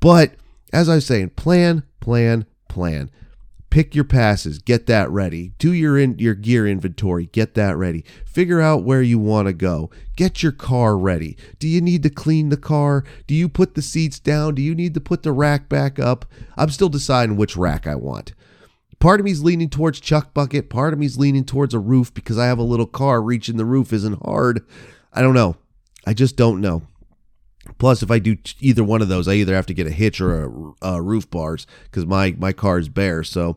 But 0.00 0.34
as 0.72 0.88
I 0.88 0.96
was 0.96 1.06
saying, 1.06 1.30
plan, 1.30 1.84
plan, 2.00 2.46
plan 2.68 3.10
pick 3.72 3.94
your 3.94 4.04
passes, 4.04 4.58
get 4.58 4.84
that 4.84 5.10
ready. 5.10 5.54
Do 5.56 5.72
your 5.72 5.98
in, 5.98 6.18
your 6.18 6.34
gear 6.34 6.66
inventory, 6.66 7.30
get 7.32 7.54
that 7.54 7.74
ready. 7.78 8.04
Figure 8.26 8.60
out 8.60 8.84
where 8.84 9.00
you 9.00 9.18
want 9.18 9.48
to 9.48 9.54
go. 9.54 9.90
Get 10.14 10.42
your 10.42 10.52
car 10.52 10.96
ready. 10.96 11.38
Do 11.58 11.66
you 11.66 11.80
need 11.80 12.02
to 12.02 12.10
clean 12.10 12.50
the 12.50 12.58
car? 12.58 13.02
Do 13.26 13.34
you 13.34 13.48
put 13.48 13.74
the 13.74 13.80
seats 13.80 14.20
down? 14.20 14.56
Do 14.56 14.62
you 14.62 14.74
need 14.74 14.92
to 14.92 15.00
put 15.00 15.22
the 15.22 15.32
rack 15.32 15.70
back 15.70 15.98
up? 15.98 16.26
I'm 16.58 16.68
still 16.68 16.90
deciding 16.90 17.36
which 17.36 17.56
rack 17.56 17.86
I 17.86 17.94
want. 17.94 18.34
Part 19.00 19.20
of 19.20 19.24
me's 19.24 19.42
leaning 19.42 19.70
towards 19.70 20.00
chuck 20.00 20.34
bucket, 20.34 20.68
part 20.68 20.92
of 20.92 20.98
me's 20.98 21.16
leaning 21.16 21.46
towards 21.46 21.72
a 21.72 21.78
roof 21.78 22.12
because 22.12 22.36
I 22.36 22.46
have 22.46 22.58
a 22.58 22.62
little 22.62 22.86
car 22.86 23.22
reaching 23.22 23.56
the 23.56 23.64
roof 23.64 23.90
isn't 23.94 24.22
hard. 24.22 24.60
I 25.14 25.22
don't 25.22 25.34
know. 25.34 25.56
I 26.06 26.12
just 26.12 26.36
don't 26.36 26.60
know. 26.60 26.82
Plus, 27.78 28.02
if 28.02 28.10
I 28.10 28.18
do 28.18 28.36
either 28.60 28.82
one 28.82 29.02
of 29.02 29.08
those, 29.08 29.28
I 29.28 29.34
either 29.34 29.54
have 29.54 29.66
to 29.66 29.74
get 29.74 29.86
a 29.86 29.90
hitch 29.90 30.20
or 30.20 30.44
a, 30.82 30.94
a 30.94 31.02
roof 31.02 31.30
bars 31.30 31.66
because 31.84 32.06
my 32.06 32.34
my 32.38 32.52
car 32.52 32.78
is 32.78 32.88
bare. 32.88 33.22
So, 33.22 33.56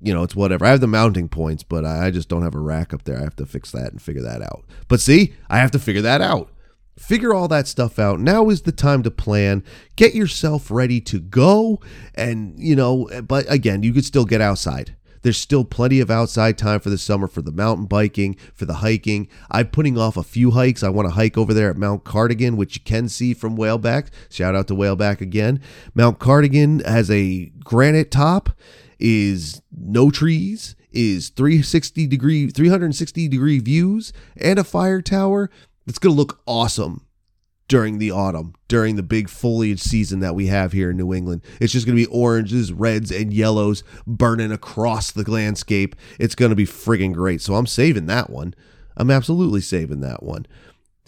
you 0.00 0.14
know, 0.14 0.22
it's 0.22 0.34
whatever. 0.36 0.64
I 0.64 0.70
have 0.70 0.80
the 0.80 0.86
mounting 0.86 1.28
points, 1.28 1.62
but 1.62 1.84
I, 1.84 2.06
I 2.06 2.10
just 2.10 2.28
don't 2.28 2.42
have 2.42 2.54
a 2.54 2.60
rack 2.60 2.94
up 2.94 3.04
there. 3.04 3.18
I 3.18 3.22
have 3.22 3.36
to 3.36 3.46
fix 3.46 3.72
that 3.72 3.92
and 3.92 4.00
figure 4.00 4.22
that 4.22 4.42
out. 4.42 4.64
But 4.88 5.00
see, 5.00 5.34
I 5.50 5.58
have 5.58 5.70
to 5.72 5.78
figure 5.78 6.02
that 6.02 6.20
out. 6.20 6.50
Figure 6.98 7.34
all 7.34 7.46
that 7.48 7.68
stuff 7.68 7.98
out. 7.98 8.20
Now 8.20 8.48
is 8.48 8.62
the 8.62 8.72
time 8.72 9.02
to 9.02 9.10
plan. 9.10 9.62
Get 9.96 10.14
yourself 10.14 10.70
ready 10.70 10.98
to 11.02 11.20
go. 11.20 11.78
And, 12.14 12.58
you 12.58 12.74
know, 12.74 13.04
eh, 13.06 13.20
but 13.20 13.44
again, 13.52 13.82
you 13.82 13.92
could 13.92 14.06
still 14.06 14.24
get 14.24 14.40
outside. 14.40 14.96
There's 15.26 15.36
still 15.36 15.64
plenty 15.64 15.98
of 15.98 16.08
outside 16.08 16.56
time 16.56 16.78
for 16.78 16.88
the 16.88 16.96
summer 16.96 17.26
for 17.26 17.42
the 17.42 17.50
mountain 17.50 17.86
biking, 17.86 18.36
for 18.54 18.64
the 18.64 18.74
hiking. 18.74 19.26
I'm 19.50 19.66
putting 19.66 19.98
off 19.98 20.16
a 20.16 20.22
few 20.22 20.52
hikes. 20.52 20.84
I 20.84 20.88
want 20.88 21.08
to 21.08 21.16
hike 21.16 21.36
over 21.36 21.52
there 21.52 21.68
at 21.68 21.76
Mount 21.76 22.04
Cardigan, 22.04 22.56
which 22.56 22.76
you 22.76 22.82
can 22.84 23.08
see 23.08 23.34
from 23.34 23.56
Whaleback. 23.56 24.10
Shout 24.30 24.54
out 24.54 24.68
to 24.68 24.74
Whaleback 24.76 25.20
again. 25.20 25.60
Mount 25.96 26.20
Cardigan 26.20 26.78
has 26.84 27.10
a 27.10 27.46
granite 27.64 28.12
top, 28.12 28.50
is 29.00 29.62
no 29.76 30.12
trees, 30.12 30.76
is 30.92 31.30
360 31.30 32.06
degree 32.06 32.48
360 32.48 33.26
degree 33.26 33.58
views 33.58 34.12
and 34.36 34.60
a 34.60 34.64
fire 34.64 35.02
tower. 35.02 35.50
It's 35.88 35.98
going 35.98 36.14
to 36.14 36.16
look 36.16 36.40
awesome 36.46 37.05
during 37.68 37.98
the 37.98 38.10
autumn, 38.10 38.54
during 38.68 38.96
the 38.96 39.02
big 39.02 39.28
foliage 39.28 39.80
season 39.80 40.20
that 40.20 40.34
we 40.34 40.46
have 40.46 40.72
here 40.72 40.90
in 40.90 40.96
New 40.96 41.12
England. 41.12 41.42
It's 41.60 41.72
just 41.72 41.86
going 41.86 41.96
to 41.96 42.02
be 42.02 42.10
oranges, 42.10 42.72
reds, 42.72 43.10
and 43.10 43.32
yellows 43.32 43.82
burning 44.06 44.52
across 44.52 45.10
the 45.10 45.28
landscape. 45.28 45.96
It's 46.18 46.34
going 46.34 46.50
to 46.50 46.56
be 46.56 46.66
friggin' 46.66 47.12
great. 47.12 47.40
So 47.40 47.54
I'm 47.54 47.66
saving 47.66 48.06
that 48.06 48.30
one. 48.30 48.54
I'm 48.96 49.10
absolutely 49.10 49.60
saving 49.60 50.00
that 50.00 50.22
one. 50.22 50.46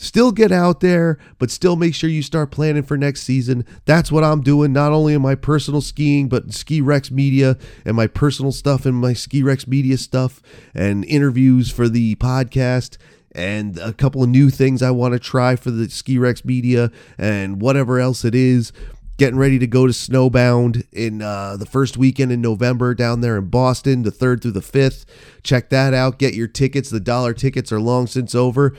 Still 0.01 0.31
get 0.31 0.53
out 0.53 0.79
there, 0.79 1.19
but 1.39 1.51
still 1.51 1.75
make 1.75 1.93
sure 1.93 2.09
you 2.09 2.23
start 2.23 2.53
planning 2.53 2.85
for 2.85 2.97
next 2.97 3.23
season. 3.23 3.65
That's 3.85 4.13
what 4.13 4.23
I'm 4.23 4.43
doing, 4.43 4.73
not 4.73 4.93
only 4.93 5.13
in 5.13 5.21
my 5.21 5.35
personal 5.35 5.81
skiing, 5.81 6.29
but 6.29 6.55
Ski 6.55 6.81
Rex 6.81 7.11
Media 7.11 7.59
and 7.85 7.97
my 7.97 8.07
personal 8.07 8.53
stuff 8.53 8.87
and 8.87 8.95
my 8.95 9.13
Ski 9.13 9.43
Rex 9.43 9.67
Media 9.67 9.99
stuff 9.99 10.41
and 10.73 11.05
interviews 11.05 11.73
for 11.73 11.89
the 11.89 12.15
podcast 12.15 12.97
and 13.33 13.79
a 13.79 13.93
couple 13.93 14.23
of 14.23 14.29
new 14.29 14.51
things 14.51 14.83
I 14.83 14.91
want 14.91 15.13
to 15.13 15.19
try 15.19 15.57
for 15.57 15.71
the 15.71 15.89
Ski 15.89 16.19
Rex 16.19 16.45
Media 16.45 16.91
and 17.17 17.61
whatever 17.61 17.99
else 17.99 18.25
it 18.25 18.35
is. 18.35 18.73
Getting 19.17 19.39
ready 19.39 19.59
to 19.59 19.67
go 19.67 19.87
to 19.87 19.93
Snowbound 19.93 20.87
in 20.93 21.23
uh, 21.23 21.57
the 21.57 21.67
first 21.67 21.97
weekend 21.97 22.31
in 22.31 22.41
November 22.41 22.95
down 22.95 23.21
there 23.21 23.37
in 23.37 23.47
Boston, 23.47 24.03
the 24.03 24.13
3rd 24.13 24.43
through 24.43 24.53
the 24.53 24.61
5th. 24.61 25.07
Check 25.43 25.71
that 25.71 25.93
out. 25.93 26.21
Get 26.21 26.35
your 26.35 26.47
tickets. 26.47 26.89
The 26.89 27.01
dollar 27.01 27.35
tickets 27.35 27.73
are 27.73 27.81
long 27.81 28.07
since 28.07 28.33
over, 28.33 28.77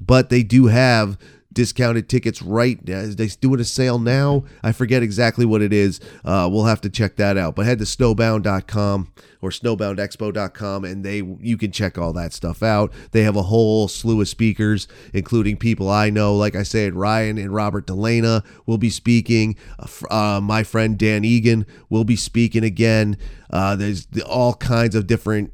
but 0.00 0.30
they 0.30 0.44
do 0.44 0.66
have 0.66 1.18
discounted 1.52 2.08
tickets 2.08 2.42
right 2.42 2.78
They're 2.84 3.28
doing 3.40 3.60
a 3.60 3.64
sale 3.64 3.98
now. 3.98 4.44
I 4.62 4.72
forget 4.72 5.02
exactly 5.02 5.44
what 5.44 5.62
it 5.62 5.72
is. 5.72 6.00
Uh, 6.24 6.48
we'll 6.50 6.64
have 6.64 6.80
to 6.82 6.90
check 6.90 7.16
that 7.16 7.36
out. 7.36 7.56
But 7.56 7.66
head 7.66 7.78
to 7.78 7.84
snowbound.com 7.84 9.12
or 9.42 9.50
snowboundexpo.com 9.50 10.84
and 10.84 11.04
they 11.04 11.22
you 11.40 11.56
can 11.56 11.72
check 11.72 11.98
all 11.98 12.12
that 12.12 12.32
stuff 12.32 12.62
out. 12.62 12.92
They 13.12 13.22
have 13.22 13.36
a 13.36 13.42
whole 13.42 13.88
slew 13.88 14.20
of 14.20 14.28
speakers 14.28 14.86
including 15.12 15.56
people 15.56 15.88
i 15.88 16.10
know. 16.10 16.36
Like 16.36 16.54
i 16.54 16.62
said 16.62 16.94
ryan 16.94 17.38
and 17.38 17.54
robert 17.54 17.86
delana 17.86 18.44
will 18.66 18.78
be 18.78 18.90
speaking. 18.90 19.56
Uh, 19.78 20.14
uh 20.36 20.40
my 20.40 20.62
friend 20.62 20.98
dan 20.98 21.24
egan 21.24 21.66
will 21.88 22.04
be 22.04 22.16
speaking 22.16 22.64
again. 22.64 23.16
Uh, 23.50 23.76
there's 23.76 24.06
all 24.26 24.54
kinds 24.54 24.94
of 24.94 25.06
different 25.06 25.52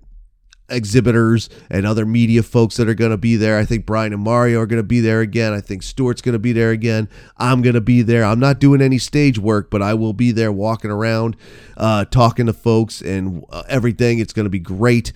exhibitors 0.69 1.49
and 1.71 1.87
other 1.87 2.05
media 2.05 2.43
folks 2.43 2.77
that 2.77 2.89
are 2.89 2.95
going 2.95 3.11
to 3.11 3.17
be 3.17 3.37
there. 3.37 3.59
I 3.59 3.65
think 3.65 3.87
Brian 3.87 4.13
and 4.13 4.23
Mario 4.23 4.61
are 4.61 4.67
going 4.67 4.83
to 4.83 4.87
be 4.87 5.01
there 5.01 5.21
again. 5.21 5.53
I 5.53 5.61
think 5.61 5.83
Stuart's 5.83 6.23
going 6.23 6.35
to 6.35 6.39
be 6.39 6.53
there 6.53 6.71
again. 6.71 7.09
I'm 7.37 7.63
going 7.63 7.75
to 7.75 7.81
be 7.81 8.03
there. 8.03 8.25
I'm 8.25 8.41
not 8.41 8.59
doing 8.59 8.81
any 8.81 8.99
stage 8.99 9.39
work, 9.39 9.71
but 9.71 9.83
I 9.83 9.95
will 9.95 10.13
be 10.13 10.33
there 10.33 10.53
walking 10.53 10.91
around, 10.91 11.37
uh, 11.77 12.05
talking 12.07 12.47
to 12.47 12.53
folks 12.53 13.01
and 13.01 13.45
uh, 13.51 13.63
everything. 13.69 14.19
It's 14.19 14.33
going 14.33 14.45
to 14.47 14.51
be 14.51 14.59
great. 14.59 15.13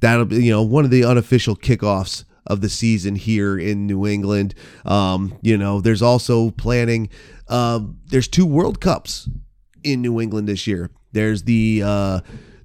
That'll 0.00 0.26
be, 0.26 0.44
you 0.44 0.50
know, 0.50 0.62
one 0.62 0.84
of 0.84 0.90
the 0.90 1.04
unofficial 1.04 1.56
kickoffs 1.56 2.24
of 2.46 2.60
the 2.60 2.68
season 2.68 3.16
here 3.16 3.58
in 3.58 3.86
New 3.86 4.06
England. 4.06 4.54
Um, 4.84 5.38
you 5.42 5.56
know, 5.56 5.80
there's 5.80 6.02
also 6.02 6.50
planning. 6.50 7.08
Uh, 7.48 7.80
there's 8.06 8.28
two 8.28 8.46
World 8.46 8.80
Cups 8.80 9.28
in 9.82 10.02
New 10.02 10.20
England 10.20 10.48
this 10.48 10.66
year. 10.66 10.90
There's 11.12 11.44
the 11.44 11.82
uh, 11.84 12.20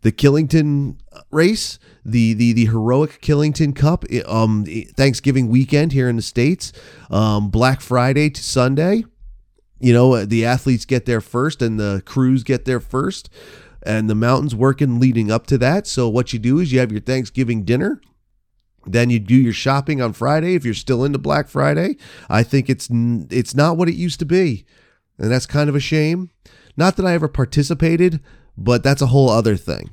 the 0.06 0.12
Killington 0.12 0.98
race, 1.32 1.80
the 2.06 2.36
the 2.36 2.54
the 2.54 2.66
heroic 2.66 3.20
Killington 3.24 3.76
Cup, 3.76 4.06
um, 4.28 4.64
Thanksgiving 4.96 5.48
weekend 5.48 5.94
here 5.94 6.08
in 6.08 6.16
the 6.16 6.22
states, 6.22 6.72
um, 7.10 7.50
Black 7.50 7.82
Friday 7.82 8.30
to 8.30 8.44
Sunday. 8.44 9.04
you 9.80 9.94
know, 9.94 10.24
the 10.24 10.46
athletes 10.46 10.86
get 10.86 11.06
there 11.06 11.22
first 11.22 11.62
and 11.62 11.80
the 11.80 12.04
crews 12.06 12.44
get 12.44 12.66
there 12.66 12.80
first 12.80 13.30
and 13.84 14.08
the 14.08 14.16
mountains 14.16 14.56
working 14.56 15.00
leading 15.00 15.32
up 15.32 15.48
to 15.48 15.58
that. 15.58 15.88
So 15.88 16.08
what 16.08 16.34
you 16.34 16.40
do 16.40 16.60
is 16.60 16.72
you 16.72 16.80
have 16.80 16.92
your 16.92 17.02
Thanksgiving 17.02 17.64
dinner. 17.64 18.00
Then 18.86 19.10
you 19.10 19.20
do 19.20 19.36
your 19.36 19.54
shopping 19.54 20.02
on 20.02 20.14
Friday 20.14 20.54
if 20.54 20.64
you're 20.64 20.76
still 20.76 21.04
into 21.04 21.18
Black 21.18 21.48
Friday. 21.48 21.98
I 22.30 22.44
think 22.44 22.70
it's 22.70 22.90
it's 22.92 23.56
not 23.56 23.76
what 23.76 23.90
it 23.90 23.96
used 23.96 24.20
to 24.20 24.26
be. 24.26 24.66
And 25.18 25.32
that's 25.32 25.48
kind 25.48 25.68
of 25.68 25.76
a 25.76 25.80
shame. 25.80 26.30
Not 26.78 26.96
that 26.98 27.06
I 27.06 27.14
ever 27.14 27.28
participated, 27.28 28.20
but 28.58 28.84
that's 28.84 29.02
a 29.02 29.08
whole 29.08 29.30
other 29.30 29.56
thing. 29.56 29.92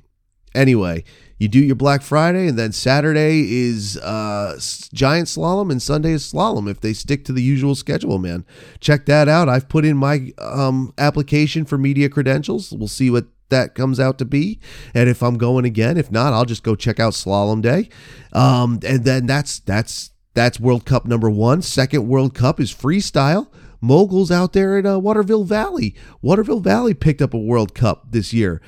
Anyway, 0.54 1.04
you 1.38 1.48
do 1.48 1.58
your 1.58 1.76
Black 1.76 2.02
Friday, 2.02 2.46
and 2.46 2.58
then 2.58 2.72
Saturday 2.72 3.40
is 3.50 3.96
uh, 3.98 4.58
giant 4.92 5.28
slalom, 5.28 5.70
and 5.70 5.82
Sunday 5.82 6.12
is 6.12 6.30
slalom 6.30 6.70
if 6.70 6.80
they 6.80 6.92
stick 6.92 7.24
to 7.24 7.32
the 7.32 7.42
usual 7.42 7.74
schedule, 7.74 8.18
man. 8.18 8.44
Check 8.78 9.06
that 9.06 9.28
out. 9.28 9.48
I've 9.48 9.68
put 9.68 9.84
in 9.84 9.96
my 9.96 10.32
um, 10.38 10.92
application 10.98 11.64
for 11.64 11.78
media 11.78 12.08
credentials. 12.08 12.72
We'll 12.72 12.86
see 12.86 13.10
what 13.10 13.26
that 13.48 13.74
comes 13.74 13.98
out 13.98 14.18
to 14.18 14.24
be, 14.24 14.60
and 14.94 15.08
if 15.08 15.22
I'm 15.22 15.36
going 15.36 15.64
again. 15.64 15.96
If 15.96 16.12
not, 16.12 16.32
I'll 16.32 16.44
just 16.44 16.62
go 16.62 16.76
check 16.76 17.00
out 17.00 17.12
Slalom 17.12 17.60
Day, 17.60 17.88
um, 18.32 18.78
and 18.86 19.04
then 19.04 19.26
that's 19.26 19.58
that's 19.60 20.10
that's 20.34 20.60
World 20.60 20.84
Cup 20.84 21.06
number 21.06 21.28
one. 21.28 21.62
Second 21.62 22.08
World 22.08 22.34
Cup 22.34 22.60
is 22.60 22.72
freestyle 22.72 23.48
moguls 23.82 24.30
out 24.30 24.54
there 24.54 24.78
in 24.78 24.86
uh, 24.86 24.98
Waterville 24.98 25.44
Valley. 25.44 25.94
Waterville 26.22 26.60
Valley 26.60 26.94
picked 26.94 27.20
up 27.20 27.34
a 27.34 27.38
World 27.38 27.74
Cup 27.74 28.12
this 28.12 28.32
year. 28.32 28.62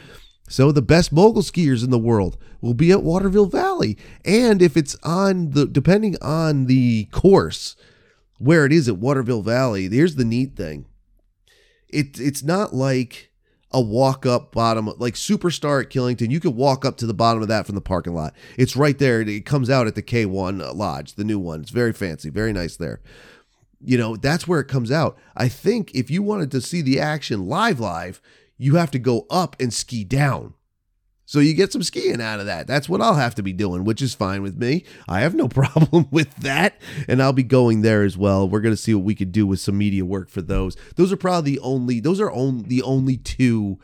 So 0.48 0.72
the 0.72 0.82
best 0.82 1.10
mogul 1.10 1.42
skiers 1.42 1.82
in 1.82 1.90
the 1.90 1.98
world 1.98 2.36
will 2.60 2.74
be 2.74 2.90
at 2.90 3.02
Waterville 3.02 3.46
Valley. 3.46 3.96
And 4.24 4.60
if 4.60 4.76
it's 4.76 4.96
on 5.02 5.52
the 5.52 5.66
depending 5.66 6.16
on 6.20 6.66
the 6.66 7.06
course 7.06 7.76
where 8.38 8.66
it 8.66 8.72
is 8.72 8.88
at 8.88 8.98
Waterville 8.98 9.42
Valley, 9.42 9.88
here's 9.88 10.16
the 10.16 10.24
neat 10.24 10.54
thing. 10.54 10.86
It 11.88 12.20
it's 12.20 12.42
not 12.42 12.74
like 12.74 13.30
a 13.70 13.80
walk 13.80 14.26
up 14.26 14.52
bottom 14.52 14.92
like 14.98 15.14
superstar 15.14 15.82
at 15.82 15.90
Killington. 15.90 16.30
You 16.30 16.40
can 16.40 16.54
walk 16.54 16.84
up 16.84 16.98
to 16.98 17.06
the 17.06 17.14
bottom 17.14 17.40
of 17.40 17.48
that 17.48 17.64
from 17.64 17.74
the 17.74 17.80
parking 17.80 18.14
lot. 18.14 18.34
It's 18.58 18.76
right 18.76 18.98
there. 18.98 19.22
It 19.22 19.46
comes 19.46 19.70
out 19.70 19.86
at 19.86 19.94
the 19.94 20.02
K1 20.02 20.74
Lodge, 20.74 21.14
the 21.14 21.24
new 21.24 21.38
one. 21.38 21.62
It's 21.62 21.70
very 21.70 21.92
fancy, 21.92 22.28
very 22.28 22.52
nice 22.52 22.76
there 22.76 23.00
you 23.84 23.98
know, 23.98 24.16
that's 24.16 24.48
where 24.48 24.60
it 24.60 24.68
comes 24.68 24.90
out. 24.90 25.16
I 25.36 25.48
think 25.48 25.90
if 25.94 26.10
you 26.10 26.22
wanted 26.22 26.50
to 26.52 26.60
see 26.60 26.82
the 26.82 27.00
action 27.00 27.46
live, 27.46 27.80
live, 27.80 28.20
you 28.56 28.76
have 28.76 28.90
to 28.92 28.98
go 28.98 29.26
up 29.30 29.56
and 29.60 29.72
ski 29.72 30.04
down. 30.04 30.54
So 31.26 31.38
you 31.38 31.54
get 31.54 31.72
some 31.72 31.82
skiing 31.82 32.20
out 32.20 32.40
of 32.40 32.46
that. 32.46 32.66
That's 32.66 32.88
what 32.88 33.00
I'll 33.00 33.14
have 33.14 33.34
to 33.36 33.42
be 33.42 33.52
doing, 33.52 33.84
which 33.84 34.02
is 34.02 34.14
fine 34.14 34.42
with 34.42 34.56
me. 34.56 34.84
I 35.08 35.20
have 35.20 35.34
no 35.34 35.48
problem 35.48 36.06
with 36.10 36.34
that. 36.36 36.80
And 37.08 37.22
I'll 37.22 37.32
be 37.32 37.42
going 37.42 37.82
there 37.82 38.02
as 38.02 38.16
well. 38.16 38.48
We're 38.48 38.60
going 38.60 38.74
to 38.74 38.80
see 38.80 38.94
what 38.94 39.04
we 39.04 39.14
could 39.14 39.32
do 39.32 39.46
with 39.46 39.60
some 39.60 39.78
media 39.78 40.04
work 40.04 40.28
for 40.28 40.42
those. 40.42 40.76
Those 40.96 41.12
are 41.12 41.16
probably 41.16 41.52
the 41.52 41.60
only, 41.60 42.00
those 42.00 42.20
are 42.20 42.30
only 42.30 42.64
the 42.64 42.82
only 42.82 43.16
two 43.16 43.78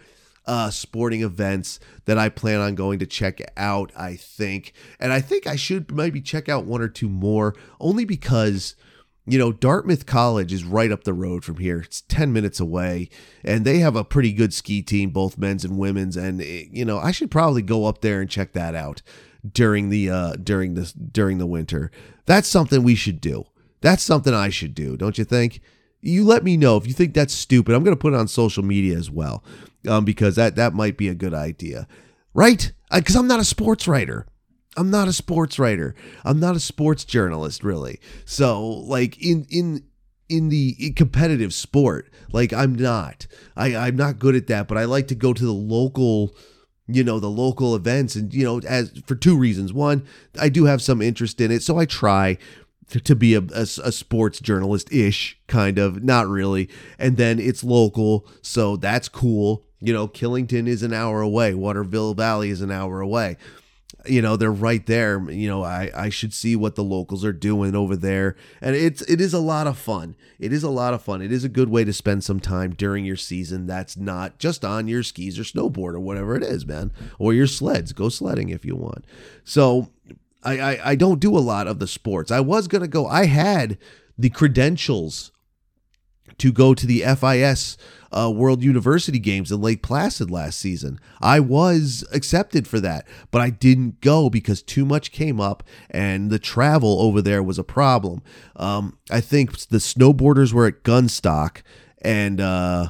uh, 0.47 0.71
sporting 0.71 1.23
events 1.23 1.81
that 2.05 2.19
I 2.19 2.29
plan 2.29 2.61
on 2.61 2.75
going 2.75 2.99
to 2.99 3.07
check 3.07 3.41
out, 3.57 3.93
I 3.97 4.17
think. 4.17 4.75
And 4.99 5.13
I 5.13 5.21
think 5.21 5.47
I 5.47 5.57
should 5.57 5.93
maybe 5.93 6.21
check 6.21 6.49
out 6.49 6.67
one 6.67 6.83
or 6.83 6.89
two 6.89 7.09
more 7.09 7.55
only 7.79 8.05
because 8.05 8.75
you 9.31 9.39
know, 9.39 9.53
Dartmouth 9.53 10.07
College 10.07 10.53
is 10.53 10.65
right 10.65 10.91
up 10.91 11.05
the 11.05 11.13
road 11.13 11.45
from 11.45 11.59
here. 11.59 11.81
It's 11.81 12.03
10 12.03 12.33
minutes 12.33 12.61
away, 12.61 13.09
and 13.45 13.65
they 13.65 13.79
have 13.79 13.97
a 13.97 14.05
pretty 14.05 14.33
good 14.33 14.53
ski 14.53 14.83
team, 14.83 15.11
both 15.11 15.39
men's 15.39 15.65
and 15.65 15.79
women's. 15.79 16.17
And, 16.17 16.41
eh, 16.41 16.65
you 16.71 16.85
know, 16.85 16.99
I 16.99 17.11
should 17.11 17.31
probably 17.31 17.63
go 17.63 17.87
up 17.87 18.01
there 18.01 18.21
and 18.21 18.31
check 18.31 18.53
that 18.53 18.75
out 18.75 19.03
during 19.53 19.89
the 19.89 20.11
uh 20.11 20.33
during 20.35 20.75
this 20.75 20.93
during 20.93 21.39
the 21.39 21.47
winter. 21.47 21.91
That's 22.27 22.49
something 22.49 22.83
we 22.83 22.95
should 22.95 23.21
do. 23.21 23.47
That's 23.81 24.03
something 24.03 24.35
I 24.35 24.51
should 24.51 24.75
do, 24.75 24.97
don't 24.97 25.17
you 25.17 25.25
think? 25.25 25.61
You 26.03 26.25
let 26.25 26.45
me 26.45 26.57
know 26.57 26.77
if 26.77 26.87
you 26.87 26.93
think 26.93 27.15
that's 27.15 27.35
stupid. 27.35 27.75
I'm 27.75 27.85
going 27.85 27.97
to 27.97 28.01
put 28.01 28.15
it 28.15 28.19
on 28.19 28.29
social 28.29 28.63
media 28.63 28.97
as 28.97 29.11
well, 29.11 29.45
um, 29.89 30.05
because 30.05 30.37
that 30.37 30.57
that 30.57 30.75
might 30.75 30.97
be 30.97 31.09
a 31.09 31.15
good 31.15 31.35
idea, 31.35 31.87
right? 32.35 32.73
Because 32.93 33.17
I'm 33.17 33.27
not 33.29 33.41
a 33.41 33.45
sports 33.45 33.87
writer. 33.87 34.27
I'm 34.81 34.91
not 34.91 35.09
a 35.09 35.13
sports 35.13 35.59
writer. 35.59 35.95
I'm 36.25 36.41
not 36.41 36.57
a 36.57 36.61
sports 36.61 37.05
journalist, 37.05 37.63
really. 37.63 38.01
So, 38.25 38.67
like 38.67 39.23
in 39.23 39.47
in 39.51 39.85
in 40.31 40.49
the 40.49 40.93
competitive 40.97 41.53
sport, 41.53 42.11
like 42.33 42.55
I'm 42.55 42.75
not. 42.75 43.27
I 43.55 43.77
I'm 43.77 43.97
not 43.97 44.19
good 44.19 44.35
at 44.35 44.47
that. 44.47 44.69
But 44.69 44.79
I 44.79 44.87
like 44.87 45.07
to 45.09 45.15
go 45.15 45.35
to 45.35 45.45
the 45.45 45.53
local, 45.53 46.35
you 46.87 47.05
know, 47.05 47.21
the 47.21 47.29
local 47.29 47.77
events, 47.77 48.17
and 48.17 48.33
you 48.33 48.43
know, 48.43 48.61
as 48.67 48.91
for 49.05 49.17
two 49.17 49.37
reasons. 49.37 49.71
One, 49.71 50.07
I 50.41 50.49
do 50.49 50.65
have 50.65 50.81
some 50.81 51.03
interest 51.03 51.43
in 51.43 51.51
it, 51.51 51.63
so 51.63 51.77
I 51.77 51.85
try 51.85 52.39
to, 52.89 53.15
be 53.15 53.35
a, 53.35 53.41
a, 53.55 53.63
a 53.85 53.93
sports 53.93 54.41
journalist 54.41 54.91
ish 54.91 55.39
kind 55.47 55.79
of, 55.79 56.03
not 56.03 56.27
really. 56.27 56.71
And 56.99 57.19
then 57.19 57.39
it's 57.39 57.63
local, 57.63 58.27
so 58.41 58.77
that's 58.77 59.11
cool. 59.11 59.63
You 59.79 59.93
know, 59.93 60.09
Killington 60.09 60.67
is 60.67 60.83
an 60.83 60.93
hour 60.93 61.21
away. 61.21 61.55
Waterville 61.55 62.15
Valley 62.15 62.49
is 62.49 62.63
an 62.63 62.71
hour 62.71 63.01
away 63.01 63.37
you 64.07 64.23
know 64.23 64.37
they're 64.37 64.53
right 64.53 64.85
there. 64.87 65.31
You 65.31 65.49
know 65.49 65.63
i 65.63 65.91
i 65.95 66.09
should 66.09 66.33
see 66.33 66.57
what 66.57 66.75
the 66.75 66.85
locals 66.85 67.25
are 67.25 67.33
doing 67.33 67.75
over 67.75 67.97
there. 67.97 68.37
And 68.61 68.77
it's 68.77 69.03
it 69.03 69.21
is 69.21 69.35
a 69.35 69.39
lot 69.39 69.67
of 69.67 69.79
fun. 69.79 70.17
It 70.39 70.53
is 70.53 70.63
a 70.63 70.71
lot 70.71 70.95
of 70.95 71.03
fun. 71.03 71.23
It 71.23 71.33
is 71.33 71.45
a 71.45 71.49
good 71.49 71.69
way 71.69 71.85
to 71.85 71.93
spend 71.93 72.25
some 72.25 72.41
time 72.41 72.75
during 72.75 73.05
your 73.05 73.17
season 73.17 73.67
that's 73.67 73.97
not 73.97 74.39
just 74.39 74.65
on 74.65 74.89
your 74.89 75.03
skis 75.03 75.39
or 75.39 75.43
snowboard 75.43 75.95
or 75.95 76.01
whatever 76.01 76.37
it 76.37 76.43
is 76.43 76.67
man 76.67 76.93
or 77.19 77.33
your 77.33 77.47
sleds. 77.47 77.93
Go 77.93 78.09
sledding 78.09 78.49
if 78.49 78.65
you 78.65 78.77
want. 78.77 79.05
So 79.45 79.91
i 80.43 80.59
i, 80.59 80.91
I 80.91 80.95
don't 80.95 81.21
do 81.21 81.37
a 81.37 81.41
lot 81.41 81.67
of 81.67 81.79
the 81.79 81.87
sports. 81.87 82.31
I 82.31 82.41
was 82.41 82.69
gonna 82.69 82.89
go 82.89 83.07
i 83.07 83.27
had 83.27 83.79
the 84.19 84.31
credentials 84.31 85.30
to 86.41 86.53
go 86.53 86.75
to 86.75 86.87
the 86.87 87.03
fis 87.17 87.77
uh, 88.13 88.31
World 88.31 88.63
University 88.63 89.19
Games 89.19 89.53
in 89.53 89.61
Lake 89.61 89.83
Placid 89.83 90.31
last 90.31 90.59
season. 90.59 90.99
I 91.21 91.39
was 91.39 92.05
accepted 92.13 92.67
for 92.67 92.81
that, 92.81 93.07
but 93.31 93.41
I 93.41 93.51
didn't 93.51 94.01
go 94.01 94.29
because 94.29 94.63
too 94.63 94.85
much 94.85 95.13
came 95.13 95.41
up 95.41 95.63
and 95.91 96.31
the 96.31 96.39
travel 96.39 97.01
over 97.01 97.23
there 97.23 97.43
was 97.43 97.59
a 97.59 97.65
problem. 97.65 98.23
Um, 98.57 98.99
I 99.11 99.21
think 99.21 99.57
the 99.69 99.79
snowboarders 99.79 100.53
were 100.53 100.67
at 100.67 100.83
Gunstock 100.83 101.63
and 102.03 102.41
uh, 102.41 102.89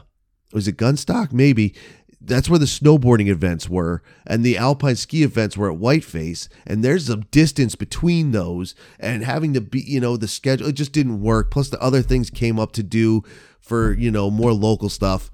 was 0.52 0.68
it 0.68 0.76
Gunstock? 0.76 1.32
Maybe 1.32 1.74
that's 2.20 2.50
where 2.50 2.58
the 2.58 2.66
snowboarding 2.66 3.28
events 3.28 3.68
were 3.68 4.02
and 4.26 4.44
the 4.44 4.58
alpine 4.58 4.96
ski 4.96 5.22
events 5.22 5.56
were 5.56 5.70
at 5.70 5.78
whiteface. 5.78 6.48
And 6.66 6.84
there's 6.84 7.08
a 7.08 7.16
distance 7.16 7.74
between 7.74 8.32
those 8.32 8.74
and 8.98 9.24
having 9.24 9.54
to 9.54 9.60
be 9.60 9.80
you 9.80 10.00
know 10.00 10.16
the 10.16 10.28
schedule 10.28 10.68
it 10.68 10.72
just 10.72 10.92
didn't 10.92 11.22
work. 11.22 11.50
Plus 11.50 11.70
the 11.70 11.80
other 11.80 12.02
things 12.02 12.30
came 12.30 12.58
up 12.60 12.72
to 12.72 12.82
do 12.82 13.22
for 13.60 13.92
you 13.92 14.10
know 14.10 14.30
more 14.30 14.52
local 14.52 14.88
stuff. 14.88 15.30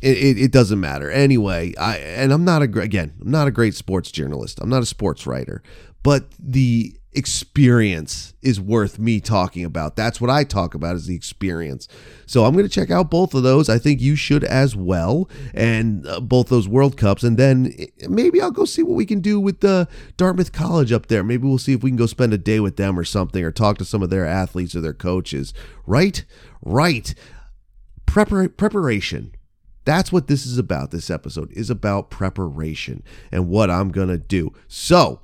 It, 0.00 0.18
it, 0.18 0.38
it, 0.38 0.52
doesn't 0.52 0.80
matter. 0.80 1.10
Anyway 1.10 1.72
i 1.78 1.96
and 1.96 2.30
i'm 2.32 2.44
not 2.44 2.60
a 2.60 2.80
again 2.80 3.14
i'm 3.22 3.30
not 3.30 3.46
a 3.46 3.52
great 3.52 3.74
sports 3.74 4.10
journalist. 4.10 4.58
I'm 4.60 4.68
not 4.68 4.82
a 4.82 4.86
sports 4.86 5.26
writer. 5.26 5.62
But 6.02 6.26
the 6.38 6.94
experience 7.14 8.34
is 8.42 8.60
worth 8.60 8.98
me 8.98 9.20
talking 9.20 9.64
about. 9.64 9.96
That's 9.96 10.20
what 10.20 10.30
i 10.30 10.44
talk 10.44 10.74
about 10.74 10.96
is 10.96 11.06
the 11.06 11.14
experience. 11.14 11.88
So 12.26 12.44
i'm 12.44 12.52
going 12.54 12.66
to 12.66 12.70
check 12.70 12.90
out 12.90 13.10
both 13.10 13.34
of 13.34 13.42
those. 13.42 13.68
I 13.68 13.78
think 13.78 14.00
you 14.00 14.16
should 14.16 14.44
as 14.44 14.74
well 14.74 15.28
and 15.52 16.06
uh, 16.06 16.20
both 16.20 16.48
those 16.48 16.68
world 16.68 16.96
cups 16.96 17.22
and 17.22 17.36
then 17.36 17.72
eh, 17.78 17.86
maybe 18.08 18.40
i'll 18.40 18.50
go 18.50 18.64
see 18.64 18.82
what 18.82 18.96
we 18.96 19.06
can 19.06 19.20
do 19.20 19.38
with 19.38 19.60
the 19.60 19.88
dartmouth 20.16 20.52
college 20.52 20.92
up 20.92 21.06
there. 21.06 21.22
Maybe 21.22 21.46
we'll 21.46 21.58
see 21.58 21.72
if 21.72 21.82
we 21.82 21.90
can 21.90 21.96
go 21.96 22.06
spend 22.06 22.32
a 22.32 22.38
day 22.38 22.60
with 22.60 22.76
them 22.76 22.98
or 22.98 23.04
something 23.04 23.44
or 23.44 23.52
talk 23.52 23.78
to 23.78 23.84
some 23.84 24.02
of 24.02 24.10
their 24.10 24.26
athletes 24.26 24.74
or 24.74 24.80
their 24.80 24.92
coaches. 24.94 25.54
Right? 25.86 26.24
Right. 26.62 27.14
Prepar- 28.06 28.56
preparation. 28.56 29.34
That's 29.84 30.10
what 30.10 30.28
this 30.28 30.46
is 30.46 30.56
about. 30.58 30.90
This 30.90 31.10
episode 31.10 31.52
is 31.52 31.70
about 31.70 32.10
preparation 32.10 33.02
and 33.30 33.48
what 33.48 33.70
I'm 33.70 33.90
going 33.90 34.08
to 34.08 34.18
do. 34.18 34.52
So 34.66 35.20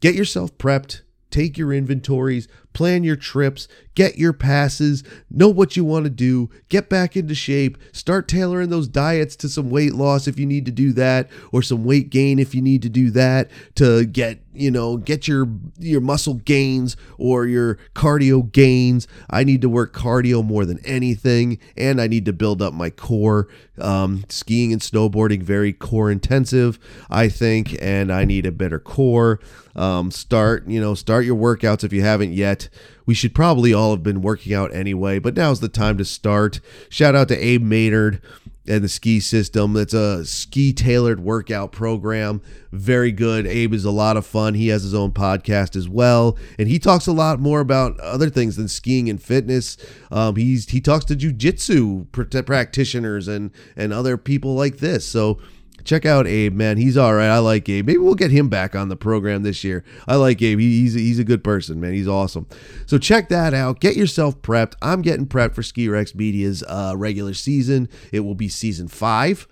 get 0.00 0.14
yourself 0.14 0.56
prepped, 0.56 1.02
take 1.32 1.58
your 1.58 1.72
inventories, 1.72 2.46
plan 2.72 3.04
your 3.04 3.16
trips, 3.16 3.68
get 3.94 4.18
your 4.18 4.32
passes, 4.32 5.04
know 5.30 5.48
what 5.48 5.76
you 5.76 5.84
want 5.84 6.04
to 6.04 6.10
do, 6.10 6.50
get 6.68 6.88
back 6.88 7.16
into 7.16 7.34
shape, 7.34 7.76
start 7.92 8.28
tailoring 8.28 8.70
those 8.70 8.88
diets 8.88 9.36
to 9.36 9.48
some 9.48 9.70
weight 9.70 9.94
loss 9.94 10.26
if 10.26 10.38
you 10.38 10.46
need 10.46 10.64
to 10.66 10.72
do 10.72 10.92
that, 10.92 11.28
or 11.52 11.62
some 11.62 11.84
weight 11.84 12.10
gain 12.10 12.38
if 12.38 12.54
you 12.54 12.62
need 12.62 12.82
to 12.82 12.88
do 12.88 13.10
that 13.10 13.50
to 13.74 14.04
get 14.06 14.42
you 14.54 14.70
know 14.70 14.96
get 14.96 15.26
your 15.26 15.48
your 15.78 16.00
muscle 16.00 16.34
gains 16.34 16.96
or 17.18 17.46
your 17.46 17.78
cardio 17.94 18.50
gains. 18.52 19.08
I 19.30 19.44
need 19.44 19.62
to 19.62 19.68
work 19.68 19.92
cardio 19.94 20.44
more 20.44 20.64
than 20.64 20.78
anything 20.84 21.58
and 21.76 22.00
i 22.00 22.06
need 22.06 22.24
to 22.26 22.32
build 22.32 22.60
up 22.62 22.74
my 22.74 22.90
core. 22.90 23.48
Um, 23.78 24.24
skiing 24.28 24.72
and 24.72 24.82
snowboarding 24.82 25.42
very 25.42 25.72
core 25.72 26.10
intensive 26.10 26.78
i 27.08 27.28
think 27.28 27.74
and 27.80 28.12
i 28.12 28.24
need 28.24 28.46
a 28.46 28.52
better 28.52 28.78
core. 28.78 29.40
Um, 29.74 30.10
start 30.10 30.68
you 30.68 30.80
know 30.80 30.94
start 30.94 31.24
your 31.24 31.36
workouts 31.36 31.82
if 31.82 31.92
you 31.92 32.02
haven't 32.02 32.32
yet 32.32 32.61
we 33.06 33.14
should 33.14 33.34
probably 33.34 33.72
all 33.72 33.90
have 33.90 34.02
been 34.02 34.22
working 34.22 34.54
out 34.54 34.74
anyway, 34.74 35.18
but 35.18 35.34
now's 35.34 35.60
the 35.60 35.68
time 35.68 35.98
to 35.98 36.04
start. 36.04 36.60
Shout 36.88 37.14
out 37.14 37.28
to 37.28 37.36
Abe 37.36 37.62
Maynard 37.62 38.22
and 38.66 38.84
the 38.84 38.88
ski 38.88 39.18
system. 39.18 39.76
It's 39.76 39.94
a 39.94 40.24
ski 40.24 40.72
tailored 40.72 41.20
workout 41.20 41.72
program. 41.72 42.40
Very 42.70 43.10
good. 43.10 43.46
Abe 43.46 43.74
is 43.74 43.84
a 43.84 43.90
lot 43.90 44.16
of 44.16 44.24
fun. 44.24 44.54
He 44.54 44.68
has 44.68 44.82
his 44.82 44.94
own 44.94 45.12
podcast 45.12 45.74
as 45.74 45.88
well, 45.88 46.38
and 46.58 46.68
he 46.68 46.78
talks 46.78 47.06
a 47.06 47.12
lot 47.12 47.40
more 47.40 47.60
about 47.60 47.98
other 48.00 48.30
things 48.30 48.56
than 48.56 48.68
skiing 48.68 49.08
and 49.08 49.20
fitness. 49.20 49.76
Um, 50.10 50.36
he's 50.36 50.68
he 50.68 50.80
talks 50.80 51.04
to 51.06 51.16
jujitsu 51.16 52.10
practitioners 52.46 53.28
and 53.28 53.50
and 53.76 53.92
other 53.92 54.16
people 54.16 54.54
like 54.54 54.78
this. 54.78 55.06
So 55.06 55.38
check 55.84 56.06
out 56.06 56.26
Abe, 56.26 56.54
man. 56.54 56.76
He's 56.76 56.96
all 56.96 57.14
right. 57.14 57.28
I 57.28 57.38
like 57.38 57.68
Abe. 57.68 57.86
Maybe 57.86 57.98
we'll 57.98 58.14
get 58.14 58.30
him 58.30 58.48
back 58.48 58.74
on 58.74 58.88
the 58.88 58.96
program 58.96 59.42
this 59.42 59.64
year. 59.64 59.84
I 60.06 60.16
like 60.16 60.40
Abe. 60.42 60.58
He, 60.58 60.80
he's, 60.80 60.96
a, 60.96 60.98
he's 60.98 61.18
a 61.18 61.24
good 61.24 61.44
person, 61.44 61.80
man. 61.80 61.92
He's 61.92 62.08
awesome. 62.08 62.46
So 62.86 62.98
check 62.98 63.28
that 63.28 63.54
out. 63.54 63.80
Get 63.80 63.96
yourself 63.96 64.40
prepped. 64.42 64.74
I'm 64.82 65.02
getting 65.02 65.26
prepped 65.26 65.54
for 65.54 65.62
Ski 65.62 65.88
Rex 65.88 66.14
Media's 66.14 66.62
uh, 66.64 66.94
regular 66.96 67.34
season. 67.34 67.88
It 68.12 68.20
will 68.20 68.34
be 68.34 68.48
season 68.48 68.88
five 68.88 69.46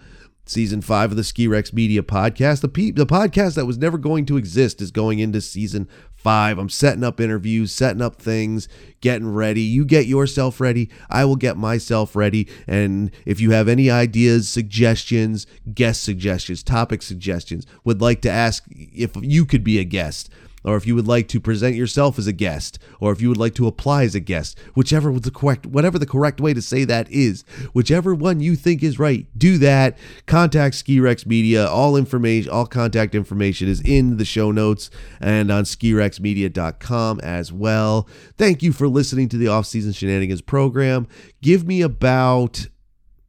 season 0.50 0.80
five 0.80 1.10
of 1.10 1.16
the 1.16 1.24
Ski 1.24 1.46
Rex 1.46 1.72
Media 1.72 2.02
podcast. 2.02 2.60
The, 2.60 2.68
pe- 2.68 2.90
the 2.90 3.06
podcast 3.06 3.54
that 3.54 3.66
was 3.66 3.78
never 3.78 3.96
going 3.96 4.26
to 4.26 4.36
exist 4.36 4.82
is 4.82 4.90
going 4.90 5.20
into 5.20 5.40
season 5.40 5.88
five. 6.14 6.58
I'm 6.58 6.68
setting 6.68 7.04
up 7.04 7.20
interviews, 7.20 7.72
setting 7.72 8.02
up 8.02 8.20
things, 8.20 8.68
getting 9.00 9.32
ready. 9.32 9.62
You 9.62 9.84
get 9.84 10.06
yourself 10.06 10.60
ready. 10.60 10.90
I 11.08 11.24
will 11.24 11.36
get 11.36 11.56
myself 11.56 12.14
ready. 12.14 12.48
And 12.66 13.10
if 13.24 13.40
you 13.40 13.52
have 13.52 13.68
any 13.68 13.90
ideas, 13.90 14.48
suggestions, 14.48 15.46
guest 15.72 16.02
suggestions, 16.02 16.62
topic 16.62 17.02
suggestions, 17.02 17.66
would 17.84 18.00
like 18.02 18.20
to 18.22 18.30
ask 18.30 18.64
if 18.70 19.12
you 19.22 19.46
could 19.46 19.64
be 19.64 19.78
a 19.78 19.84
guest 19.84 20.30
or 20.64 20.76
if 20.76 20.86
you 20.86 20.94
would 20.94 21.06
like 21.06 21.28
to 21.28 21.40
present 21.40 21.76
yourself 21.76 22.18
as 22.18 22.26
a 22.26 22.32
guest, 22.32 22.78
or 23.00 23.12
if 23.12 23.20
you 23.20 23.28
would 23.28 23.38
like 23.38 23.54
to 23.54 23.66
apply 23.66 24.04
as 24.04 24.14
a 24.14 24.20
guest, 24.20 24.58
whichever 24.74 25.12
the 25.18 25.30
correct 25.30 25.66
whatever 25.66 25.98
the 25.98 26.06
correct 26.06 26.40
way 26.40 26.54
to 26.54 26.62
say 26.62 26.84
that 26.84 27.10
is, 27.10 27.42
whichever 27.72 28.14
one 28.14 28.40
you 28.40 28.56
think 28.56 28.82
is 28.82 28.98
right, 28.98 29.26
do 29.36 29.58
that. 29.58 29.98
Contact 30.26 30.74
Ski 30.74 31.00
Rex 31.00 31.26
Media. 31.26 31.66
All 31.66 31.96
information, 31.96 32.50
all 32.50 32.66
contact 32.66 33.14
information 33.14 33.68
is 33.68 33.80
in 33.80 34.16
the 34.16 34.24
show 34.24 34.50
notes 34.50 34.90
and 35.20 35.50
on 35.50 35.64
skirexmedia.com 35.64 37.20
as 37.20 37.52
well. 37.52 38.08
Thank 38.36 38.62
you 38.62 38.72
for 38.72 38.88
listening 38.88 39.28
to 39.30 39.36
the 39.36 39.48
off-season 39.48 39.92
shenanigans 39.92 40.42
program. 40.42 41.06
Give 41.42 41.66
me 41.66 41.82
about 41.82 42.68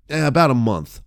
eh, 0.10 0.26
about 0.26 0.52
a 0.52 0.56
month 0.56 1.02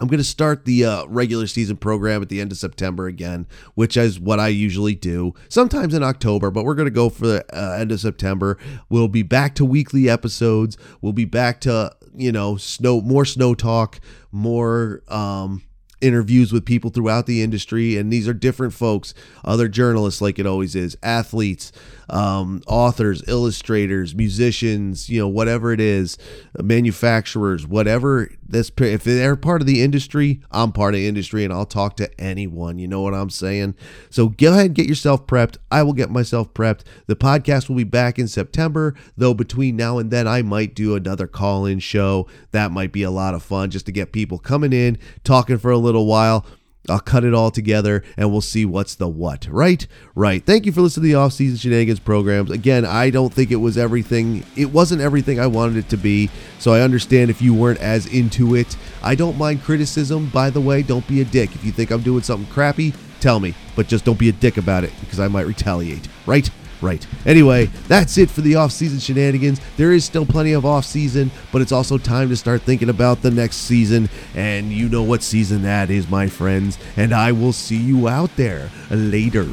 I'm 0.00 0.08
going 0.08 0.18
to 0.18 0.24
start 0.24 0.64
the 0.64 0.84
uh, 0.84 1.06
regular 1.06 1.46
season 1.46 1.76
program 1.76 2.22
at 2.22 2.28
the 2.28 2.40
end 2.40 2.52
of 2.52 2.58
September 2.58 3.06
again, 3.06 3.46
which 3.74 3.96
is 3.96 4.20
what 4.20 4.38
I 4.38 4.48
usually 4.48 4.94
do. 4.94 5.34
Sometimes 5.48 5.94
in 5.94 6.02
October, 6.02 6.50
but 6.50 6.64
we're 6.64 6.74
going 6.74 6.86
to 6.86 6.90
go 6.90 7.08
for 7.08 7.26
the 7.26 7.44
uh, 7.52 7.76
end 7.78 7.90
of 7.90 8.00
September. 8.00 8.58
We'll 8.88 9.08
be 9.08 9.22
back 9.22 9.54
to 9.56 9.64
weekly 9.64 10.08
episodes. 10.08 10.76
We'll 11.00 11.12
be 11.12 11.24
back 11.24 11.60
to 11.62 11.94
you 12.14 12.32
know 12.32 12.56
snow 12.56 13.00
more 13.00 13.24
snow 13.24 13.54
talk, 13.54 14.00
more 14.30 15.02
um, 15.08 15.62
interviews 16.00 16.52
with 16.52 16.64
people 16.64 16.90
throughout 16.90 17.26
the 17.26 17.42
industry, 17.42 17.96
and 17.96 18.12
these 18.12 18.28
are 18.28 18.34
different 18.34 18.72
folks, 18.72 19.14
other 19.44 19.68
journalists, 19.68 20.20
like 20.20 20.38
it 20.38 20.46
always 20.46 20.74
is, 20.76 20.96
athletes, 21.02 21.72
um, 22.10 22.62
authors, 22.66 23.22
illustrators, 23.28 24.14
musicians, 24.14 25.08
you 25.08 25.20
know, 25.20 25.28
whatever 25.28 25.72
it 25.72 25.80
is, 25.80 26.18
manufacturers, 26.58 27.66
whatever 27.66 28.30
this. 28.46 28.70
If 28.78 29.04
they're 29.04 29.36
part 29.36 29.60
of 29.60 29.66
the 29.66 29.82
industry, 29.82 30.40
I'm 30.50 30.72
part 30.72 30.94
of 30.94 31.00
the 31.00 31.06
industry, 31.06 31.44
and 31.44 31.52
I'll 31.52 31.66
talk 31.66 31.96
to 31.96 32.20
anyone. 32.20 32.78
You 32.78 32.88
know 32.88 33.02
what 33.02 33.14
I'm 33.14 33.30
saying? 33.30 33.74
So 34.10 34.28
go 34.28 34.52
ahead 34.52 34.66
and 34.66 34.74
get 34.74 34.88
yourself 34.88 35.26
prepped. 35.26 35.58
I 35.70 35.82
will 35.82 35.92
get 35.92 36.10
myself 36.10 36.52
prepped. 36.54 36.80
The 37.06 37.16
podcast 37.16 37.68
will 37.68 37.76
be 37.76 37.84
back 37.84 38.18
in 38.18 38.28
September, 38.28 38.94
though. 39.16 39.34
Between 39.34 39.76
now 39.76 39.98
and 39.98 40.10
then, 40.10 40.26
I 40.26 40.42
might 40.42 40.74
do 40.74 40.94
another 40.94 41.26
call-in 41.26 41.78
show. 41.78 42.26
That 42.52 42.72
might 42.72 42.92
be 42.92 43.02
a 43.02 43.10
lot 43.10 43.34
of 43.34 43.42
fun, 43.42 43.70
just 43.70 43.86
to 43.86 43.92
get 43.92 44.12
people 44.12 44.38
coming 44.38 44.72
in, 44.72 44.98
talking 45.24 45.58
for 45.58 45.70
a 45.70 45.78
little 45.78 46.06
while 46.06 46.46
I'll 46.88 47.00
cut 47.00 47.24
it 47.24 47.34
all 47.34 47.50
together 47.50 48.02
and 48.16 48.30
we'll 48.30 48.40
see 48.40 48.64
what's 48.64 48.94
the 48.94 49.08
what, 49.08 49.46
right? 49.50 49.86
Right. 50.14 50.44
Thank 50.44 50.66
you 50.66 50.72
for 50.72 50.80
listening 50.80 51.04
to 51.04 51.08
the 51.08 51.14
off-season 51.16 51.58
shenanigans 51.58 52.00
programs. 52.00 52.50
Again, 52.50 52.84
I 52.84 53.10
don't 53.10 53.32
think 53.32 53.50
it 53.50 53.56
was 53.56 53.78
everything. 53.78 54.44
It 54.56 54.72
wasn't 54.72 55.02
everything 55.02 55.38
I 55.40 55.46
wanted 55.46 55.76
it 55.76 55.88
to 55.90 55.96
be. 55.96 56.30
So 56.58 56.72
I 56.72 56.80
understand 56.80 57.30
if 57.30 57.42
you 57.42 57.54
weren't 57.54 57.80
as 57.80 58.06
into 58.06 58.54
it. 58.54 58.76
I 59.02 59.14
don't 59.14 59.38
mind 59.38 59.62
criticism, 59.62 60.28
by 60.30 60.50
the 60.50 60.60
way. 60.60 60.82
Don't 60.82 61.06
be 61.06 61.20
a 61.20 61.24
dick. 61.24 61.54
If 61.54 61.64
you 61.64 61.72
think 61.72 61.90
I'm 61.90 62.02
doing 62.02 62.22
something 62.22 62.50
crappy, 62.52 62.94
tell 63.20 63.40
me. 63.40 63.54
But 63.76 63.88
just 63.88 64.04
don't 64.04 64.18
be 64.18 64.28
a 64.28 64.32
dick 64.32 64.56
about 64.56 64.84
it 64.84 64.92
because 65.00 65.20
I 65.20 65.28
might 65.28 65.46
retaliate, 65.46 66.08
right? 66.26 66.50
Right. 66.80 67.04
Anyway, 67.26 67.66
that's 67.88 68.18
it 68.18 68.30
for 68.30 68.40
the 68.40 68.54
off-season 68.54 69.00
shenanigans. 69.00 69.60
There 69.76 69.92
is 69.92 70.04
still 70.04 70.24
plenty 70.24 70.52
of 70.52 70.64
off-season, 70.64 71.32
but 71.50 71.60
it's 71.60 71.72
also 71.72 71.98
time 71.98 72.28
to 72.28 72.36
start 72.36 72.62
thinking 72.62 72.88
about 72.88 73.20
the 73.20 73.32
next 73.32 73.56
season. 73.56 74.08
And 74.34 74.72
you 74.72 74.88
know 74.88 75.02
what 75.02 75.22
season 75.24 75.62
that 75.62 75.90
is, 75.90 76.08
my 76.08 76.28
friends. 76.28 76.78
And 76.96 77.12
I 77.12 77.32
will 77.32 77.52
see 77.52 77.76
you 77.76 78.06
out 78.08 78.30
there 78.36 78.70
later. 78.90 79.48